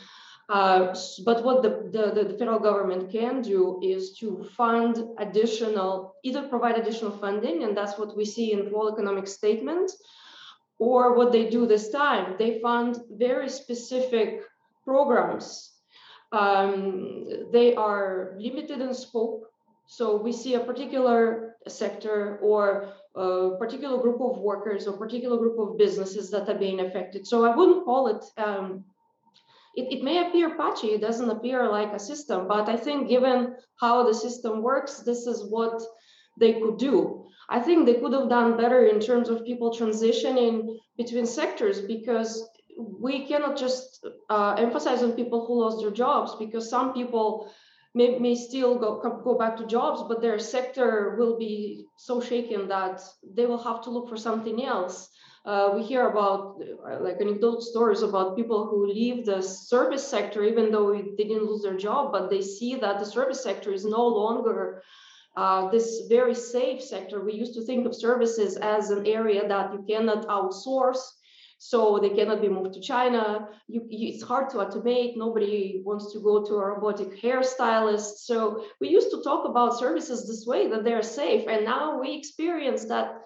uh, 0.49 0.93
but 1.25 1.43
what 1.43 1.61
the, 1.63 1.89
the, 1.91 2.23
the, 2.23 2.37
federal 2.37 2.59
government 2.59 3.11
can 3.11 3.41
do 3.41 3.79
is 3.81 4.13
to 4.17 4.43
fund 4.57 5.01
additional, 5.17 6.15
either 6.23 6.47
provide 6.47 6.77
additional 6.77 7.17
funding, 7.17 7.63
and 7.63 7.75
that's 7.75 7.97
what 7.97 8.17
we 8.17 8.25
see 8.25 8.51
in 8.51 8.69
fall 8.69 8.91
economic 8.91 9.27
statement, 9.27 9.91
or 10.77 11.15
what 11.15 11.31
they 11.31 11.49
do 11.49 11.65
this 11.65 11.89
time, 11.89 12.35
they 12.39 12.59
fund 12.59 12.97
very 13.11 13.47
specific 13.47 14.41
programs. 14.83 15.73
Um, 16.31 17.27
they 17.51 17.75
are 17.75 18.35
limited 18.37 18.81
in 18.81 18.93
scope. 18.93 19.45
So 19.85 20.15
we 20.15 20.31
see 20.31 20.55
a 20.55 20.59
particular 20.61 21.55
sector 21.67 22.39
or 22.41 22.93
a 23.15 23.57
particular 23.59 24.01
group 24.01 24.21
of 24.21 24.39
workers 24.39 24.87
or 24.87 24.97
particular 24.97 25.37
group 25.37 25.59
of 25.59 25.77
businesses 25.77 26.31
that 26.31 26.49
are 26.49 26.57
being 26.57 26.79
affected. 26.79 27.27
So 27.27 27.45
I 27.45 27.55
wouldn't 27.55 27.85
call 27.85 28.07
it 28.07 28.23
um, 28.37 28.85
it, 29.75 29.99
it 29.99 30.03
may 30.03 30.27
appear 30.27 30.55
patchy, 30.55 30.87
it 30.87 31.01
doesn't 31.01 31.29
appear 31.29 31.69
like 31.69 31.93
a 31.93 31.99
system, 31.99 32.47
but 32.47 32.67
I 32.69 32.77
think 32.77 33.09
given 33.09 33.55
how 33.79 34.03
the 34.03 34.13
system 34.13 34.61
works, 34.61 34.99
this 34.99 35.27
is 35.27 35.45
what 35.49 35.81
they 36.39 36.53
could 36.53 36.77
do. 36.77 37.27
I 37.49 37.59
think 37.59 37.85
they 37.85 37.95
could 37.95 38.13
have 38.13 38.29
done 38.29 38.57
better 38.57 38.85
in 38.85 38.99
terms 38.99 39.29
of 39.29 39.45
people 39.45 39.71
transitioning 39.71 40.77
between 40.97 41.25
sectors 41.25 41.81
because 41.81 42.47
we 42.77 43.25
cannot 43.25 43.57
just 43.57 44.05
uh, 44.29 44.55
emphasize 44.57 45.03
on 45.03 45.13
people 45.13 45.45
who 45.45 45.61
lost 45.61 45.81
their 45.81 45.91
jobs 45.91 46.35
because 46.35 46.69
some 46.69 46.93
people 46.93 47.51
may, 47.93 48.17
may 48.19 48.35
still 48.35 48.79
go, 48.79 49.21
go 49.23 49.37
back 49.37 49.57
to 49.57 49.65
jobs, 49.65 50.03
but 50.07 50.21
their 50.21 50.39
sector 50.39 51.15
will 51.19 51.37
be 51.37 51.85
so 51.97 52.21
shaken 52.21 52.67
that 52.69 53.01
they 53.35 53.45
will 53.45 53.61
have 53.61 53.81
to 53.81 53.89
look 53.89 54.07
for 54.07 54.17
something 54.17 54.63
else. 54.63 55.09
Uh, 55.43 55.71
we 55.73 55.81
hear 55.83 56.07
about 56.07 56.61
uh, 56.87 56.99
like 56.99 57.19
anecdotal 57.19 57.61
stories 57.61 58.03
about 58.03 58.35
people 58.35 58.67
who 58.67 58.85
leave 58.85 59.25
the 59.25 59.41
service 59.41 60.07
sector 60.07 60.43
even 60.43 60.71
though 60.71 60.93
they 60.93 61.23
didn't 61.23 61.45
lose 61.45 61.63
their 61.63 61.77
job, 61.77 62.11
but 62.11 62.29
they 62.29 62.41
see 62.41 62.75
that 62.75 62.99
the 62.99 63.05
service 63.05 63.41
sector 63.41 63.73
is 63.73 63.83
no 63.83 64.05
longer 64.05 64.83
uh, 65.35 65.67
this 65.69 66.03
very 66.09 66.35
safe 66.35 66.81
sector. 66.81 67.23
We 67.23 67.33
used 67.33 67.55
to 67.55 67.65
think 67.65 67.87
of 67.87 67.95
services 67.95 68.55
as 68.57 68.91
an 68.91 69.07
area 69.07 69.47
that 69.47 69.73
you 69.73 69.83
cannot 69.89 70.27
outsource, 70.27 71.01
so 71.57 71.97
they 71.99 72.09
cannot 72.09 72.41
be 72.41 72.49
moved 72.49 72.73
to 72.73 72.81
China. 72.81 73.47
You, 73.67 73.85
you, 73.89 74.13
it's 74.13 74.23
hard 74.23 74.49
to 74.51 74.57
automate. 74.57 75.15
Nobody 75.15 75.81
wants 75.83 76.11
to 76.13 76.19
go 76.19 76.43
to 76.43 76.53
a 76.55 76.65
robotic 76.65 77.19
hairstylist. 77.19 78.25
So 78.25 78.65
we 78.79 78.89
used 78.89 79.09
to 79.11 79.23
talk 79.23 79.47
about 79.47 79.79
services 79.79 80.27
this 80.27 80.45
way 80.45 80.67
that 80.67 80.83
they're 80.83 81.01
safe, 81.01 81.47
and 81.47 81.65
now 81.65 81.99
we 81.99 82.13
experience 82.15 82.85
that 82.85 83.21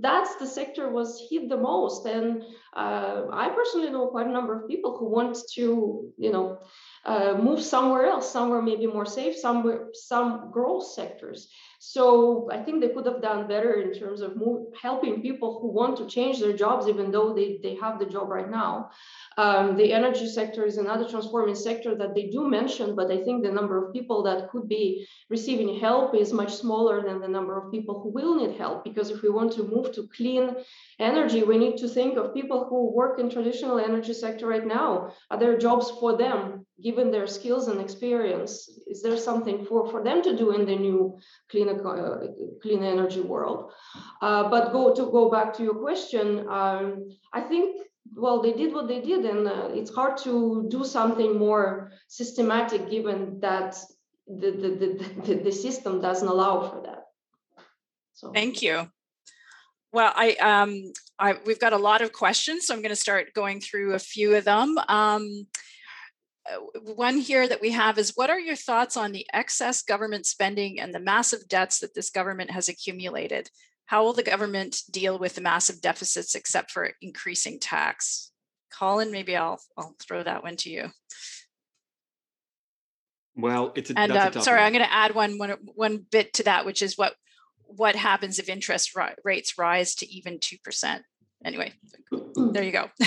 that's 0.00 0.36
the 0.36 0.46
sector 0.46 0.90
was 0.90 1.26
hit 1.30 1.48
the 1.48 1.56
most. 1.56 2.06
And 2.06 2.42
uh, 2.74 3.24
I 3.32 3.48
personally 3.50 3.90
know 3.90 4.08
quite 4.08 4.26
a 4.26 4.32
number 4.32 4.54
of 4.60 4.68
people 4.68 4.96
who 4.98 5.08
want 5.08 5.36
to, 5.54 6.12
you 6.16 6.32
know, 6.32 6.58
uh, 7.04 7.34
move 7.40 7.62
somewhere 7.62 8.06
else, 8.06 8.30
somewhere 8.30 8.62
maybe 8.62 8.86
more 8.86 9.06
safe, 9.06 9.36
somewhere 9.36 9.88
some 9.92 10.50
growth 10.50 10.86
sectors. 10.86 11.48
So 11.80 12.48
I 12.50 12.58
think 12.58 12.80
they 12.80 12.88
could 12.88 13.06
have 13.06 13.22
done 13.22 13.46
better 13.46 13.74
in 13.74 13.92
terms 13.94 14.20
of 14.20 14.36
move, 14.36 14.66
helping 14.82 15.22
people 15.22 15.60
who 15.60 15.68
want 15.68 15.96
to 15.98 16.06
change 16.06 16.40
their 16.40 16.52
jobs, 16.52 16.88
even 16.88 17.12
though 17.12 17.32
they, 17.34 17.60
they 17.62 17.76
have 17.76 18.00
the 18.00 18.06
job 18.06 18.28
right 18.28 18.50
now. 18.50 18.90
Um, 19.36 19.76
the 19.76 19.92
energy 19.92 20.26
sector 20.26 20.64
is 20.64 20.76
another 20.76 21.08
transforming 21.08 21.54
sector 21.54 21.94
that 21.94 22.16
they 22.16 22.26
do 22.30 22.48
mention, 22.48 22.96
but 22.96 23.12
I 23.12 23.22
think 23.22 23.44
the 23.44 23.52
number 23.52 23.76
of 23.78 23.92
people 23.92 24.24
that 24.24 24.50
could 24.50 24.68
be 24.68 25.06
receiving 25.30 25.78
help 25.78 26.16
is 26.16 26.32
much 26.32 26.52
smaller 26.52 27.00
than 27.00 27.20
the 27.20 27.28
number 27.28 27.56
of 27.56 27.70
people 27.70 28.00
who 28.00 28.10
will 28.10 28.34
need 28.34 28.58
help. 28.58 28.82
Because 28.82 29.10
if 29.10 29.22
we 29.22 29.30
want 29.30 29.52
to 29.52 29.62
move 29.62 29.92
to 29.92 30.08
clean 30.16 30.56
energy, 30.98 31.44
we 31.44 31.58
need 31.58 31.76
to 31.76 31.88
think 31.88 32.18
of 32.18 32.34
people 32.34 32.66
who 32.68 32.92
work 32.92 33.20
in 33.20 33.30
traditional 33.30 33.78
energy 33.78 34.14
sector 34.14 34.48
right 34.48 34.66
now. 34.66 35.12
Are 35.30 35.38
there 35.38 35.56
jobs 35.56 35.92
for 36.00 36.16
them, 36.16 36.66
given 36.82 37.10
their 37.10 37.26
skills 37.26 37.68
and 37.68 37.80
experience? 37.80 38.68
Is 38.86 39.02
there 39.02 39.16
something 39.16 39.64
for, 39.64 39.90
for 39.90 40.02
them 40.02 40.22
to 40.22 40.36
do 40.36 40.52
in 40.52 40.66
the 40.66 40.76
new 40.76 41.18
clean, 41.50 41.68
uh, 41.68 42.18
clean 42.62 42.82
energy 42.82 43.20
world? 43.20 43.72
Uh, 44.22 44.48
but 44.48 44.72
go 44.72 44.94
to 44.94 45.10
go 45.10 45.30
back 45.30 45.54
to 45.54 45.62
your 45.62 45.74
question, 45.74 46.46
um, 46.48 47.08
I 47.32 47.40
think 47.40 47.80
well, 48.14 48.40
they 48.42 48.52
did 48.52 48.72
what 48.72 48.88
they 48.88 49.00
did, 49.00 49.24
and 49.24 49.46
uh, 49.46 49.68
it's 49.72 49.94
hard 49.94 50.16
to 50.18 50.66
do 50.70 50.84
something 50.84 51.38
more 51.38 51.92
systematic 52.08 52.90
given 52.90 53.38
that 53.40 53.76
the, 54.26 54.50
the, 54.50 55.24
the, 55.24 55.34
the, 55.44 55.52
system 55.52 56.00
doesn't 56.00 56.28
allow 56.28 56.68
for 56.68 56.82
that. 56.82 57.04
So 58.14 58.32
thank 58.32 58.62
you. 58.62 58.90
Well, 59.92 60.12
I, 60.14 60.32
um, 60.34 60.92
I 61.18 61.38
we've 61.46 61.58
got 61.58 61.72
a 61.72 61.78
lot 61.78 62.02
of 62.02 62.12
questions, 62.12 62.66
so 62.66 62.74
I'm 62.74 62.82
going 62.82 62.90
to 62.90 62.96
start 62.96 63.32
going 63.34 63.60
through 63.60 63.94
a 63.94 63.98
few 63.98 64.34
of 64.34 64.44
them. 64.44 64.76
Um, 64.88 65.46
one 66.94 67.18
here 67.18 67.46
that 67.46 67.60
we 67.60 67.70
have 67.70 67.98
is 67.98 68.12
what 68.14 68.30
are 68.30 68.40
your 68.40 68.56
thoughts 68.56 68.96
on 68.96 69.12
the 69.12 69.26
excess 69.32 69.82
government 69.82 70.26
spending 70.26 70.80
and 70.80 70.94
the 70.94 71.00
massive 71.00 71.48
debts 71.48 71.80
that 71.80 71.94
this 71.94 72.10
government 72.10 72.50
has 72.50 72.68
accumulated? 72.68 73.50
How 73.86 74.04
will 74.04 74.12
the 74.12 74.22
government 74.22 74.82
deal 74.90 75.18
with 75.18 75.34
the 75.34 75.40
massive 75.40 75.80
deficits 75.80 76.34
except 76.34 76.70
for 76.70 76.90
increasing 77.00 77.58
tax? 77.58 78.30
Colin, 78.72 79.10
maybe 79.10 79.36
I'll 79.36 79.60
I'll 79.76 79.94
throw 80.00 80.22
that 80.22 80.42
one 80.42 80.56
to 80.56 80.70
you. 80.70 80.88
Well, 83.34 83.72
it's 83.76 83.90
a, 83.90 83.98
and 83.98 84.12
uh, 84.12 84.40
sorry, 84.40 84.58
one. 84.58 84.66
I'm 84.66 84.72
going 84.72 84.84
to 84.84 84.92
add 84.92 85.14
one, 85.14 85.38
one 85.38 85.54
one 85.74 86.04
bit 86.10 86.34
to 86.34 86.42
that, 86.44 86.66
which 86.66 86.82
is 86.82 86.98
what 86.98 87.14
what 87.64 87.94
happens 87.94 88.38
if 88.38 88.48
interest 88.48 88.96
ri- 88.96 89.14
rates 89.24 89.56
rise 89.56 89.94
to 89.96 90.10
even 90.10 90.38
two 90.38 90.56
percent. 90.62 91.02
Anyway, 91.44 91.72
there 92.36 92.64
you 92.64 92.72
go. 92.72 92.90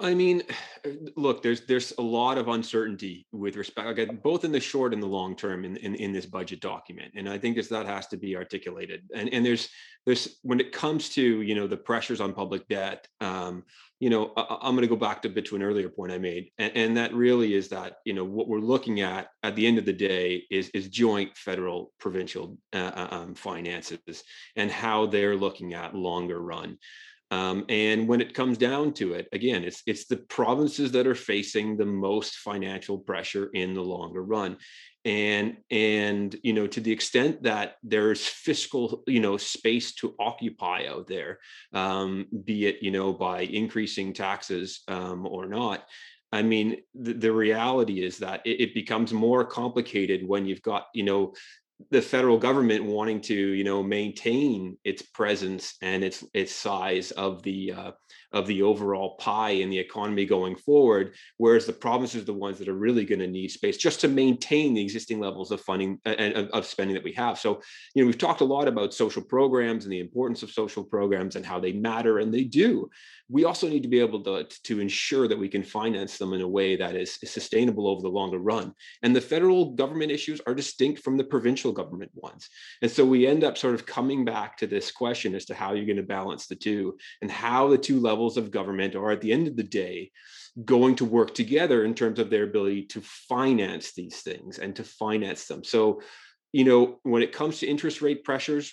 I 0.00 0.14
mean, 0.14 0.42
look, 1.16 1.42
there's 1.42 1.62
there's 1.62 1.92
a 1.98 2.02
lot 2.02 2.38
of 2.38 2.48
uncertainty 2.48 3.26
with 3.32 3.56
respect, 3.56 3.88
again, 3.88 4.20
both 4.22 4.44
in 4.44 4.52
the 4.52 4.60
short 4.60 4.92
and 4.92 5.02
the 5.02 5.06
long 5.06 5.36
term 5.36 5.64
in, 5.64 5.76
in, 5.78 5.94
in 5.94 6.12
this 6.12 6.26
budget 6.26 6.60
document, 6.60 7.12
and 7.16 7.28
I 7.28 7.38
think 7.38 7.56
that 7.56 7.86
has 7.86 8.06
to 8.08 8.16
be 8.16 8.36
articulated. 8.36 9.02
And 9.14 9.32
and 9.32 9.44
there's 9.44 9.68
there's 10.06 10.38
when 10.42 10.60
it 10.60 10.72
comes 10.72 11.08
to 11.10 11.42
you 11.42 11.54
know 11.54 11.66
the 11.66 11.76
pressures 11.76 12.20
on 12.20 12.32
public 12.32 12.66
debt, 12.68 13.06
um, 13.20 13.64
you 14.00 14.10
know, 14.10 14.32
I, 14.36 14.68
am 14.68 14.74
going 14.74 14.82
to 14.82 14.88
go 14.88 14.96
back 14.96 15.22
to, 15.22 15.28
bit 15.28 15.46
to 15.46 15.56
an 15.56 15.62
earlier 15.62 15.88
point 15.88 16.12
I 16.12 16.18
made, 16.18 16.50
and, 16.58 16.72
and 16.76 16.96
that 16.96 17.14
really 17.14 17.54
is 17.54 17.68
that 17.68 17.98
you 18.04 18.12
know 18.12 18.24
what 18.24 18.48
we're 18.48 18.58
looking 18.58 19.00
at 19.00 19.28
at 19.42 19.54
the 19.56 19.66
end 19.66 19.78
of 19.78 19.84
the 19.84 19.92
day 19.92 20.44
is 20.50 20.68
is 20.70 20.88
joint 20.88 21.36
federal 21.36 21.92
provincial 21.98 22.58
uh, 22.72 22.92
uh 22.94 23.08
um, 23.10 23.34
finances 23.34 24.24
and 24.56 24.70
how 24.70 25.06
they're 25.06 25.36
looking 25.36 25.74
at 25.74 25.94
longer 25.94 26.40
run. 26.40 26.78
Um, 27.30 27.64
and 27.68 28.06
when 28.06 28.20
it 28.20 28.34
comes 28.34 28.58
down 28.58 28.92
to 28.94 29.14
it, 29.14 29.28
again, 29.32 29.64
it's 29.64 29.82
it's 29.86 30.06
the 30.06 30.18
provinces 30.18 30.92
that 30.92 31.06
are 31.06 31.14
facing 31.14 31.76
the 31.76 31.86
most 31.86 32.36
financial 32.36 32.98
pressure 32.98 33.50
in 33.54 33.74
the 33.74 33.82
longer 33.82 34.22
run. 34.22 34.58
And 35.04 35.56
and 35.70 36.34
you 36.42 36.52
know, 36.52 36.66
to 36.66 36.80
the 36.80 36.92
extent 36.92 37.42
that 37.42 37.76
there's 37.82 38.26
fiscal, 38.26 39.02
you 39.06 39.20
know, 39.20 39.36
space 39.36 39.94
to 39.96 40.14
occupy 40.18 40.86
out 40.86 41.06
there, 41.06 41.38
um, 41.72 42.26
be 42.44 42.66
it, 42.66 42.82
you 42.82 42.90
know, 42.90 43.12
by 43.12 43.42
increasing 43.42 44.12
taxes 44.12 44.82
um, 44.88 45.26
or 45.26 45.46
not, 45.46 45.84
I 46.34 46.42
mean, 46.42 46.78
the, 46.94 47.12
the, 47.12 47.32
reality 47.32 48.02
is 48.02 48.18
that 48.18 48.42
it, 48.44 48.60
it, 48.60 48.74
becomes 48.74 49.12
more 49.12 49.44
complicated 49.44 50.26
when 50.26 50.46
you've 50.46 50.62
got, 50.62 50.88
you 50.92 51.04
know, 51.04 51.32
the 51.90 52.02
federal 52.02 52.38
government 52.38 52.84
wanting 52.84 53.20
to 53.20 53.34
you 53.34 53.64
know 53.64 53.82
maintain 53.82 54.76
its 54.84 55.02
presence 55.02 55.74
and 55.82 56.04
its 56.04 56.24
its 56.32 56.54
size 56.54 57.10
of 57.12 57.42
the 57.42 57.72
uh, 57.72 57.92
of 58.34 58.46
the 58.46 58.60
overall 58.62 59.16
pie 59.16 59.50
in 59.50 59.70
the 59.70 59.78
economy 59.78 60.26
going 60.26 60.56
forward 60.56 61.14
whereas 61.38 61.66
the 61.66 61.72
provinces 61.72 62.22
are 62.22 62.26
the 62.26 62.32
ones 62.32 62.58
that 62.58 62.68
are 62.68 62.74
really 62.74 63.04
going 63.04 63.18
to 63.18 63.26
need 63.26 63.48
space 63.48 63.76
just 63.76 64.00
to 64.00 64.08
maintain 64.08 64.74
the 64.74 64.82
existing 64.82 65.20
levels 65.20 65.50
of 65.50 65.60
funding 65.60 65.98
and 66.04 66.36
uh, 66.36 66.46
of 66.52 66.66
spending 66.66 66.94
that 66.94 67.04
we 67.04 67.12
have. 67.12 67.38
So 67.38 67.60
you 67.94 68.02
know 68.02 68.06
we've 68.06 68.18
talked 68.18 68.40
a 68.40 68.44
lot 68.44 68.68
about 68.68 68.94
social 68.94 69.22
programs 69.22 69.84
and 69.84 69.92
the 69.92 70.00
importance 70.00 70.42
of 70.42 70.50
social 70.50 70.84
programs 70.84 71.36
and 71.36 71.46
how 71.46 71.58
they 71.58 71.72
matter 71.72 72.18
and 72.18 72.32
they 72.32 72.44
do. 72.44 72.90
We 73.30 73.44
also 73.44 73.68
need 73.68 73.82
to 73.82 73.88
be 73.88 74.00
able 74.00 74.22
to, 74.24 74.44
to 74.64 74.80
ensure 74.80 75.26
that 75.28 75.38
we 75.38 75.48
can 75.48 75.62
finance 75.62 76.18
them 76.18 76.34
in 76.34 76.42
a 76.42 76.48
way 76.48 76.76
that 76.76 76.94
is 76.94 77.18
sustainable 77.24 77.88
over 77.88 78.02
the 78.02 78.08
longer 78.08 78.38
run. 78.38 78.74
And 79.02 79.16
the 79.16 79.20
federal 79.20 79.72
government 79.72 80.12
issues 80.12 80.42
are 80.46 80.54
distinct 80.54 81.02
from 81.02 81.16
the 81.16 81.24
provincial 81.24 81.72
government 81.72 82.10
ones. 82.14 82.50
And 82.82 82.90
so 82.90 83.04
we 83.04 83.26
end 83.26 83.42
up 83.42 83.56
sort 83.56 83.74
of 83.74 83.86
coming 83.86 84.26
back 84.26 84.58
to 84.58 84.66
this 84.66 84.92
question 84.92 85.34
as 85.34 85.46
to 85.46 85.54
how 85.54 85.72
you're 85.72 85.86
going 85.86 85.96
to 85.96 86.02
balance 86.02 86.46
the 86.46 86.54
two 86.54 86.98
and 87.22 87.30
how 87.30 87.68
the 87.68 87.78
two 87.78 87.98
levels 87.98 88.23
levels 88.24 88.36
of 88.38 88.50
government 88.50 88.94
are 88.94 89.10
at 89.10 89.20
the 89.20 89.32
end 89.32 89.46
of 89.46 89.56
the 89.56 89.62
day 89.62 90.10
going 90.64 90.94
to 90.96 91.04
work 91.04 91.34
together 91.34 91.84
in 91.84 91.94
terms 91.94 92.18
of 92.18 92.30
their 92.30 92.44
ability 92.44 92.84
to 92.86 93.00
finance 93.02 93.92
these 93.92 94.22
things 94.22 94.58
and 94.58 94.74
to 94.76 94.84
finance 94.84 95.46
them. 95.46 95.62
So, 95.62 96.00
you 96.52 96.64
know, 96.64 97.00
when 97.02 97.22
it 97.22 97.32
comes 97.32 97.58
to 97.58 97.66
interest 97.66 98.00
rate 98.00 98.24
pressures, 98.24 98.72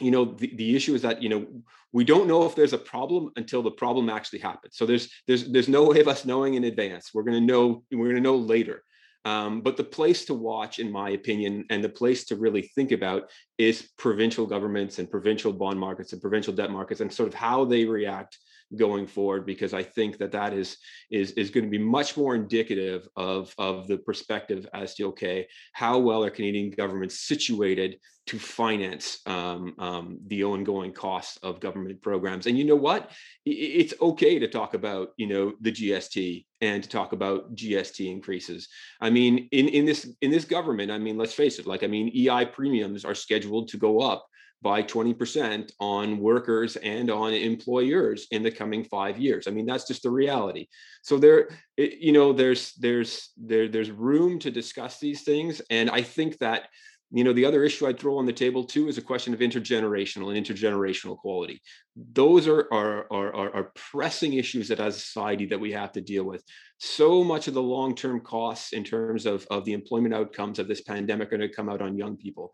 you 0.00 0.10
know, 0.10 0.24
the, 0.24 0.54
the 0.56 0.74
issue 0.74 0.94
is 0.94 1.02
that, 1.02 1.22
you 1.22 1.28
know, 1.28 1.46
we 1.92 2.04
don't 2.04 2.28
know 2.28 2.46
if 2.46 2.54
there's 2.54 2.72
a 2.72 2.78
problem 2.78 3.30
until 3.36 3.62
the 3.62 3.70
problem 3.70 4.08
actually 4.08 4.38
happens. 4.38 4.76
So 4.76 4.86
there's 4.86 5.08
there's 5.26 5.52
there's 5.52 5.68
no 5.68 5.82
way 5.90 6.00
of 6.00 6.08
us 6.08 6.24
knowing 6.24 6.54
in 6.54 6.64
advance. 6.64 7.10
We're 7.12 7.24
going 7.28 7.40
to 7.40 7.52
know 7.52 7.82
we're 7.92 8.10
going 8.12 8.22
to 8.22 8.30
know 8.30 8.36
later. 8.36 8.82
Um, 9.24 9.60
but 9.60 9.76
the 9.76 9.84
place 9.84 10.24
to 10.26 10.34
watch, 10.34 10.78
in 10.78 10.90
my 10.90 11.10
opinion, 11.10 11.64
and 11.70 11.82
the 11.82 11.88
place 12.00 12.24
to 12.26 12.36
really 12.36 12.62
think 12.74 12.90
about 12.92 13.30
is 13.56 13.88
provincial 13.96 14.46
governments 14.46 14.98
and 14.98 15.10
provincial 15.10 15.52
bond 15.52 15.78
markets 15.78 16.12
and 16.12 16.22
provincial 16.22 16.54
debt 16.54 16.70
markets 16.70 17.00
and 17.00 17.12
sort 17.12 17.28
of 17.28 17.34
how 17.34 17.64
they 17.64 17.84
react 17.84 18.38
going 18.76 19.06
forward 19.06 19.46
because 19.46 19.74
I 19.74 19.82
think 19.82 20.18
that 20.18 20.32
that 20.32 20.52
is 20.52 20.76
is 21.10 21.32
is 21.32 21.50
going 21.50 21.64
to 21.64 21.70
be 21.70 21.78
much 21.78 22.16
more 22.16 22.34
indicative 22.34 23.08
of 23.16 23.54
of 23.58 23.88
the 23.88 23.98
perspective 23.98 24.66
as 24.72 24.94
to 24.96 25.08
okay 25.08 25.46
how 25.72 25.98
well 25.98 26.24
are 26.24 26.30
Canadian 26.30 26.70
governments 26.70 27.20
situated 27.20 27.98
to 28.24 28.38
finance 28.38 29.18
um, 29.26 29.74
um, 29.78 30.18
the 30.28 30.44
ongoing 30.44 30.92
costs 30.92 31.38
of 31.38 31.58
government 31.58 32.00
programs. 32.02 32.46
And 32.46 32.56
you 32.56 32.64
know 32.64 32.76
what? 32.76 33.10
It's 33.44 33.94
okay 34.00 34.38
to 34.38 34.46
talk 34.46 34.74
about 34.74 35.08
you 35.16 35.26
know 35.26 35.52
the 35.60 35.72
GST 35.72 36.46
and 36.60 36.82
to 36.82 36.88
talk 36.88 37.12
about 37.12 37.54
GST 37.54 38.08
increases. 38.10 38.68
I 39.00 39.10
mean 39.10 39.48
in 39.52 39.68
in 39.68 39.84
this 39.84 40.08
in 40.20 40.30
this 40.30 40.44
government 40.44 40.90
I 40.90 40.98
mean 40.98 41.18
let's 41.18 41.34
face 41.34 41.58
it 41.58 41.66
like 41.66 41.82
I 41.82 41.88
mean 41.88 42.12
EI 42.14 42.46
premiums 42.46 43.04
are 43.04 43.14
scheduled 43.14 43.68
to 43.68 43.76
go 43.76 44.00
up 44.00 44.26
by 44.62 44.82
20% 44.82 45.72
on 45.80 46.18
workers 46.18 46.76
and 46.76 47.10
on 47.10 47.34
employers 47.34 48.28
in 48.30 48.44
the 48.44 48.50
coming 48.50 48.84
five 48.84 49.18
years. 49.18 49.48
I 49.48 49.50
mean, 49.50 49.66
that's 49.66 49.86
just 49.86 50.04
the 50.04 50.10
reality. 50.10 50.68
So 51.02 51.18
there, 51.18 51.48
it, 51.76 51.98
you 51.98 52.12
know, 52.12 52.32
there's 52.32 52.72
there's 52.74 53.30
there 53.36 53.68
there's 53.68 53.90
room 53.90 54.38
to 54.38 54.50
discuss 54.50 55.00
these 55.00 55.22
things, 55.22 55.60
and 55.68 55.90
I 55.90 56.02
think 56.02 56.38
that 56.38 56.68
you 57.10 57.24
know 57.24 57.32
the 57.32 57.44
other 57.44 57.64
issue 57.64 57.86
I'd 57.86 57.98
throw 57.98 58.18
on 58.18 58.24
the 58.24 58.32
table 58.32 58.62
too 58.62 58.86
is 58.88 58.98
a 58.98 59.02
question 59.02 59.34
of 59.34 59.40
intergenerational 59.40 60.34
and 60.34 60.46
intergenerational 60.46 61.18
quality. 61.18 61.60
Those 61.96 62.46
are 62.46 62.68
are 62.72 63.06
are, 63.12 63.54
are 63.54 63.72
pressing 63.74 64.34
issues 64.34 64.68
that 64.68 64.80
as 64.80 64.96
a 64.96 65.00
society 65.00 65.46
that 65.46 65.60
we 65.60 65.72
have 65.72 65.90
to 65.92 66.00
deal 66.00 66.24
with. 66.24 66.44
So 66.78 67.24
much 67.24 67.48
of 67.48 67.54
the 67.54 67.62
long 67.62 67.96
term 67.96 68.20
costs 68.20 68.72
in 68.72 68.84
terms 68.84 69.26
of 69.26 69.44
of 69.50 69.64
the 69.64 69.72
employment 69.72 70.14
outcomes 70.14 70.60
of 70.60 70.68
this 70.68 70.82
pandemic 70.82 71.32
are 71.32 71.38
going 71.38 71.48
to 71.50 71.54
come 71.54 71.68
out 71.68 71.82
on 71.82 71.98
young 71.98 72.16
people 72.16 72.52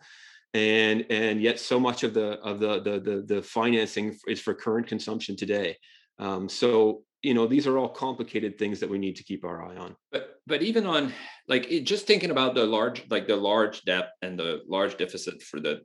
and 0.59 1.07
and 1.11 1.41
yet 1.41 1.59
so 1.59 1.79
much 1.79 2.03
of 2.03 2.15
the 2.15 2.41
of 2.41 2.61
the 2.61 2.81
the 2.81 3.01
the, 3.01 3.35
the 3.35 3.43
financing 3.43 4.17
is 4.27 4.41
for 4.41 4.55
current 4.55 4.87
consumption 4.87 5.37
today. 5.37 5.77
Um, 6.19 6.49
so 6.49 7.03
you 7.23 7.35
know 7.35 7.47
these 7.47 7.67
are 7.67 7.79
all 7.79 7.89
complicated 7.89 8.59
things 8.59 8.81
that 8.81 8.91
we 8.91 8.99
need 8.99 9.17
to 9.17 9.25
keep 9.25 9.45
our 9.45 9.65
eye 9.65 9.77
on. 9.77 9.97
But 10.13 10.41
but 10.47 10.63
even 10.63 10.87
on 10.87 11.13
like 11.47 11.71
it, 11.71 11.81
just 11.81 12.07
thinking 12.07 12.31
about 12.31 12.55
the 12.55 12.65
large 12.65 13.05
like 13.09 13.27
the 13.27 13.37
large 13.37 13.83
debt 13.83 14.11
and 14.23 14.39
the 14.39 14.63
large 14.69 14.97
deficit 14.97 15.43
for 15.43 15.61
the 15.61 15.83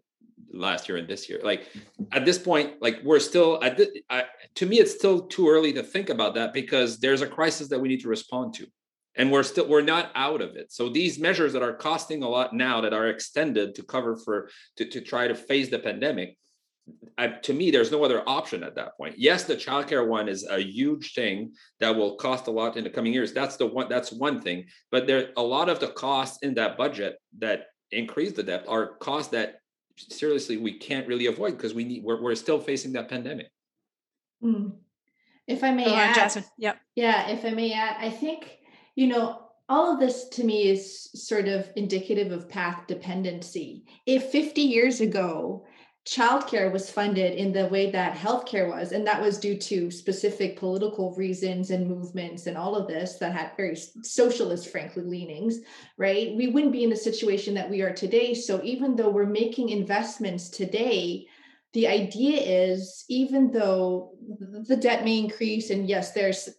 last 0.52 0.88
year 0.88 0.98
and 0.98 1.08
this 1.08 1.30
year 1.30 1.40
like 1.44 1.68
at 2.12 2.26
this 2.26 2.38
point 2.38 2.74
like 2.82 3.00
we're 3.04 3.20
still 3.20 3.64
at 3.64 3.78
the, 3.78 3.90
I, 4.10 4.26
to 4.56 4.66
me 4.66 4.80
it's 4.80 4.94
still 4.94 5.22
too 5.22 5.50
early 5.50 5.74
to 5.74 5.84
think 5.84 6.10
about 6.10 6.36
that 6.36 6.54
because 6.54 7.00
there's 7.00 7.22
a 7.22 7.28
crisis 7.28 7.70
that 7.70 7.80
we 7.80 7.88
need 7.88 8.02
to 8.02 8.08
respond 8.08 8.54
to 8.56 8.68
and 9.16 9.32
we're 9.32 9.44
still 9.44 9.68
we're 9.68 9.82
not 9.82 10.12
out 10.16 10.42
of 10.42 10.56
it 10.56 10.72
so 10.72 10.90
these 10.90 11.20
measures 11.20 11.54
that 11.54 11.62
are 11.62 11.74
costing 11.74 12.24
a 12.24 12.30
lot 12.30 12.54
now 12.54 12.82
that 12.82 12.94
are 12.94 13.08
extended 13.08 13.76
to 13.76 13.84
cover 13.84 14.16
for 14.16 14.50
to, 14.76 14.86
to 14.86 15.02
try 15.02 15.28
to 15.28 15.36
phase 15.36 15.70
the 15.70 15.80
pandemic 15.80 16.38
I, 17.18 17.28
to 17.28 17.54
me, 17.54 17.72
there's 17.72 17.92
no 17.92 18.04
other 18.04 18.28
option 18.28 18.64
at 18.64 18.76
that 18.76 18.98
point. 18.98 19.16
Yes, 19.18 19.44
the 19.44 19.56
childcare 19.56 20.06
one 20.06 20.28
is 20.28 20.46
a 20.50 20.60
huge 20.60 21.14
thing 21.14 21.54
that 21.80 21.96
will 21.96 22.16
cost 22.16 22.48
a 22.48 22.52
lot 22.52 22.76
in 22.76 22.84
the 22.84 22.90
coming 22.90 23.14
years. 23.14 23.32
That's 23.32 23.56
the 23.56 23.68
one. 23.68 23.88
That's 23.88 24.12
one 24.12 24.42
thing. 24.42 24.66
But 24.92 25.08
there, 25.08 25.30
a 25.38 25.42
lot 25.42 25.70
of 25.70 25.80
the 25.80 25.88
costs 25.88 26.40
in 26.42 26.56
that 26.56 26.78
budget 26.78 27.18
that 27.40 27.68
increase 27.92 28.34
the 28.34 28.44
debt 28.44 28.66
are 28.68 28.96
costs 28.98 29.32
that 29.32 29.60
seriously 29.96 30.58
we 30.58 30.78
can't 30.78 31.08
really 31.08 31.28
avoid 31.28 31.56
because 31.56 31.74
we 31.74 31.86
need. 31.86 32.04
We're, 32.04 32.22
we're 32.22 32.36
still 32.36 32.60
facing 32.60 32.94
that 32.94 33.10
pandemic. 33.10 33.48
Mm. 34.44 34.74
If 35.48 35.64
I 35.64 35.72
may 35.72 35.86
Go 35.86 35.92
on, 35.92 36.00
add, 36.00 36.16
Jasmine. 36.16 36.46
Yep. 36.58 36.80
yeah, 36.96 37.30
if 37.30 37.46
I 37.46 37.52
may 37.52 37.74
add, 37.74 37.98
I 38.00 38.10
think 38.10 38.58
you 38.96 39.08
know 39.08 39.40
all 39.70 39.94
of 39.94 40.00
this 40.00 40.28
to 40.30 40.44
me 40.44 40.68
is 40.68 41.10
sort 41.16 41.48
of 41.48 41.70
indicative 41.76 42.32
of 42.32 42.50
path 42.50 42.86
dependency. 42.86 43.86
If 44.06 44.26
50 44.26 44.62
years 44.62 45.00
ago 45.00 45.66
childcare 46.06 46.70
was 46.70 46.90
funded 46.90 47.34
in 47.38 47.54
the 47.54 47.68
way 47.68 47.90
that 47.92 48.18
healthcare 48.18 48.68
was, 48.68 48.92
and 48.92 49.08
that 49.08 49.22
was 49.22 49.38
due 49.38 49.58
to 49.58 49.90
specific 49.90 50.60
political 50.60 51.16
reasons 51.16 51.72
and 51.72 51.88
movements 51.88 52.46
and 52.46 52.58
all 52.58 52.76
of 52.76 52.90
this 52.90 53.18
that 53.20 53.34
had 53.34 53.52
very 53.56 53.78
socialist, 54.02 54.70
frankly, 54.70 55.04
leanings, 55.04 55.60
right? 55.98 56.36
We 56.36 56.48
wouldn't 56.48 56.74
be 56.74 56.84
in 56.84 56.90
the 56.90 56.96
situation 56.96 57.54
that 57.54 57.70
we 57.70 57.82
are 57.82 57.94
today. 57.94 58.34
So 58.34 58.60
even 58.64 58.98
though 58.98 59.10
we're 59.10 59.26
making 59.26 59.70
investments 59.70 60.50
today, 60.50 61.26
the 61.72 61.88
idea 61.88 62.42
is 62.74 63.06
even 63.08 63.50
though 63.50 64.12
the 64.68 64.76
debt 64.76 65.06
may 65.06 65.20
increase, 65.20 65.70
and 65.70 65.88
yes, 65.88 66.12
there's 66.12 66.50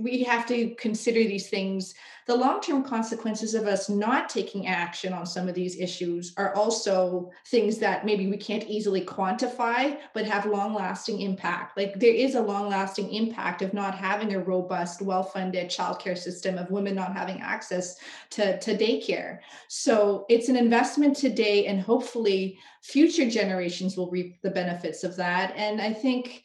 we 0.00 0.22
have 0.22 0.46
to 0.46 0.74
consider 0.76 1.20
these 1.20 1.48
things. 1.48 1.94
The 2.26 2.34
long-term 2.34 2.84
consequences 2.84 3.54
of 3.54 3.66
us 3.66 3.88
not 3.88 4.28
taking 4.28 4.66
action 4.66 5.12
on 5.12 5.26
some 5.26 5.48
of 5.48 5.54
these 5.54 5.78
issues 5.78 6.32
are 6.36 6.54
also 6.54 7.30
things 7.48 7.78
that 7.78 8.04
maybe 8.04 8.26
we 8.28 8.36
can't 8.36 8.64
easily 8.64 9.04
quantify 9.04 9.98
but 10.14 10.24
have 10.24 10.46
long-lasting 10.46 11.20
impact. 11.20 11.76
Like 11.76 12.00
there 12.00 12.14
is 12.14 12.34
a 12.34 12.40
long-lasting 12.40 13.12
impact 13.12 13.62
of 13.62 13.74
not 13.74 13.94
having 13.94 14.34
a 14.34 14.40
robust 14.40 15.02
well-funded 15.02 15.68
childcare 15.68 16.16
system 16.16 16.56
of 16.56 16.70
women 16.70 16.94
not 16.94 17.12
having 17.14 17.40
access 17.40 17.96
to, 18.30 18.58
to 18.60 18.76
daycare. 18.76 19.40
So 19.68 20.24
it's 20.28 20.48
an 20.48 20.56
investment 20.56 21.16
today 21.16 21.66
and 21.66 21.80
hopefully 21.80 22.58
future 22.82 23.28
generations 23.28 23.96
will 23.96 24.10
reap 24.10 24.40
the 24.42 24.50
benefits 24.50 25.04
of 25.04 25.16
that. 25.16 25.54
And 25.56 25.80
i 25.80 25.92
think 25.92 26.42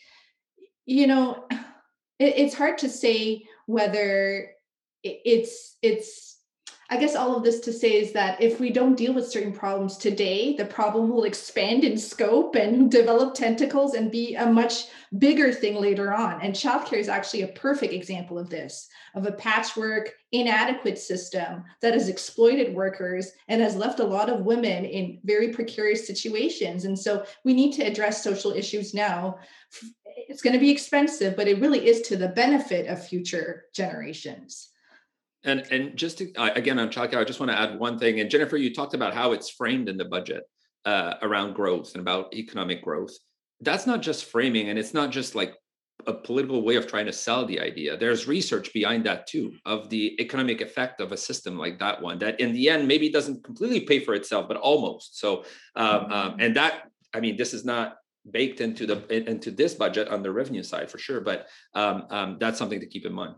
you 0.86 1.06
know 1.06 1.48
it, 2.20 2.34
it's 2.38 2.56
hard 2.56 2.78
to 2.80 2.90
say 2.90 3.44
whether 3.66 4.52
it's 5.04 5.78
it's 5.82 6.30
I 6.92 6.98
guess 6.98 7.16
all 7.16 7.36
of 7.36 7.44
this 7.44 7.60
to 7.62 7.74
say 7.74 8.02
is 8.02 8.14
that 8.14 8.42
if 8.42 8.60
we 8.60 8.72
don't 8.72 8.98
deal 8.98 9.14
with 9.14 9.30
certain 9.30 9.54
problems 9.54 9.96
today, 9.96 10.56
the 10.56 10.66
problem 10.66 11.10
will 11.10 11.24
expand 11.24 11.84
in 11.84 12.00
scope 12.00 12.56
and 12.56 12.90
develop 12.92 13.36
tentacles 13.36 13.94
and 13.94 14.12
be 14.12 14.34
a 14.34 14.48
much 14.48 14.86
bigger 15.20 15.54
thing 15.54 15.76
later 15.76 16.12
on. 16.12 16.42
And 16.42 16.56
childcare 16.56 16.98
is 16.98 17.08
actually 17.08 17.44
a 17.44 17.50
perfect 17.50 17.94
example 17.94 18.40
of 18.40 18.50
this 18.50 18.90
of 19.16 19.28
a 19.28 19.32
patchwork, 19.32 20.14
inadequate 20.32 20.98
system 20.98 21.64
that 21.82 21.94
has 21.94 22.10
exploited 22.10 22.76
workers 22.76 23.32
and 23.48 23.62
has 23.62 23.76
left 23.76 24.00
a 24.00 24.04
lot 24.04 24.30
of 24.30 24.46
women 24.46 24.86
in 24.86 25.20
very 25.24 25.50
precarious 25.50 26.06
situations. 26.06 26.86
And 26.86 26.98
so 26.98 27.26
we 27.44 27.54
need 27.54 27.74
to 27.74 27.84
address 27.84 28.24
social 28.24 28.52
issues 28.52 28.94
now. 28.94 29.38
It's 30.28 30.42
going 30.42 30.54
to 30.54 30.60
be 30.60 30.72
expensive, 30.72 31.36
but 31.36 31.48
it 31.48 31.60
really 31.60 31.88
is 31.88 32.02
to 32.02 32.18
the 32.18 32.30
benefit 32.30 32.88
of 32.88 33.06
future 33.06 33.66
generations. 33.74 34.70
And 35.44 35.66
and 35.72 35.96
just 35.96 36.18
to, 36.18 36.34
again 36.54 36.80
on 36.80 36.90
childcare, 36.90 37.18
I 37.18 37.24
just 37.24 37.40
want 37.40 37.52
to 37.52 37.58
add 37.58 37.80
one 37.80 37.98
thing. 37.98 38.20
And 38.20 38.30
Jennifer, 38.30 38.58
you 38.58 38.74
talked 38.74 38.94
about 38.94 39.14
how 39.14 39.32
it's 39.32 39.50
framed 39.50 39.88
in 39.88 39.98
the 39.98 40.06
budget 40.06 40.44
uh, 40.86 41.14
around 41.22 41.54
growth 41.54 41.94
and 41.94 42.02
about 42.02 42.34
economic 42.34 42.84
growth. 42.84 43.18
That's 43.62 43.88
not 43.88 44.02
just 44.02 44.26
framing, 44.26 44.70
and 44.70 44.78
it's 44.78 44.94
not 44.94 45.12
just 45.12 45.36
like 45.36 45.54
a 46.08 46.14
political 46.14 46.62
way 46.64 46.76
of 46.76 46.88
trying 46.88 47.06
to 47.06 47.14
sell 47.14 47.46
the 47.46 47.60
idea. 47.60 47.98
There's 47.98 48.28
research 48.28 48.72
behind 48.74 49.06
that 49.06 49.28
too 49.28 49.54
of 49.66 49.90
the 49.90 50.20
economic 50.22 50.62
effect 50.62 51.02
of 51.02 51.12
a 51.12 51.18
system 51.18 51.58
like 51.58 51.80
that 51.80 52.02
one. 52.02 52.20
That 52.20 52.40
in 52.40 52.54
the 52.54 52.70
end 52.70 52.88
maybe 52.88 53.10
doesn't 53.10 53.44
completely 53.44 53.82
pay 53.82 54.00
for 54.00 54.14
itself, 54.16 54.48
but 54.48 54.58
almost. 54.58 55.20
So 55.20 55.46
um, 55.76 56.12
um, 56.12 56.36
and 56.40 56.56
that 56.56 56.90
I 57.14 57.20
mean, 57.20 57.38
this 57.38 57.54
is 57.54 57.66
not 57.66 57.98
baked 58.32 58.62
into 58.62 58.86
the 58.86 59.14
into 59.14 59.52
this 59.52 59.74
budget 59.74 60.08
on 60.08 60.24
the 60.24 60.32
revenue 60.32 60.64
side 60.64 60.90
for 60.90 60.98
sure, 60.98 61.22
but 61.22 61.48
um, 61.74 62.06
um 62.10 62.38
that's 62.40 62.58
something 62.58 62.80
to 62.80 62.88
keep 62.88 63.06
in 63.06 63.14
mind. 63.14 63.36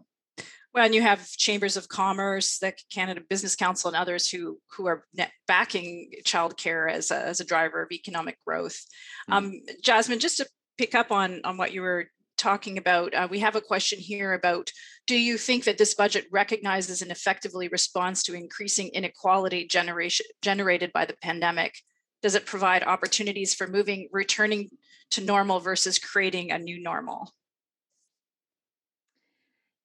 Well, 0.74 0.86
and 0.86 0.96
you 0.96 1.02
have 1.02 1.30
chambers 1.32 1.76
of 1.76 1.90
commerce, 1.90 2.58
the 2.60 2.74
Canada 2.94 3.22
Business 3.30 3.56
Council, 3.56 3.90
and 3.90 3.98
others 3.98 4.30
who 4.30 4.60
who 4.72 4.88
are 4.88 5.06
backing 5.48 6.12
childcare 6.24 6.90
as 6.90 7.12
a, 7.12 7.18
as 7.18 7.40
a 7.40 7.46
driver 7.46 7.84
of 7.84 7.92
economic 7.92 8.38
growth. 8.46 8.86
Mm-hmm. 9.30 9.34
Um, 9.34 9.62
Jasmine, 9.82 10.20
just 10.20 10.38
to 10.38 10.48
pick 10.78 10.96
up 10.96 11.12
on 11.12 11.42
on 11.44 11.58
what 11.58 11.74
you 11.74 11.82
were 11.82 12.08
talking 12.38 12.78
about, 12.78 13.14
uh, 13.14 13.28
we 13.30 13.40
have 13.40 13.58
a 13.58 13.62
question 13.62 14.00
here 14.00 14.34
about: 14.34 14.72
Do 15.08 15.18
you 15.18 15.38
think 15.38 15.66
that 15.66 15.78
this 15.78 15.94
budget 15.94 16.26
recognizes 16.32 17.02
and 17.02 17.12
effectively 17.12 17.68
responds 17.68 18.24
to 18.24 18.34
increasing 18.34 18.90
inequality 18.90 19.68
generation 19.68 20.26
generated 20.42 20.94
by 20.94 21.06
the 21.06 21.18
pandemic? 21.22 21.74
Does 22.22 22.36
it 22.36 22.46
provide 22.46 22.84
opportunities 22.84 23.54
for 23.54 23.68
moving, 23.68 24.08
returning 24.12 24.70
to 25.12 25.24
normal 25.24 25.60
versus 25.60 26.00
creating 26.00 26.52
a 26.52 26.60
new 26.60 26.82
normal? 26.82 27.32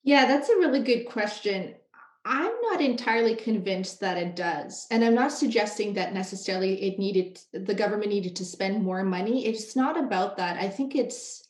Yeah, 0.03 0.27
that's 0.27 0.49
a 0.49 0.57
really 0.57 0.81
good 0.81 1.05
question. 1.07 1.75
I'm 2.25 2.53
not 2.63 2.81
entirely 2.81 3.37
convinced 3.37 4.01
that 4.01 4.17
it 4.17 4.35
does. 4.35 4.87
And 4.91 5.05
I'm 5.05 5.15
not 5.15 5.33
suggesting 5.33 5.95
that 5.95 6.13
necessarily 6.13 6.83
it 6.83 6.99
needed, 6.99 7.41
the 7.53 7.75
government 7.75 8.11
needed 8.11 8.35
to 8.37 8.45
spend 8.45 8.83
more 8.83 9.05
money. 9.05 9.47
It's 9.47 9.77
not 9.77 9.97
about 9.97 10.37
that. 10.37 10.57
I 10.57 10.69
think 10.69 10.97
it's, 10.97 11.47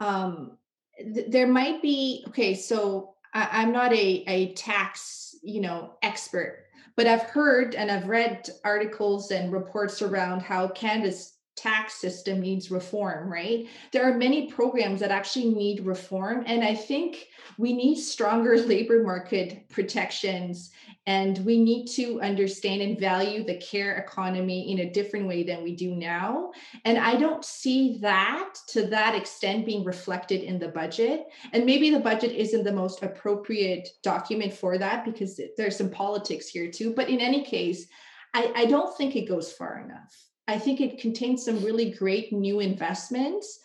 um, 0.00 0.58
th- 0.96 1.30
there 1.30 1.46
might 1.46 1.82
be, 1.82 2.24
okay, 2.28 2.54
so 2.54 3.14
I, 3.32 3.48
I'm 3.52 3.72
not 3.72 3.92
a, 3.92 4.24
a 4.26 4.54
tax, 4.54 5.36
you 5.42 5.60
know, 5.60 5.94
expert, 6.02 6.64
but 6.96 7.06
I've 7.06 7.22
heard 7.22 7.76
and 7.76 7.90
I've 7.90 8.08
read 8.08 8.48
articles 8.64 9.30
and 9.30 9.52
reports 9.52 10.02
around 10.02 10.42
how 10.42 10.66
Canada's 10.68 11.37
tax 11.58 11.94
system 11.94 12.40
needs 12.40 12.70
reform, 12.70 13.30
right? 13.30 13.66
There 13.92 14.04
are 14.04 14.16
many 14.16 14.50
programs 14.50 15.00
that 15.00 15.10
actually 15.10 15.50
need 15.50 15.86
reform. 15.86 16.44
And 16.46 16.62
I 16.62 16.74
think 16.74 17.26
we 17.58 17.72
need 17.72 17.96
stronger 17.96 18.56
labor 18.72 19.02
market 19.02 19.68
protections 19.68 20.70
and 21.06 21.38
we 21.38 21.58
need 21.58 21.86
to 21.86 22.20
understand 22.20 22.82
and 22.82 23.00
value 23.00 23.42
the 23.42 23.56
care 23.56 23.96
economy 23.96 24.70
in 24.70 24.80
a 24.80 24.90
different 24.90 25.26
way 25.26 25.42
than 25.42 25.62
we 25.62 25.74
do 25.74 25.94
now. 25.94 26.52
And 26.84 26.98
I 26.98 27.16
don't 27.16 27.44
see 27.44 27.96
that 28.02 28.54
to 28.68 28.86
that 28.88 29.14
extent 29.14 29.64
being 29.64 29.84
reflected 29.84 30.42
in 30.42 30.58
the 30.58 30.68
budget. 30.68 31.26
And 31.54 31.64
maybe 31.64 31.90
the 31.90 31.98
budget 31.98 32.32
isn't 32.32 32.62
the 32.62 32.72
most 32.72 33.02
appropriate 33.02 33.88
document 34.02 34.52
for 34.52 34.76
that 34.76 35.06
because 35.06 35.40
there's 35.56 35.78
some 35.78 35.90
politics 35.90 36.48
here 36.48 36.70
too. 36.70 36.92
But 36.94 37.08
in 37.08 37.20
any 37.20 37.42
case, 37.42 37.86
I, 38.34 38.52
I 38.54 38.64
don't 38.66 38.94
think 38.96 39.16
it 39.16 39.28
goes 39.28 39.50
far 39.50 39.80
enough. 39.80 40.27
I 40.48 40.58
think 40.58 40.80
it 40.80 40.98
contains 40.98 41.44
some 41.44 41.62
really 41.62 41.90
great 41.90 42.32
new 42.32 42.58
investments. 42.60 43.60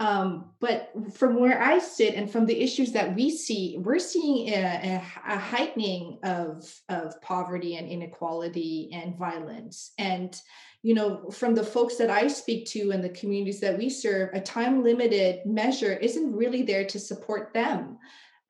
Um, 0.00 0.52
but 0.60 0.92
from 1.12 1.38
where 1.38 1.62
I 1.62 1.78
sit 1.78 2.14
and 2.14 2.30
from 2.30 2.46
the 2.46 2.58
issues 2.58 2.92
that 2.92 3.14
we 3.14 3.30
see, 3.30 3.76
we're 3.78 3.98
seeing 3.98 4.48
a, 4.48 4.62
a, 4.62 5.34
a, 5.34 5.38
heightening 5.38 6.18
of, 6.22 6.74
of 6.88 7.20
poverty 7.20 7.76
and 7.76 7.86
inequality 7.86 8.88
and 8.94 9.18
violence. 9.18 9.92
And, 9.98 10.34
you 10.82 10.94
know, 10.94 11.28
from 11.30 11.54
the 11.54 11.62
folks 11.62 11.96
that 11.96 12.08
I 12.08 12.28
speak 12.28 12.66
to 12.68 12.92
and 12.92 13.04
the 13.04 13.10
communities 13.10 13.60
that 13.60 13.76
we 13.76 13.90
serve, 13.90 14.30
a 14.32 14.40
time 14.40 14.82
limited 14.82 15.44
measure 15.44 15.92
isn't 15.92 16.34
really 16.34 16.62
there 16.62 16.86
to 16.86 16.98
support 16.98 17.52
them 17.52 17.98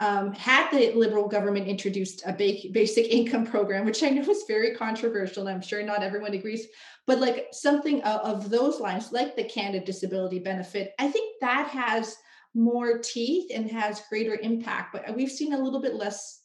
um, 0.00 0.32
had 0.32 0.70
the 0.70 0.92
liberal 0.92 1.28
government 1.28 1.68
introduced 1.68 2.22
a 2.26 2.32
basic 2.32 3.06
income 3.08 3.46
program, 3.46 3.84
which 3.84 4.02
I 4.02 4.08
know 4.08 4.28
is 4.30 4.44
very 4.48 4.74
controversial, 4.74 5.46
and 5.46 5.54
I'm 5.54 5.62
sure 5.62 5.82
not 5.82 6.02
everyone 6.02 6.32
agrees, 6.32 6.66
but 7.06 7.20
like 7.20 7.48
something 7.52 8.02
of, 8.02 8.20
of 8.20 8.50
those 8.50 8.80
lines, 8.80 9.12
like 9.12 9.36
the 9.36 9.44
Canada 9.44 9.84
Disability 9.84 10.38
Benefit, 10.38 10.94
I 10.98 11.08
think 11.08 11.38
that 11.42 11.68
has 11.68 12.16
more 12.54 12.98
teeth 12.98 13.50
and 13.54 13.70
has 13.70 14.02
greater 14.08 14.36
impact. 14.36 14.92
But 14.92 15.14
we've 15.14 15.30
seen 15.30 15.52
a 15.52 15.62
little 15.62 15.80
bit 15.80 15.94
less 15.94 16.38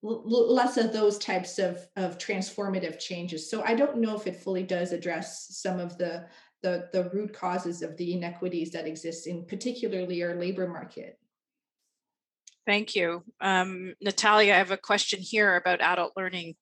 less 0.00 0.76
of 0.76 0.92
those 0.92 1.18
types 1.18 1.58
of 1.58 1.84
of 1.96 2.18
transformative 2.18 3.00
changes. 3.00 3.50
So 3.50 3.64
I 3.64 3.74
don't 3.74 3.98
know 3.98 4.14
if 4.14 4.28
it 4.28 4.36
fully 4.36 4.62
does 4.62 4.92
address 4.92 5.48
some 5.50 5.80
of 5.80 5.98
the 5.98 6.26
the, 6.62 6.88
the 6.92 7.10
root 7.10 7.32
causes 7.32 7.82
of 7.82 7.96
the 7.96 8.14
inequities 8.14 8.70
that 8.72 8.86
exist 8.86 9.26
in 9.26 9.44
particularly 9.46 10.22
our 10.22 10.34
labor 10.34 10.68
market. 10.68 11.18
Thank 12.68 12.94
you. 12.94 13.24
Um, 13.40 13.94
Natalia, 14.02 14.52
I 14.52 14.58
have 14.58 14.72
a 14.72 14.76
question 14.76 15.20
here 15.22 15.56
about 15.56 15.80
adult 15.80 16.12
learning, 16.18 16.56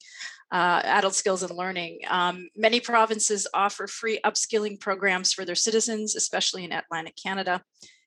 uh, 0.52 0.80
adult 0.84 1.16
skills 1.16 1.42
and 1.42 1.50
learning. 1.50 1.98
Um, 2.06 2.48
many 2.54 2.78
provinces 2.78 3.48
offer 3.52 3.88
free 3.88 4.20
upskilling 4.24 4.78
programs 4.78 5.32
for 5.32 5.44
their 5.44 5.56
citizens, 5.56 6.14
especially 6.14 6.62
in 6.62 6.70
Atlantic 6.70 7.16
Canada. 7.20 7.60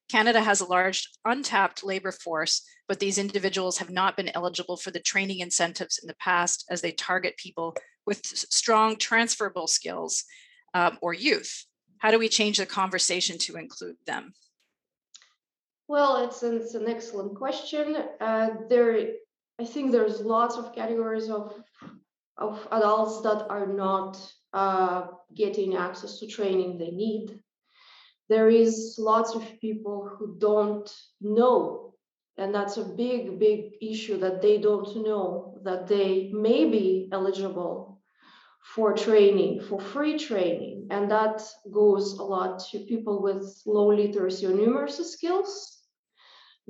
Canada 0.10 0.40
has 0.40 0.62
a 0.62 0.66
large 0.66 1.10
untapped 1.26 1.84
labor 1.84 2.14
force, 2.14 2.66
but 2.88 3.02
these 3.02 3.18
individuals 3.18 3.80
have 3.80 3.90
not 3.90 4.16
been 4.16 4.32
eligible 4.34 4.78
for 4.78 4.92
the 4.92 5.02
training 5.02 5.42
incentives 5.42 6.00
in 6.02 6.08
the 6.08 6.16
past 6.22 6.64
as 6.72 6.80
they 6.80 6.94
target 6.94 7.36
people 7.36 7.76
with 8.06 8.26
strong 8.26 8.96
transferable 8.96 9.68
skills 9.68 10.24
um, 10.74 10.98
or 11.02 11.14
youth. 11.14 11.66
How 11.98 12.12
do 12.12 12.20
we 12.20 12.30
change 12.30 12.60
the 12.60 12.66
conversation 12.66 13.38
to 13.40 13.58
include 13.58 13.98
them? 14.08 14.32
Well, 15.90 16.18
it's 16.24 16.44
an, 16.44 16.56
it's 16.58 16.76
an 16.76 16.88
excellent 16.88 17.34
question. 17.34 17.98
Uh, 18.22 18.50
there, 18.70 19.14
I 19.60 19.66
think 19.66 19.92
there's 19.92 20.22
lots 20.22 20.56
of 20.56 20.76
categories 20.76 21.30
of 21.32 21.52
of 22.38 22.68
adults 22.72 23.22
that 23.22 23.48
are 23.50 23.66
not 23.66 24.16
uh, 24.54 25.08
getting 25.36 25.76
access 25.76 26.20
to 26.20 26.28
training 26.28 26.78
they 26.78 26.92
need. 26.92 27.40
There 28.30 28.50
is 28.50 28.98
lots 29.00 29.34
of 29.34 29.60
people 29.60 30.08
who 30.08 30.38
don't 30.38 30.88
know, 31.22 31.96
and 32.38 32.54
that's 32.54 32.78
a 32.78 32.86
big, 32.86 33.40
big 33.40 33.74
issue 33.82 34.18
that 34.20 34.44
they 34.44 34.60
don't 34.60 34.96
know 34.96 35.58
that 35.64 35.88
they 35.88 36.30
may 36.32 36.70
be 36.70 37.10
eligible 37.12 38.00
for 38.76 38.94
training, 38.94 39.62
for 39.62 39.82
free 39.82 40.20
training, 40.20 40.88
and 40.92 41.10
that 41.10 41.42
goes 41.72 42.14
a 42.20 42.24
lot 42.24 42.60
to 42.72 42.86
people 42.86 43.24
with 43.24 43.44
low 43.66 43.88
literacy 43.92 44.46
or 44.46 44.52
numeracy 44.52 45.04
skills 45.04 45.78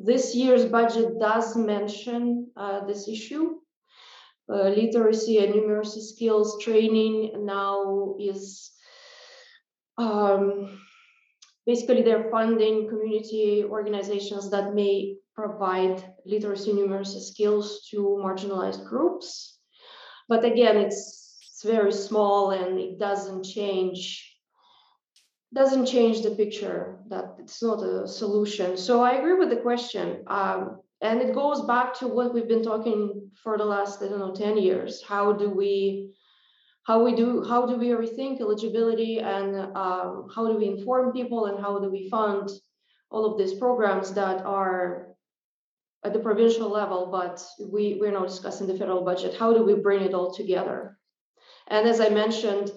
this 0.03 0.35
year's 0.35 0.65
budget 0.65 1.19
does 1.19 1.55
mention 1.55 2.51
uh, 2.55 2.85
this 2.85 3.07
issue. 3.07 3.55
Uh, 4.51 4.69
literacy 4.69 5.37
and 5.37 5.53
numeracy 5.53 6.01
skills 6.01 6.57
training 6.63 7.45
now 7.45 8.15
is 8.19 8.71
um, 9.97 10.79
basically 11.67 12.01
they're 12.01 12.31
funding 12.31 12.87
community 12.89 13.63
organizations 13.63 14.49
that 14.49 14.73
may 14.73 15.15
provide 15.35 16.03
literacy 16.25 16.71
and 16.71 16.79
numeracy 16.79 17.21
skills 17.21 17.87
to 17.91 18.19
marginalized 18.23 18.85
groups. 18.85 19.59
But 20.27 20.43
again, 20.43 20.77
it's, 20.77 21.37
it's 21.51 21.63
very 21.63 21.91
small 21.91 22.51
and 22.51 22.79
it 22.79 22.97
doesn't 22.97 23.43
change 23.43 24.28
doesn't 25.53 25.87
change 25.87 26.21
the 26.21 26.31
picture 26.31 26.99
that 27.09 27.35
it's 27.39 27.61
not 27.63 27.81
a 27.81 28.07
solution. 28.07 28.77
So 28.77 29.01
i 29.01 29.13
agree 29.13 29.33
with 29.33 29.49
the 29.49 29.57
question 29.57 30.23
um, 30.27 30.81
and 31.01 31.21
it 31.21 31.33
goes 31.33 31.61
back 31.61 31.93
to 31.95 32.07
what 32.07 32.33
we've 32.33 32.47
been 32.47 32.63
talking 32.63 33.29
for 33.41 33.57
the 33.57 33.65
last 33.65 34.01
i 34.03 34.07
don't 34.07 34.19
know 34.19 34.33
10 34.33 34.57
years. 34.57 35.03
How 35.03 35.33
do 35.33 35.49
we 35.49 36.13
how 36.83 37.03
we 37.03 37.15
do 37.15 37.43
how 37.43 37.65
do 37.65 37.75
we 37.77 37.89
rethink 37.89 38.41
eligibility 38.41 39.19
and 39.19 39.55
um, 39.75 40.27
how 40.33 40.47
do 40.47 40.57
we 40.57 40.67
inform 40.67 41.11
people 41.11 41.45
and 41.45 41.59
how 41.59 41.79
do 41.79 41.89
we 41.89 42.09
fund 42.09 42.49
all 43.11 43.25
of 43.25 43.37
these 43.37 43.53
programs 43.55 44.13
that 44.13 44.45
are 44.45 45.07
at 46.03 46.13
the 46.13 46.19
provincial 46.19 46.69
level 46.69 47.07
but 47.11 47.43
we 47.71 47.97
we're 47.99 48.11
not 48.11 48.27
discussing 48.27 48.67
the 48.67 48.77
federal 48.77 49.03
budget. 49.03 49.35
How 49.35 49.51
do 49.53 49.63
we 49.63 49.73
bring 49.73 50.01
it 50.01 50.13
all 50.13 50.31
together? 50.31 50.97
And 51.67 51.87
as 51.87 51.99
i 51.99 52.09
mentioned 52.09 52.71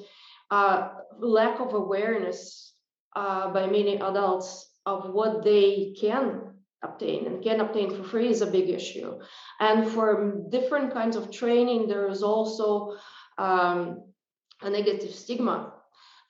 uh, 0.51 0.89
lack 1.19 1.61
of 1.61 1.75
awareness 1.75 2.75
uh, 3.15 3.53
by 3.53 3.67
many 3.67 3.97
adults 3.97 4.71
of 4.87 5.11
what 5.11 5.45
they 5.45 5.95
can 6.01 6.53
obtain 6.83 7.27
and 7.27 7.43
can 7.43 7.61
obtain 7.61 7.95
for 7.95 8.03
free 8.03 8.29
is 8.29 8.43
a 8.43 8.47
big 8.47 8.69
issue. 8.69 9.19
And 9.61 9.89
for 9.89 10.43
different 10.51 10.93
kinds 10.93 11.17
of 11.17 11.31
training, 11.31 11.87
there 11.87 12.09
is 12.09 12.23
also 12.23 12.97
um, 13.39 14.05
a 14.61 14.71
negative 14.71 15.15
stigma 15.15 15.73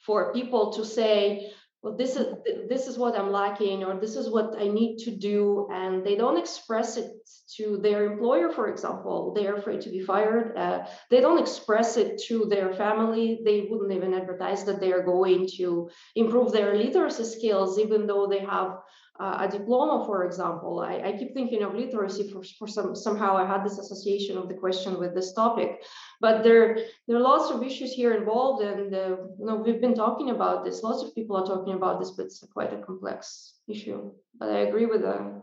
for 0.04 0.32
people 0.32 0.72
to 0.74 0.84
say, 0.84 1.52
well 1.82 1.96
this 1.96 2.16
is 2.16 2.26
this 2.68 2.86
is 2.86 2.96
what 2.96 3.18
i'm 3.18 3.30
lacking 3.30 3.82
or 3.84 3.98
this 4.00 4.16
is 4.16 4.30
what 4.30 4.54
i 4.58 4.68
need 4.68 4.96
to 4.98 5.10
do 5.10 5.68
and 5.72 6.04
they 6.04 6.14
don't 6.14 6.38
express 6.38 6.96
it 6.96 7.10
to 7.56 7.78
their 7.78 8.10
employer 8.12 8.50
for 8.50 8.68
example. 8.68 9.32
They're 9.34 9.56
afraid 9.56 9.82
to 9.82 9.90
be 9.90 10.00
fired 10.00 10.56
uh, 10.56 10.86
they 11.10 11.20
don't 11.20 11.40
express 11.40 11.96
it 11.96 12.20
to 12.28 12.46
their 12.46 12.72
family. 12.72 13.40
They 13.44 13.66
wouldn't 13.68 13.92
even 13.92 14.14
advertise 14.14 14.64
that 14.64 14.80
they 14.80 14.92
are 14.92 15.02
going 15.02 15.48
to 15.58 15.90
improve 16.14 16.52
their 16.52 16.74
literacy 16.74 17.24
skills 17.24 17.78
even 17.78 18.06
though 18.06 18.26
they 18.26 18.40
have 18.40 18.78
uh, 19.20 19.46
a 19.46 19.48
diploma, 19.48 20.04
for 20.06 20.24
example. 20.24 20.80
I, 20.80 21.02
I, 21.08 21.12
keep 21.12 21.34
thinking 21.34 21.62
of 21.62 21.74
literacy 21.74 22.30
for, 22.30 22.42
for 22.58 22.66
some 22.66 22.96
somehow 22.96 23.36
I 23.36 23.46
had 23.46 23.64
this 23.64 23.78
association 23.78 24.38
of 24.38 24.48
the 24.48 24.54
question 24.54 24.98
with 24.98 25.14
this 25.14 25.34
topic, 25.34 25.82
but 26.20 26.42
there 26.42 26.78
there 27.06 27.18
are 27.18 27.20
lots 27.20 27.50
of 27.50 27.62
issues 27.62 27.92
here 27.92 28.14
involved, 28.14 28.62
and 28.62 28.94
uh, 28.94 29.16
you 29.38 29.46
know 29.46 29.56
we've 29.56 29.80
been 29.80 29.94
talking 29.94 30.30
about 30.30 30.64
this. 30.64 30.82
Lots 30.82 31.02
of 31.02 31.14
people 31.14 31.36
are 31.36 31.46
talking 31.46 31.74
about 31.74 32.00
this, 32.00 32.12
but 32.12 32.26
it's 32.26 32.42
quite 32.54 32.72
a 32.72 32.82
complex 32.82 33.58
issue. 33.68 34.12
But 34.38 34.48
I 34.48 34.60
agree 34.60 34.86
with 34.86 35.02
the 35.02 35.42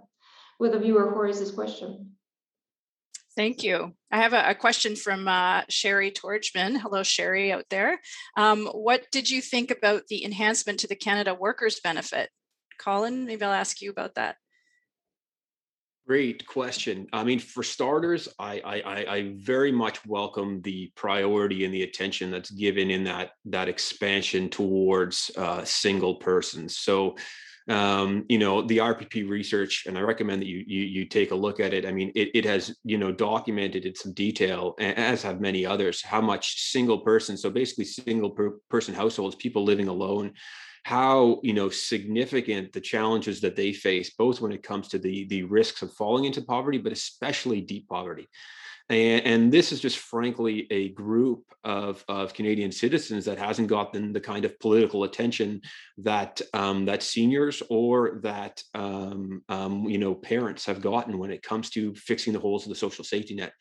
with 0.60 0.72
the 0.72 0.80
viewer 0.80 1.12
who 1.12 1.22
raised 1.22 1.42
this 1.42 1.52
question. 1.52 2.16
Thank 3.36 3.64
you. 3.64 3.94
I 4.12 4.18
have 4.18 4.34
a, 4.34 4.50
a 4.50 4.56
question 4.56 4.96
from 4.96 5.28
uh, 5.28 5.62
Sherry 5.70 6.12
Torgman. 6.12 6.78
Hello, 6.78 7.04
Sherry, 7.04 7.54
out 7.54 7.66
there. 7.70 8.02
Um, 8.36 8.66
what 8.66 9.04
did 9.12 9.30
you 9.30 9.42
think 9.42 9.72
about 9.72 10.08
the 10.08 10.26
enhancement 10.26 10.80
to 10.80 10.88
the 10.88 10.96
Canada 10.96 11.34
Workers 11.36 11.80
Benefit? 11.80 12.32
Colin, 12.80 13.26
maybe 13.26 13.44
I'll 13.44 13.52
ask 13.52 13.82
you 13.82 13.92
about 13.92 14.16
that. 14.16 14.38
Great 16.10 16.48
question. 16.48 17.06
I 17.14 17.24
mean, 17.24 17.38
for 17.38 17.62
starters, 17.62 18.28
I, 18.40 18.60
I, 18.62 19.16
I 19.16 19.34
very 19.36 19.72
much 19.72 20.04
welcome 20.08 20.60
the 20.64 20.92
priority 20.96 21.66
and 21.66 21.74
the 21.74 21.84
attention 21.84 22.32
that's 22.32 22.50
given 22.50 22.90
in 22.90 23.04
that 23.04 23.34
that 23.46 23.70
expansion 23.70 24.50
towards 24.50 25.30
uh, 25.38 25.64
single 25.64 26.16
persons. 26.16 26.80
So, 26.80 27.16
um, 27.68 28.26
you 28.28 28.40
know, 28.40 28.64
the 28.64 28.80
RPP 28.80 29.30
research, 29.30 29.84
and 29.86 30.00
I 30.00 30.02
recommend 30.02 30.42
that 30.42 30.48
you 30.48 30.64
you, 30.66 30.82
you 30.82 31.06
take 31.06 31.30
a 31.30 31.36
look 31.36 31.60
at 31.60 31.76
it. 31.76 31.86
I 31.86 31.92
mean, 31.92 32.12
it, 32.16 32.32
it 32.34 32.46
has 32.46 32.76
you 32.84 32.98
know 32.98 33.12
documented 33.12 33.86
in 33.86 33.94
some 33.94 34.14
detail, 34.14 34.74
as 34.80 35.22
have 35.22 35.40
many 35.40 35.64
others, 35.64 36.02
how 36.02 36.22
much 36.22 36.72
single 36.72 37.02
person, 37.02 37.38
so 37.38 37.52
basically 37.52 37.86
single 37.86 38.32
per 38.32 38.58
person 38.72 38.96
households, 38.96 39.36
people 39.36 39.64
living 39.64 39.90
alone, 39.90 40.34
how 40.84 41.40
you 41.44 41.54
know 41.54 41.70
significant 41.70 42.72
the 42.74 42.82
challenges 42.82 43.42
that 43.42 43.56
they 43.56 43.74
face 43.74 44.12
both 44.12 44.42
when 44.42 44.52
it 44.52 44.64
comes 44.64 44.88
to 44.88 45.00
the 45.00 45.28
the 45.28 45.44
risks 45.44 45.82
of 45.82 45.94
falling 45.94 46.26
into 46.26 46.42
poverty 46.42 46.78
but 46.78 46.92
especially 46.92 47.62
deep 47.62 47.88
poverty 47.88 48.28
and, 48.90 49.26
and 49.26 49.52
this 49.52 49.72
is 49.72 49.80
just 49.80 50.00
frankly 50.00 50.68
a 50.72 50.90
group 50.90 51.44
of, 51.64 52.04
of 52.08 52.34
Canadian 52.34 52.72
citizens 52.72 53.26
that 53.26 53.38
hasn't 53.38 53.68
gotten 53.68 54.12
the 54.12 54.20
kind 54.20 54.46
of 54.46 54.60
political 54.60 55.04
attention 55.04 55.62
that 56.00 56.42
um, 56.54 56.86
that 56.86 57.04
seniors 57.04 57.62
or 57.70 58.20
that 58.24 58.64
um, 58.74 59.44
um, 59.50 59.84
you 59.86 60.00
know 60.00 60.16
parents 60.16 60.66
have 60.66 60.82
gotten 60.82 61.20
when 61.20 61.32
it 61.32 61.44
comes 61.44 61.70
to 61.72 61.94
fixing 61.96 62.34
the 62.34 62.40
holes 62.40 62.64
of 62.66 62.70
the 62.70 62.76
social 62.76 63.04
safety 63.04 63.36
net. 63.36 63.54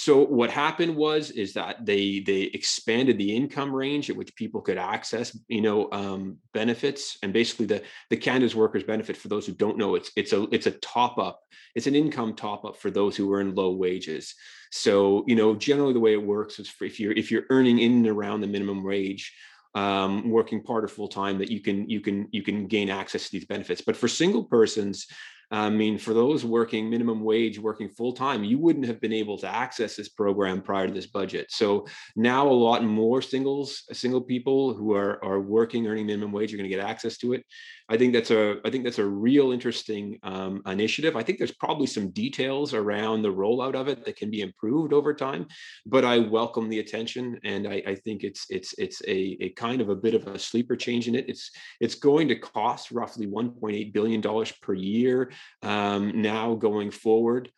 So 0.00 0.24
what 0.24 0.50
happened 0.50 0.94
was 0.94 1.32
is 1.32 1.54
that 1.54 1.84
they 1.84 2.20
they 2.20 2.42
expanded 2.42 3.18
the 3.18 3.34
income 3.34 3.74
range 3.74 4.08
at 4.08 4.14
which 4.14 4.36
people 4.36 4.60
could 4.60 4.78
access, 4.78 5.36
you 5.48 5.60
know, 5.60 5.90
um, 5.90 6.36
benefits, 6.54 7.18
and 7.24 7.32
basically 7.32 7.66
the 7.66 7.82
the 8.08 8.16
Canada's 8.16 8.54
Workers 8.54 8.84
Benefit. 8.84 9.16
For 9.16 9.26
those 9.26 9.44
who 9.44 9.54
don't 9.54 9.76
know, 9.76 9.96
it's 9.96 10.12
it's 10.14 10.32
a 10.32 10.46
it's 10.52 10.68
a 10.68 10.70
top 10.70 11.18
up. 11.18 11.40
It's 11.74 11.88
an 11.88 11.96
income 11.96 12.36
top 12.36 12.64
up 12.64 12.76
for 12.76 12.92
those 12.92 13.16
who 13.16 13.34
earn 13.34 13.56
low 13.56 13.72
wages. 13.72 14.36
So 14.70 15.24
you 15.26 15.34
know, 15.34 15.56
generally 15.56 15.94
the 15.94 16.06
way 16.06 16.12
it 16.12 16.22
works 16.22 16.60
is 16.60 16.72
if 16.80 17.00
you're 17.00 17.10
if 17.10 17.32
you're 17.32 17.46
earning 17.50 17.80
in 17.80 17.90
and 17.94 18.06
around 18.06 18.40
the 18.40 18.46
minimum 18.46 18.84
wage, 18.84 19.34
um, 19.74 20.30
working 20.30 20.62
part 20.62 20.84
or 20.84 20.88
full 20.88 21.08
time 21.08 21.38
that 21.38 21.50
you 21.50 21.58
can 21.58 21.90
you 21.90 22.00
can 22.00 22.28
you 22.30 22.44
can 22.44 22.68
gain 22.68 22.88
access 22.88 23.24
to 23.24 23.32
these 23.32 23.46
benefits 23.46 23.80
but 23.80 23.96
for 23.96 24.06
single 24.06 24.44
persons 24.44 25.08
I 25.50 25.70
mean, 25.70 25.96
for 25.96 26.12
those 26.12 26.44
working 26.44 26.90
minimum 26.90 27.22
wage, 27.22 27.58
working 27.58 27.88
full 27.88 28.12
time, 28.12 28.44
you 28.44 28.58
wouldn't 28.58 28.86
have 28.86 29.00
been 29.00 29.14
able 29.14 29.38
to 29.38 29.48
access 29.48 29.96
this 29.96 30.08
program 30.08 30.60
prior 30.60 30.86
to 30.86 30.92
this 30.92 31.06
budget. 31.06 31.46
So 31.50 31.86
now 32.16 32.46
a 32.46 32.50
lot 32.50 32.84
more 32.84 33.22
singles, 33.22 33.84
single 33.92 34.20
people 34.20 34.74
who 34.74 34.94
are 34.94 35.22
are 35.24 35.40
working, 35.40 35.86
earning 35.86 36.06
minimum 36.06 36.32
wage, 36.32 36.52
are 36.52 36.58
going 36.58 36.68
to 36.68 36.76
get 36.76 36.84
access 36.84 37.16
to 37.18 37.32
it. 37.32 37.44
I 37.88 37.96
think 37.96 38.12
that's 38.12 38.30
a 38.30 38.56
I 38.66 38.70
think 38.70 38.84
that's 38.84 38.98
a 38.98 39.06
real 39.06 39.50
interesting 39.52 40.18
um, 40.22 40.60
initiative. 40.66 41.16
I 41.16 41.22
think 41.22 41.38
there's 41.38 41.52
probably 41.54 41.86
some 41.86 42.10
details 42.10 42.74
around 42.74 43.22
the 43.22 43.32
rollout 43.32 43.74
of 43.74 43.88
it 43.88 44.04
that 44.04 44.16
can 44.16 44.30
be 44.30 44.42
improved 44.42 44.92
over 44.92 45.14
time, 45.14 45.46
but 45.86 46.04
I 46.04 46.18
welcome 46.18 46.68
the 46.68 46.80
attention, 46.80 47.40
and 47.44 47.66
I, 47.66 47.82
I 47.86 47.94
think 47.94 48.24
it's 48.24 48.44
it's 48.50 48.74
it's 48.76 49.00
a, 49.08 49.38
a 49.40 49.50
kind 49.50 49.80
of 49.80 49.88
a 49.88 49.96
bit 49.96 50.12
of 50.12 50.26
a 50.26 50.38
sleeper 50.38 50.76
change 50.76 51.08
in 51.08 51.14
it. 51.14 51.26
It's 51.28 51.50
it's 51.80 51.94
going 51.94 52.28
to 52.28 52.36
cost 52.36 52.90
roughly 52.90 53.26
1.8 53.26 53.94
billion 53.94 54.20
dollars 54.20 54.52
per 54.52 54.74
year 54.74 55.32
um, 55.62 56.22
now 56.22 56.54
going 56.54 56.90
forward. 56.90 57.50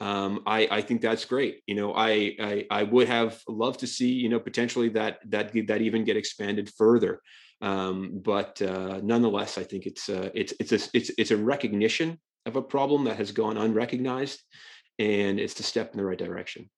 Um, 0.00 0.42
I, 0.46 0.68
I 0.70 0.80
think 0.82 1.00
that's 1.00 1.24
great. 1.24 1.62
You 1.66 1.76
know, 1.76 1.94
I, 1.94 2.36
I, 2.40 2.66
I 2.70 2.82
would 2.82 3.08
have 3.08 3.40
loved 3.48 3.80
to 3.80 3.86
see 3.86 4.12
you 4.12 4.28
know 4.28 4.40
potentially 4.40 4.88
that 4.90 5.18
that 5.30 5.52
that 5.66 5.80
even 5.80 6.04
get 6.04 6.16
expanded 6.16 6.70
further. 6.76 7.20
Um, 7.60 8.20
but 8.22 8.60
uh, 8.60 9.00
nonetheless, 9.02 9.56
I 9.56 9.64
think 9.64 9.86
it's 9.86 10.08
uh, 10.08 10.30
it's 10.34 10.52
it's 10.60 10.72
a 10.72 10.90
it's 10.92 11.10
it's 11.16 11.30
a 11.30 11.36
recognition 11.36 12.20
of 12.46 12.56
a 12.56 12.62
problem 12.62 13.04
that 13.04 13.16
has 13.16 13.32
gone 13.32 13.56
unrecognized, 13.56 14.42
and 14.98 15.40
it's 15.40 15.58
a 15.60 15.62
step 15.62 15.92
in 15.92 15.98
the 15.98 16.04
right 16.04 16.18
direction. 16.18 16.68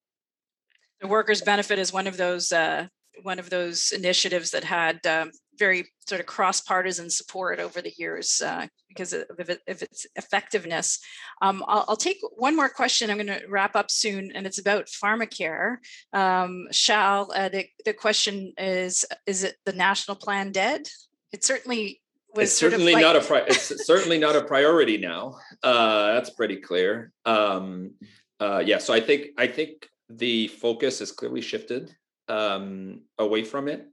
The 1.01 1.09
workers' 1.09 1.43
benefit 1.43 1.79
is 1.79 1.93
one 1.93 2.07
of 2.07 2.17
those 2.17 2.53
uh, 2.53 2.87
one 3.23 3.39
of 3.39 3.51
those 3.51 3.93
initiatives 3.93 4.51
that 4.51 4.65
had 4.65 5.05
um, 5.07 5.31
very 5.59 5.87
sort 6.09 6.21
of 6.21 6.27
cross-partisan 6.27 7.11
support 7.11 7.59
over 7.59 7.83
the 7.83 7.93
years 7.97 8.41
uh, 8.45 8.67
because 8.89 9.13
of, 9.13 9.25
it, 9.39 9.61
of, 9.69 9.83
its 9.83 10.07
effectiveness. 10.17 10.99
Um, 11.43 11.65
I'll, 11.67 11.85
I'll, 11.89 11.97
take 11.97 12.19
one 12.37 12.55
more 12.55 12.69
question. 12.69 13.11
I'm 13.11 13.17
going 13.17 13.27
to 13.27 13.47
wrap 13.49 13.77
up 13.77 13.91
soon, 13.91 14.33
and 14.35 14.47
it's 14.47 14.59
about 14.59 14.87
pharmacare. 14.87 15.77
Um, 16.13 16.69
Charles, 16.73 17.31
uh, 17.35 17.49
the, 17.49 17.67
the 17.85 17.93
question 17.93 18.53
is: 18.57 19.05
Is 19.27 19.45
it 19.45 19.57
the 19.65 19.73
national 19.73 20.17
plan 20.17 20.53
dead? 20.53 20.89
it 21.33 21.45
certainly 21.45 22.01
was 22.35 22.51
it's 22.51 22.59
sort 22.59 22.73
of 22.73 22.81
certainly 22.81 22.95
like- 22.95 23.03
not 23.03 23.17
a 23.17 23.21
pri- 23.21 23.45
it's 23.47 23.87
certainly 23.87 24.19
not 24.19 24.37
a 24.37 24.43
priority 24.43 24.97
now. 24.99 25.39
Uh, 25.63 26.15
that's 26.15 26.31
pretty 26.31 26.57
clear. 26.57 27.13
Um, 27.25 27.93
uh, 28.41 28.63
yeah, 28.65 28.79
so 28.79 28.93
I 28.93 29.01
think 29.01 29.29
I 29.39 29.47
think 29.47 29.89
the 30.09 30.49
focus 30.49 31.01
has 31.01 31.13
clearly 31.13 31.41
shifted 31.41 31.95
um, 32.29 33.03
away 33.19 33.45
from 33.45 33.69
it. 33.69 33.87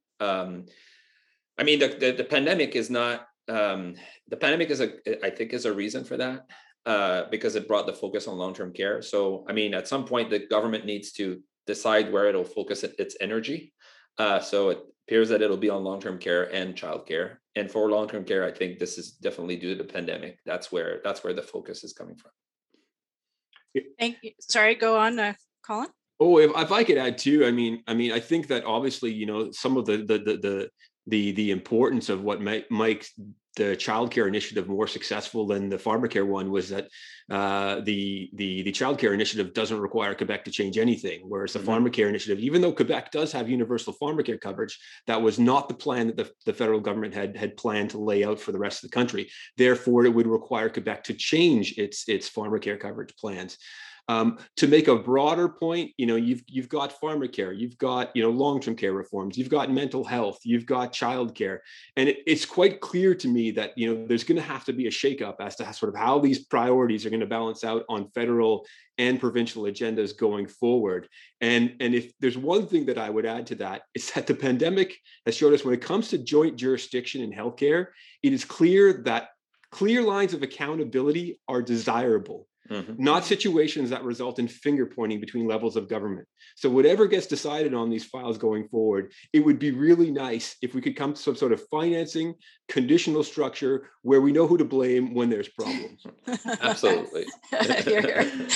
I 1.57 1.63
mean, 1.63 1.79
the, 1.79 1.87
the 1.87 2.11
the 2.11 2.23
pandemic 2.23 2.75
is 2.75 2.89
not 2.89 3.27
um, 3.49 3.95
the 4.29 4.37
pandemic 4.37 4.69
is 4.69 4.81
a 4.81 4.89
I 5.25 5.29
think 5.29 5.53
is 5.53 5.65
a 5.65 5.73
reason 5.73 6.03
for 6.03 6.17
that 6.17 6.45
uh, 6.85 7.23
because 7.29 7.55
it 7.55 7.67
brought 7.67 7.85
the 7.85 7.93
focus 7.93 8.27
on 8.27 8.37
long 8.37 8.53
term 8.53 8.73
care. 8.73 9.01
So 9.01 9.45
I 9.47 9.53
mean, 9.53 9.73
at 9.73 9.87
some 9.87 10.05
point, 10.05 10.29
the 10.29 10.47
government 10.47 10.85
needs 10.85 11.11
to 11.13 11.41
decide 11.67 12.11
where 12.11 12.27
it'll 12.27 12.43
focus 12.43 12.83
its 12.83 13.15
energy. 13.21 13.73
Uh, 14.17 14.39
so 14.39 14.69
it 14.69 14.79
appears 15.07 15.29
that 15.29 15.41
it'll 15.41 15.57
be 15.57 15.69
on 15.69 15.83
long-term 15.83 16.19
care 16.19 16.53
and 16.53 16.75
childcare. 16.75 17.37
And 17.55 17.69
for 17.69 17.89
long-term 17.89 18.25
care, 18.25 18.45
I 18.45 18.51
think 18.51 18.79
this 18.79 18.97
is 18.97 19.11
definitely 19.11 19.57
due 19.57 19.75
to 19.75 19.83
the 19.83 19.91
pandemic. 19.91 20.39
That's 20.45 20.71
where 20.71 21.01
that's 21.03 21.23
where 21.23 21.33
the 21.33 21.41
focus 21.41 21.83
is 21.83 21.93
coming 21.93 22.15
from. 22.15 22.31
Thank 23.99 24.17
you. 24.21 24.31
Sorry, 24.39 24.75
go 24.75 24.97
on, 24.97 25.19
uh, 25.19 25.33
Colin. 25.65 25.87
Oh, 26.19 26.37
if, 26.37 26.51
if 26.55 26.71
I 26.71 26.83
could 26.83 26.97
add 26.97 27.17
too, 27.17 27.45
I 27.45 27.51
mean, 27.51 27.83
I 27.87 27.93
mean, 27.93 28.11
I 28.11 28.19
think 28.19 28.47
that 28.47 28.65
obviously, 28.65 29.11
you 29.11 29.25
know, 29.25 29.51
some 29.51 29.77
of 29.77 29.85
the 29.85 29.97
the 29.97 30.17
the 30.19 30.37
the 30.37 30.69
the, 31.07 31.31
the 31.33 31.51
importance 31.51 32.09
of 32.09 32.23
what 32.23 32.41
make, 32.41 32.69
makes 32.71 33.11
the 33.55 33.75
childcare 33.75 34.27
initiative 34.27 34.67
more 34.67 34.87
successful 34.87 35.45
than 35.45 35.69
the 35.69 35.77
pharmacare 35.77 36.25
one 36.25 36.49
was 36.49 36.69
that 36.69 36.87
uh, 37.29 37.81
the 37.81 38.29
the 38.33 38.63
the 38.63 38.71
childcare 38.71 39.13
initiative 39.13 39.53
doesn't 39.53 39.79
require 39.79 40.15
Quebec 40.15 40.43
to 40.45 40.51
change 40.51 40.77
anything, 40.79 41.21
whereas 41.27 41.53
the 41.53 41.59
Mhm. 41.59 41.65
pharmacare 41.65 42.09
initiative, 42.09 42.39
even 42.39 42.61
though 42.61 42.71
Quebec 42.73 43.11
does 43.11 43.31
have 43.31 43.47
universal 43.47 43.93
pharmacare 43.93 44.41
coverage, 44.41 44.79
that 45.05 45.21
was 45.21 45.37
not 45.37 45.67
the 45.67 45.75
plan 45.75 46.07
that 46.07 46.17
the, 46.17 46.31
the 46.45 46.53
federal 46.53 46.79
government 46.79 47.13
had 47.13 47.37
had 47.37 47.55
planned 47.55 47.91
to 47.91 47.99
lay 47.99 48.23
out 48.23 48.39
for 48.39 48.51
the 48.51 48.57
rest 48.57 48.83
of 48.83 48.89
the 48.89 48.95
country. 48.95 49.29
Therefore, 49.55 50.03
it 50.05 50.13
would 50.13 50.27
require 50.27 50.69
Quebec 50.69 51.03
to 51.05 51.13
change 51.13 51.77
its 51.77 52.09
its 52.09 52.27
pharmacare 52.29 52.79
coverage 52.79 53.15
plans. 53.17 53.57
Um, 54.09 54.37
to 54.57 54.67
make 54.67 54.89
a 54.89 54.97
broader 54.97 55.47
point, 55.47 55.91
you 55.97 56.05
know, 56.05 56.17
you've 56.17 56.43
you've 56.47 56.67
got 56.67 56.99
pharmacare, 56.99 57.57
you've 57.57 57.77
got 57.77 58.13
you 58.13 58.21
know 58.21 58.29
long-term 58.29 58.75
care 58.75 58.91
reforms, 58.91 59.37
you've 59.37 59.49
got 59.49 59.71
mental 59.71 60.03
health, 60.03 60.39
you've 60.43 60.65
got 60.65 60.91
childcare, 60.91 61.59
and 61.95 62.09
it, 62.09 62.17
it's 62.27 62.45
quite 62.45 62.81
clear 62.81 63.15
to 63.15 63.29
me 63.29 63.51
that 63.51 63.71
you 63.77 63.87
know 63.87 64.05
there's 64.05 64.25
going 64.25 64.35
to 64.35 64.41
have 64.41 64.65
to 64.65 64.73
be 64.73 64.87
a 64.87 64.91
shakeup 64.91 65.35
as 65.39 65.55
to 65.55 65.73
sort 65.73 65.93
of 65.93 65.99
how 65.99 66.19
these 66.19 66.45
priorities 66.45 67.05
are 67.05 67.09
going 67.09 67.21
to 67.21 67.25
balance 67.25 67.63
out 67.63 67.85
on 67.87 68.09
federal 68.09 68.65
and 68.97 69.19
provincial 69.19 69.63
agendas 69.63 70.15
going 70.15 70.47
forward. 70.47 71.07
And 71.39 71.75
and 71.79 71.95
if 71.95 72.11
there's 72.19 72.37
one 72.37 72.67
thing 72.67 72.85
that 72.87 72.97
I 72.97 73.09
would 73.09 73.25
add 73.25 73.47
to 73.47 73.55
that, 73.55 73.83
is 73.95 74.11
that 74.11 74.27
the 74.27 74.35
pandemic 74.35 74.97
has 75.25 75.37
showed 75.37 75.53
us 75.53 75.63
when 75.63 75.73
it 75.73 75.81
comes 75.81 76.09
to 76.09 76.17
joint 76.17 76.57
jurisdiction 76.57 77.21
in 77.21 77.31
healthcare, 77.31 77.87
it 78.21 78.33
is 78.33 78.43
clear 78.43 79.01
that 79.05 79.29
clear 79.71 80.01
lines 80.01 80.33
of 80.33 80.43
accountability 80.43 81.39
are 81.47 81.61
desirable 81.61 82.47
Mhm. 82.69 82.97
not 82.97 83.25
situations 83.25 83.89
that 83.89 84.03
result 84.03 84.39
in 84.39 84.47
finger 84.47 84.85
pointing 84.85 85.19
between 85.19 85.47
levels 85.47 85.75
of 85.75 85.89
government. 85.89 86.27
So, 86.55 86.69
whatever 86.69 87.07
gets 87.07 87.27
decided 87.27 87.73
on 87.73 87.89
these 87.89 88.05
files 88.05 88.37
going 88.37 88.67
forward, 88.69 89.11
it 89.33 89.41
would 89.41 89.59
be 89.59 89.71
really 89.71 90.11
nice 90.11 90.55
if 90.61 90.73
we 90.73 90.81
could 90.81 90.95
come 90.95 91.13
to 91.13 91.21
some 91.21 91.35
sort 91.35 91.51
of 91.51 91.61
financing 91.69 92.35
conditional 92.69 93.23
structure 93.23 93.89
where 94.01 94.21
we 94.21 94.31
know 94.31 94.47
who 94.47 94.57
to 94.57 94.65
blame 94.65 95.13
when 95.13 95.29
there's 95.29 95.49
problems. 95.49 96.05
Absolutely. 96.61 97.25
Here, 97.83 98.01
here. 98.01 98.47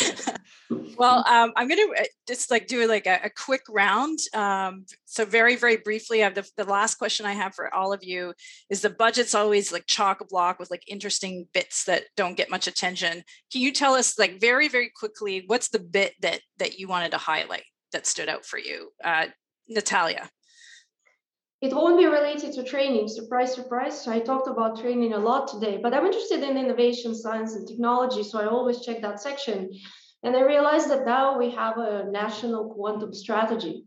well, 0.97 1.24
um, 1.28 1.53
I'm 1.55 1.68
going 1.68 1.78
to 1.78 2.10
just 2.28 2.51
like 2.51 2.68
do 2.68 2.88
like 2.88 3.05
a, 3.05 3.20
a 3.26 3.30
quick 3.30 3.62
round. 3.70 4.20
Um, 4.34 4.86
so 5.05 5.24
very, 5.24 5.55
very 5.55 5.78
briefly, 5.78 6.22
I 6.22 6.26
have 6.26 6.36
the, 6.36 6.49
the 6.58 6.64
last 6.64 6.95
question 6.95 7.26
I 7.26 7.34
have 7.34 7.53
for 7.55 7.74
all 7.74 7.93
of 7.93 8.03
you 8.03 8.34
is 8.70 8.82
the 8.82 8.89
budget's 8.89 9.36
always 9.36 9.72
like 9.72 9.86
chock 9.86 10.22
a 10.22 10.26
block 10.26 10.60
with 10.60 10.72
like 10.72 10.84
interesting 10.88 11.47
bits 11.53 11.86
that 11.86 12.05
don't 12.16 12.36
get 12.36 12.49
much 12.49 12.68
attention. 12.68 13.24
Can 13.51 13.62
you 13.62 13.72
tell 13.72 13.95
us 13.97 14.17
like 14.17 14.39
very, 14.39 14.67
very 14.67 14.91
quickly, 14.95 15.43
what's 15.47 15.69
the 15.69 15.79
bit 15.79 16.13
that 16.21 16.39
that 16.59 16.79
you 16.79 16.87
wanted 16.87 17.11
to 17.11 17.17
highlight 17.17 17.65
that 17.91 18.07
stood 18.07 18.29
out 18.29 18.45
for 18.45 18.59
you? 18.59 18.91
Uh, 19.03 19.27
Natalia. 19.67 20.29
It 21.59 21.73
won't 21.73 21.97
be 21.97 22.05
related 22.05 22.53
to 22.53 22.63
training, 22.63 23.07
surprise, 23.07 23.55
surprise. 23.55 24.03
So 24.03 24.11
I 24.11 24.19
talked 24.19 24.47
about 24.47 24.79
training 24.79 25.13
a 25.13 25.17
lot 25.17 25.47
today, 25.47 25.79
but 25.81 25.91
I'm 25.91 26.05
interested 26.05 26.43
in 26.43 26.55
innovation, 26.55 27.15
science, 27.15 27.55
and 27.55 27.67
technology. 27.67 28.21
So 28.21 28.39
I 28.39 28.45
always 28.45 28.85
check 28.85 29.01
that 29.01 29.19
section. 29.19 29.71
And 30.21 30.35
I 30.35 30.41
realized 30.41 30.91
that 30.91 31.05
now 31.05 31.35
we 31.39 31.49
have 31.51 31.79
a 31.79 32.05
national 32.11 32.75
quantum 32.75 33.11
strategy. 33.11 33.86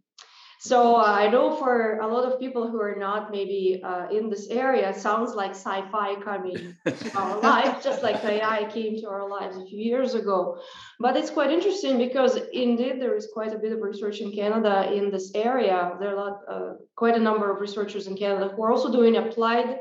So 0.62 0.96
uh, 0.96 1.04
I 1.04 1.26
know 1.28 1.56
for 1.56 1.96
a 2.00 2.06
lot 2.06 2.30
of 2.30 2.38
people 2.38 2.70
who 2.70 2.78
are 2.82 2.94
not 2.94 3.30
maybe 3.30 3.80
uh, 3.82 4.08
in 4.10 4.28
this 4.28 4.48
area, 4.48 4.90
it 4.90 4.96
sounds 4.96 5.34
like 5.34 5.52
sci-fi 5.52 6.16
coming 6.16 6.76
to 6.84 7.18
our 7.18 7.40
life, 7.50 7.82
just 7.82 8.02
like 8.02 8.22
AI 8.22 8.68
came 8.70 9.00
to 9.00 9.08
our 9.08 9.26
lives 9.26 9.56
a 9.56 9.64
few 9.64 9.78
years 9.78 10.12
ago. 10.12 10.60
But 10.98 11.16
it's 11.16 11.30
quite 11.30 11.50
interesting 11.50 11.96
because 11.96 12.36
indeed 12.52 13.00
there 13.00 13.16
is 13.16 13.28
quite 13.32 13.54
a 13.54 13.58
bit 13.58 13.72
of 13.72 13.80
research 13.80 14.20
in 14.20 14.32
Canada 14.32 14.92
in 14.92 15.10
this 15.10 15.32
area. 15.34 15.96
There 15.98 16.10
are 16.10 16.12
a 16.12 16.20
lot, 16.20 16.40
uh, 16.46 16.72
quite 16.94 17.16
a 17.16 17.20
number 17.20 17.50
of 17.50 17.58
researchers 17.62 18.06
in 18.06 18.14
Canada 18.14 18.52
who 18.54 18.62
are 18.62 18.70
also 18.70 18.92
doing 18.92 19.16
applied 19.16 19.78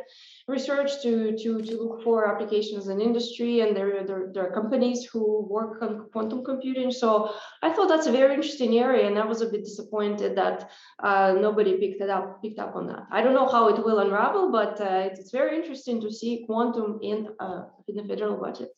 research 0.50 1.02
to, 1.04 1.38
to, 1.38 1.62
to 1.62 1.74
look 1.82 2.04
for 2.04 2.28
applications 2.28 2.88
in 2.88 3.00
industry 3.00 3.62
and 3.62 3.76
there, 3.78 4.04
there, 4.04 4.32
there 4.34 4.48
are 4.48 4.54
companies 4.54 5.06
who 5.06 5.48
work 5.48 5.82
on 5.82 6.10
quantum 6.12 6.44
computing. 6.44 6.92
So 6.92 7.34
I 7.62 7.72
thought 7.72 7.88
that's 7.88 8.08
a 8.08 8.12
very 8.12 8.34
interesting 8.34 8.78
area 8.80 9.08
and 9.08 9.18
I 9.18 9.26
was 9.26 9.42
a 9.42 9.50
bit 9.50 9.64
disappointed 9.64 10.36
that 10.36 10.70
uh, 11.04 11.36
nobody 11.40 11.78
picked 11.78 12.02
it 12.02 12.10
up, 12.10 12.42
picked 12.42 12.60
up 12.60 12.76
on 12.76 12.88
that. 12.88 13.04
I 13.12 13.22
don't 13.22 13.36
know 13.36 13.48
how 13.48 13.70
it 13.70 13.84
will 13.86 14.00
unravel, 14.00 14.52
but 14.52 14.82
uh, 14.82 15.10
it's 15.12 15.32
very 15.32 15.56
interesting 15.56 16.02
to 16.02 16.12
see 16.12 16.44
quantum 16.46 17.00
in, 17.02 17.30
uh, 17.40 17.66
in 17.88 17.96
the 17.96 18.04
federal 18.04 18.38
budget. 18.38 18.70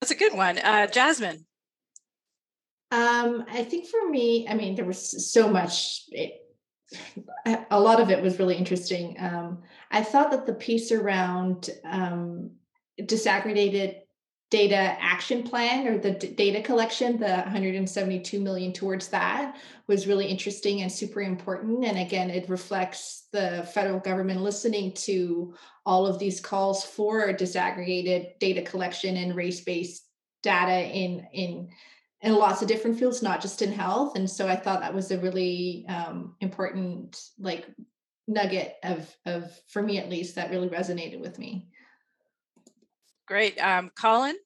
That's 0.00 0.12
a 0.12 0.16
good 0.16 0.32
one. 0.32 0.58
Uh, 0.58 0.86
Jasmine. 0.86 1.44
Um, 2.90 3.44
I 3.48 3.62
think 3.64 3.86
for 3.86 4.08
me, 4.08 4.48
I 4.48 4.54
mean, 4.54 4.74
there 4.74 4.84
was 4.84 5.30
so 5.30 5.48
much. 5.48 6.04
It, 6.10 6.40
a 7.70 7.78
lot 7.78 8.00
of 8.00 8.10
it 8.10 8.20
was 8.20 8.38
really 8.38 8.56
interesting. 8.56 9.16
Um, 9.20 9.62
I 9.90 10.02
thought 10.02 10.30
that 10.30 10.46
the 10.46 10.54
piece 10.54 10.92
around 10.92 11.70
um, 11.84 12.52
disaggregated 13.00 13.96
data 14.50 14.96
action 15.00 15.44
plan 15.44 15.86
or 15.86 15.96
the 15.96 16.10
d- 16.10 16.32
data 16.32 16.60
collection, 16.60 17.18
the 17.18 17.36
172 17.42 18.40
million 18.40 18.72
towards 18.72 19.08
that, 19.08 19.56
was 19.86 20.08
really 20.08 20.26
interesting 20.26 20.82
and 20.82 20.90
super 20.90 21.20
important. 21.22 21.84
And 21.84 21.98
again, 21.98 22.30
it 22.30 22.48
reflects 22.48 23.28
the 23.32 23.68
federal 23.72 24.00
government 24.00 24.40
listening 24.40 24.92
to 24.94 25.54
all 25.86 26.06
of 26.06 26.18
these 26.18 26.40
calls 26.40 26.84
for 26.84 27.32
disaggregated 27.32 28.38
data 28.40 28.62
collection 28.62 29.16
and 29.16 29.36
race-based 29.36 30.04
data 30.42 30.88
in 30.88 31.26
in 31.32 31.68
in 32.22 32.34
lots 32.34 32.60
of 32.60 32.68
different 32.68 32.98
fields, 32.98 33.22
not 33.22 33.40
just 33.40 33.62
in 33.62 33.72
health. 33.72 34.14
And 34.14 34.28
so 34.28 34.46
I 34.46 34.54
thought 34.54 34.80
that 34.80 34.92
was 34.92 35.10
a 35.10 35.18
really 35.18 35.86
um, 35.88 36.34
important 36.40 37.18
like 37.38 37.66
nugget 38.30 38.76
of 38.82 39.14
of 39.26 39.50
for 39.68 39.82
me 39.82 39.98
at 39.98 40.08
least 40.08 40.36
that 40.36 40.50
really 40.50 40.68
resonated 40.68 41.20
with 41.20 41.38
me. 41.38 41.68
Great. 43.26 43.58
Um, 43.58 43.90
Colin? 43.94 44.36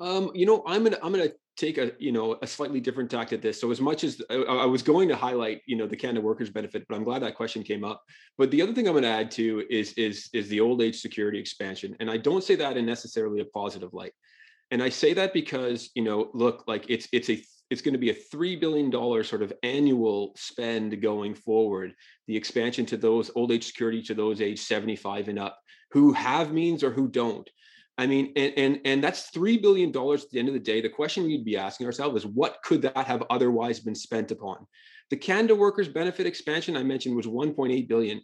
Um, 0.00 0.30
you 0.34 0.46
know, 0.46 0.62
I'm 0.66 0.84
gonna 0.84 0.98
I'm 1.02 1.12
gonna 1.12 1.30
take 1.56 1.76
a 1.76 1.92
you 1.98 2.12
know 2.12 2.38
a 2.40 2.46
slightly 2.46 2.80
different 2.80 3.10
tact 3.10 3.32
at 3.32 3.42
this. 3.42 3.60
So 3.60 3.70
as 3.70 3.80
much 3.80 4.04
as 4.04 4.22
I, 4.30 4.36
I 4.36 4.64
was 4.64 4.82
going 4.82 5.08
to 5.08 5.16
highlight 5.16 5.60
you 5.66 5.76
know 5.76 5.86
the 5.86 5.96
Canada 5.96 6.20
Workers 6.20 6.50
Benefit, 6.50 6.86
but 6.88 6.94
I'm 6.94 7.04
glad 7.04 7.22
that 7.22 7.34
question 7.34 7.62
came 7.62 7.84
up. 7.84 8.02
But 8.36 8.50
the 8.50 8.62
other 8.62 8.72
thing 8.72 8.86
I'm 8.86 8.94
going 8.94 9.02
to 9.02 9.10
add 9.10 9.30
to 9.32 9.64
is 9.68 9.92
is 9.94 10.30
is 10.32 10.48
the 10.48 10.60
old 10.60 10.82
age 10.82 11.00
security 11.00 11.38
expansion, 11.38 11.96
and 12.00 12.10
I 12.10 12.16
don't 12.16 12.44
say 12.44 12.54
that 12.56 12.76
in 12.76 12.86
necessarily 12.86 13.40
a 13.40 13.44
positive 13.46 13.92
light. 13.92 14.12
And 14.70 14.82
I 14.82 14.88
say 14.88 15.14
that 15.14 15.32
because 15.32 15.90
you 15.94 16.02
know, 16.02 16.30
look, 16.32 16.64
like 16.66 16.86
it's 16.88 17.08
it's 17.12 17.30
a 17.30 17.42
it's 17.70 17.82
going 17.82 17.92
to 17.92 17.98
be 17.98 18.10
a 18.10 18.14
three 18.14 18.56
billion 18.56 18.90
dollar 18.90 19.22
sort 19.24 19.42
of 19.42 19.52
annual 19.62 20.32
spend 20.36 21.00
going 21.02 21.34
forward. 21.34 21.94
The 22.26 22.36
expansion 22.36 22.86
to 22.86 22.96
those 22.96 23.30
old 23.34 23.52
age 23.52 23.66
security 23.66 24.02
to 24.02 24.14
those 24.14 24.40
age 24.40 24.60
75 24.60 25.28
and 25.28 25.38
up 25.38 25.58
who 25.90 26.12
have 26.12 26.52
means 26.52 26.82
or 26.82 26.90
who 26.90 27.08
don't. 27.08 27.48
I 27.96 28.06
mean, 28.06 28.32
and 28.36 28.52
and 28.56 28.80
and 28.84 29.04
that's 29.04 29.30
three 29.30 29.58
billion 29.58 29.90
dollars 29.90 30.24
at 30.24 30.30
the 30.30 30.38
end 30.38 30.48
of 30.48 30.54
the 30.54 30.60
day. 30.60 30.80
The 30.80 30.88
question 30.88 31.24
we'd 31.24 31.44
be 31.44 31.56
asking 31.56 31.86
ourselves 31.86 32.24
is, 32.24 32.26
what 32.26 32.58
could 32.62 32.82
that 32.82 32.96
have 33.06 33.24
otherwise 33.28 33.80
been 33.80 33.96
spent 33.96 34.30
upon? 34.30 34.66
The 35.10 35.16
Canada 35.16 35.54
Workers 35.54 35.88
Benefit 35.88 36.26
expansion 36.26 36.76
I 36.76 36.82
mentioned 36.84 37.16
was 37.16 37.26
1.8 37.26 37.88
billion. 37.88 38.20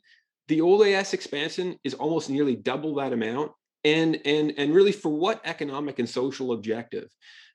The 0.49 0.61
old 0.61 0.87
AS 0.87 1.15
expansion 1.15 1.77
is 1.83 1.95
almost 1.95 2.31
nearly 2.31 2.55
double 2.55 2.95
that 2.97 3.13
amount, 3.13 3.51
and 3.83 4.21
and 4.25 4.55
and 4.57 4.73
really 4.73 4.93
for 4.93 5.09
what 5.09 5.41
economic 5.45 5.99
and 5.99 6.09
social 6.09 6.53
objective? 6.53 7.09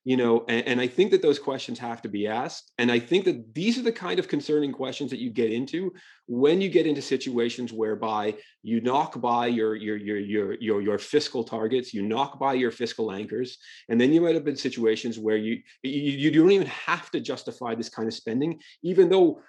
You 0.09 0.17
know, 0.17 0.43
and, 0.47 0.65
and 0.65 0.81
I 0.81 0.87
think 0.87 1.11
that 1.11 1.21
those 1.21 1.37
questions 1.37 1.77
have 1.77 2.01
to 2.01 2.09
be 2.09 2.25
asked. 2.25 2.71
And 2.79 2.91
I 2.91 2.97
think 2.97 3.25
that 3.25 3.53
these 3.53 3.77
are 3.77 3.83
the 3.83 3.91
kind 3.91 4.17
of 4.17 4.27
concerning 4.27 4.71
questions 4.71 5.11
that 5.11 5.19
you 5.19 5.29
get 5.29 5.51
into 5.51 5.93
when 6.25 6.61
you 6.61 6.67
get 6.67 6.87
into 6.87 6.99
situations 6.99 7.71
whereby 7.71 8.33
you 8.63 8.81
knock 8.81 9.21
by 9.21 9.45
your 9.45 9.75
your 9.75 9.97
your 9.97 10.17
your 10.17 10.53
your, 10.59 10.81
your 10.81 10.97
fiscal 10.97 11.43
targets, 11.43 11.93
you 11.93 12.01
knock 12.01 12.39
by 12.39 12.55
your 12.55 12.71
fiscal 12.71 13.11
anchors, 13.11 13.59
and 13.87 14.01
then 14.01 14.11
you 14.11 14.25
end 14.25 14.35
up 14.35 14.47
in 14.47 14.55
situations 14.55 15.19
where 15.19 15.37
you, 15.37 15.59
you 15.83 16.31
you 16.31 16.31
don't 16.31 16.53
even 16.53 16.65
have 16.65 17.11
to 17.11 17.19
justify 17.19 17.75
this 17.75 17.89
kind 17.89 18.07
of 18.07 18.13
spending, 18.15 18.59
even 18.81 19.09
though 19.09 19.39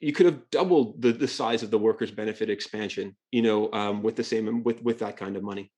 you 0.00 0.14
could 0.14 0.24
have 0.24 0.48
doubled 0.50 1.02
the, 1.02 1.12
the 1.12 1.28
size 1.28 1.62
of 1.62 1.70
the 1.70 1.78
workers 1.78 2.10
benefit 2.10 2.48
expansion 2.48 3.14
you 3.32 3.42
know 3.42 3.70
um, 3.72 4.02
with 4.02 4.16
the 4.16 4.24
same 4.24 4.62
with 4.62 4.82
with 4.82 4.98
that 4.98 5.18
kind 5.18 5.36
of 5.36 5.42
money 5.42 5.70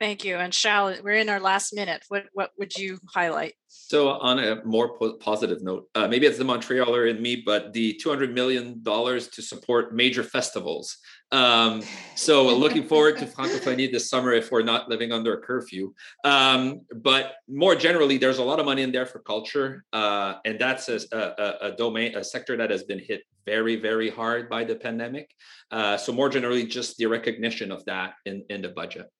Thank 0.00 0.24
you. 0.24 0.36
And 0.36 0.52
Charles, 0.52 1.02
we're 1.02 1.16
in 1.16 1.28
our 1.28 1.40
last 1.40 1.74
minute. 1.74 2.04
What 2.08 2.26
what 2.32 2.52
would 2.56 2.76
you 2.76 3.00
highlight? 3.12 3.54
So 3.66 4.10
on 4.10 4.38
a 4.38 4.64
more 4.64 4.96
po- 4.96 5.14
positive 5.14 5.60
note, 5.60 5.88
uh, 5.96 6.06
maybe 6.06 6.26
it's 6.26 6.38
the 6.38 6.44
Montrealer 6.44 7.10
in 7.10 7.20
me, 7.20 7.42
but 7.44 7.72
the 7.72 7.94
two 7.94 8.08
hundred 8.08 8.32
million 8.32 8.80
dollars 8.84 9.26
to 9.28 9.42
support 9.42 9.92
major 9.92 10.22
festivals. 10.22 10.96
Um, 11.32 11.82
so 12.14 12.46
looking 12.46 12.84
forward 12.84 13.18
to 13.18 13.26
Francofolies 13.26 13.90
this 13.90 14.08
summer 14.08 14.32
if 14.32 14.52
we're 14.52 14.62
not 14.62 14.88
living 14.88 15.10
under 15.10 15.34
a 15.34 15.40
curfew. 15.40 15.92
Um, 16.22 16.82
but 16.94 17.34
more 17.48 17.74
generally, 17.74 18.18
there's 18.18 18.38
a 18.38 18.44
lot 18.44 18.60
of 18.60 18.66
money 18.66 18.82
in 18.82 18.92
there 18.92 19.04
for 19.06 19.18
culture, 19.18 19.84
uh, 19.92 20.34
and 20.44 20.60
that's 20.60 20.88
a, 20.88 21.00
a, 21.12 21.68
a, 21.68 21.72
domain, 21.72 22.16
a 22.16 22.22
sector 22.22 22.56
that 22.56 22.70
has 22.70 22.84
been 22.84 23.00
hit 23.00 23.22
very, 23.44 23.74
very 23.74 24.10
hard 24.10 24.48
by 24.48 24.62
the 24.62 24.76
pandemic. 24.76 25.28
Uh, 25.72 25.96
so 25.96 26.12
more 26.12 26.28
generally, 26.28 26.64
just 26.64 26.96
the 26.98 27.06
recognition 27.06 27.72
of 27.72 27.84
that 27.86 28.14
in 28.26 28.44
in 28.48 28.62
the 28.62 28.68
budget. 28.68 29.10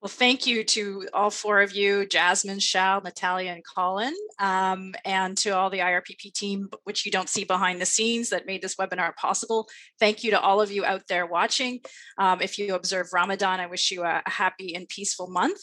Well, 0.00 0.08
thank 0.08 0.46
you 0.46 0.62
to 0.62 1.08
all 1.12 1.28
four 1.28 1.60
of 1.60 1.72
you, 1.72 2.06
Jasmine, 2.06 2.60
Charles, 2.60 3.02
Natalia, 3.02 3.50
and 3.50 3.64
Colin, 3.66 4.14
um, 4.38 4.94
and 5.04 5.36
to 5.38 5.50
all 5.50 5.70
the 5.70 5.80
IRPP 5.80 6.32
team, 6.32 6.68
which 6.84 7.04
you 7.04 7.10
don't 7.10 7.28
see 7.28 7.42
behind 7.42 7.80
the 7.80 7.86
scenes 7.86 8.28
that 8.28 8.46
made 8.46 8.62
this 8.62 8.76
webinar 8.76 9.16
possible. 9.16 9.68
Thank 9.98 10.22
you 10.22 10.30
to 10.30 10.40
all 10.40 10.60
of 10.60 10.70
you 10.70 10.84
out 10.84 11.02
there 11.08 11.26
watching. 11.26 11.80
Um, 12.16 12.40
if 12.40 12.60
you 12.60 12.76
observe 12.76 13.08
Ramadan, 13.12 13.58
I 13.58 13.66
wish 13.66 13.90
you 13.90 14.04
a, 14.04 14.22
happy 14.26 14.76
and 14.76 14.88
peaceful 14.88 15.26
month. 15.26 15.58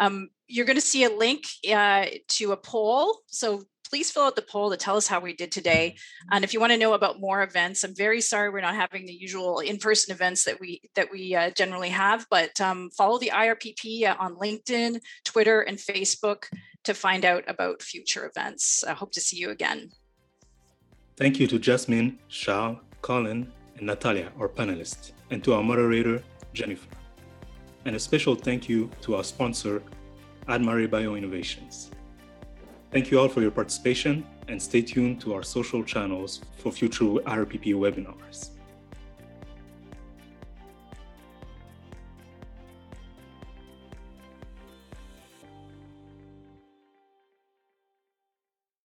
Um, 0.00 0.30
you're 0.48 0.66
going 0.66 0.74
to 0.74 0.82
see 0.82 1.04
a 1.04 1.10
link 1.10 1.44
uh, 1.72 2.06
to 2.30 2.50
a 2.50 2.56
poll. 2.56 3.20
So 3.26 3.62
please 3.88 4.10
fill 4.10 4.24
out 4.24 4.36
the 4.36 4.42
poll 4.42 4.70
to 4.70 4.76
tell 4.76 4.96
us 4.96 5.06
how 5.06 5.20
we 5.20 5.32
did 5.32 5.50
today. 5.50 5.96
And 6.30 6.44
if 6.44 6.52
you 6.52 6.60
want 6.60 6.72
to 6.72 6.78
know 6.78 6.92
about 6.92 7.20
more 7.20 7.42
events, 7.42 7.84
I'm 7.84 7.94
very 7.94 8.20
sorry 8.20 8.50
we're 8.50 8.60
not 8.60 8.74
having 8.74 9.06
the 9.06 9.12
usual 9.12 9.60
in-person 9.60 10.14
events 10.14 10.44
that 10.44 10.60
we 10.60 10.80
that 10.94 11.08
we 11.10 11.34
uh, 11.34 11.50
generally 11.50 11.88
have, 11.88 12.26
but 12.30 12.60
um, 12.60 12.90
follow 12.96 13.18
the 13.18 13.32
IRPP 13.34 14.04
uh, 14.04 14.16
on 14.18 14.36
LinkedIn, 14.36 15.00
Twitter, 15.24 15.60
and 15.62 15.78
Facebook 15.78 16.44
to 16.84 16.94
find 16.94 17.24
out 17.24 17.44
about 17.48 17.82
future 17.82 18.26
events. 18.26 18.84
I 18.84 18.92
hope 18.92 19.12
to 19.12 19.20
see 19.20 19.36
you 19.36 19.50
again. 19.50 19.90
Thank 21.16 21.40
you 21.40 21.46
to 21.48 21.58
Jasmine, 21.58 22.18
Shal, 22.28 22.80
Colin, 23.02 23.52
and 23.76 23.86
Natalia, 23.86 24.30
our 24.38 24.48
panelists, 24.48 25.12
and 25.30 25.42
to 25.44 25.54
our 25.54 25.62
moderator, 25.62 26.22
Jennifer. 26.52 26.88
And 27.84 27.96
a 27.96 27.98
special 27.98 28.34
thank 28.34 28.68
you 28.68 28.90
to 29.02 29.16
our 29.16 29.24
sponsor, 29.24 29.82
Admare 30.46 30.88
Bioinnovations. 30.88 31.90
Thank 32.90 33.10
you 33.10 33.20
all 33.20 33.28
for 33.28 33.42
your 33.42 33.50
participation 33.50 34.26
and 34.48 34.60
stay 34.60 34.80
tuned 34.80 35.20
to 35.20 35.34
our 35.34 35.42
social 35.42 35.84
channels 35.84 36.40
for 36.56 36.72
future 36.72 37.04
IRPP 37.04 37.74
webinars. 37.74 38.48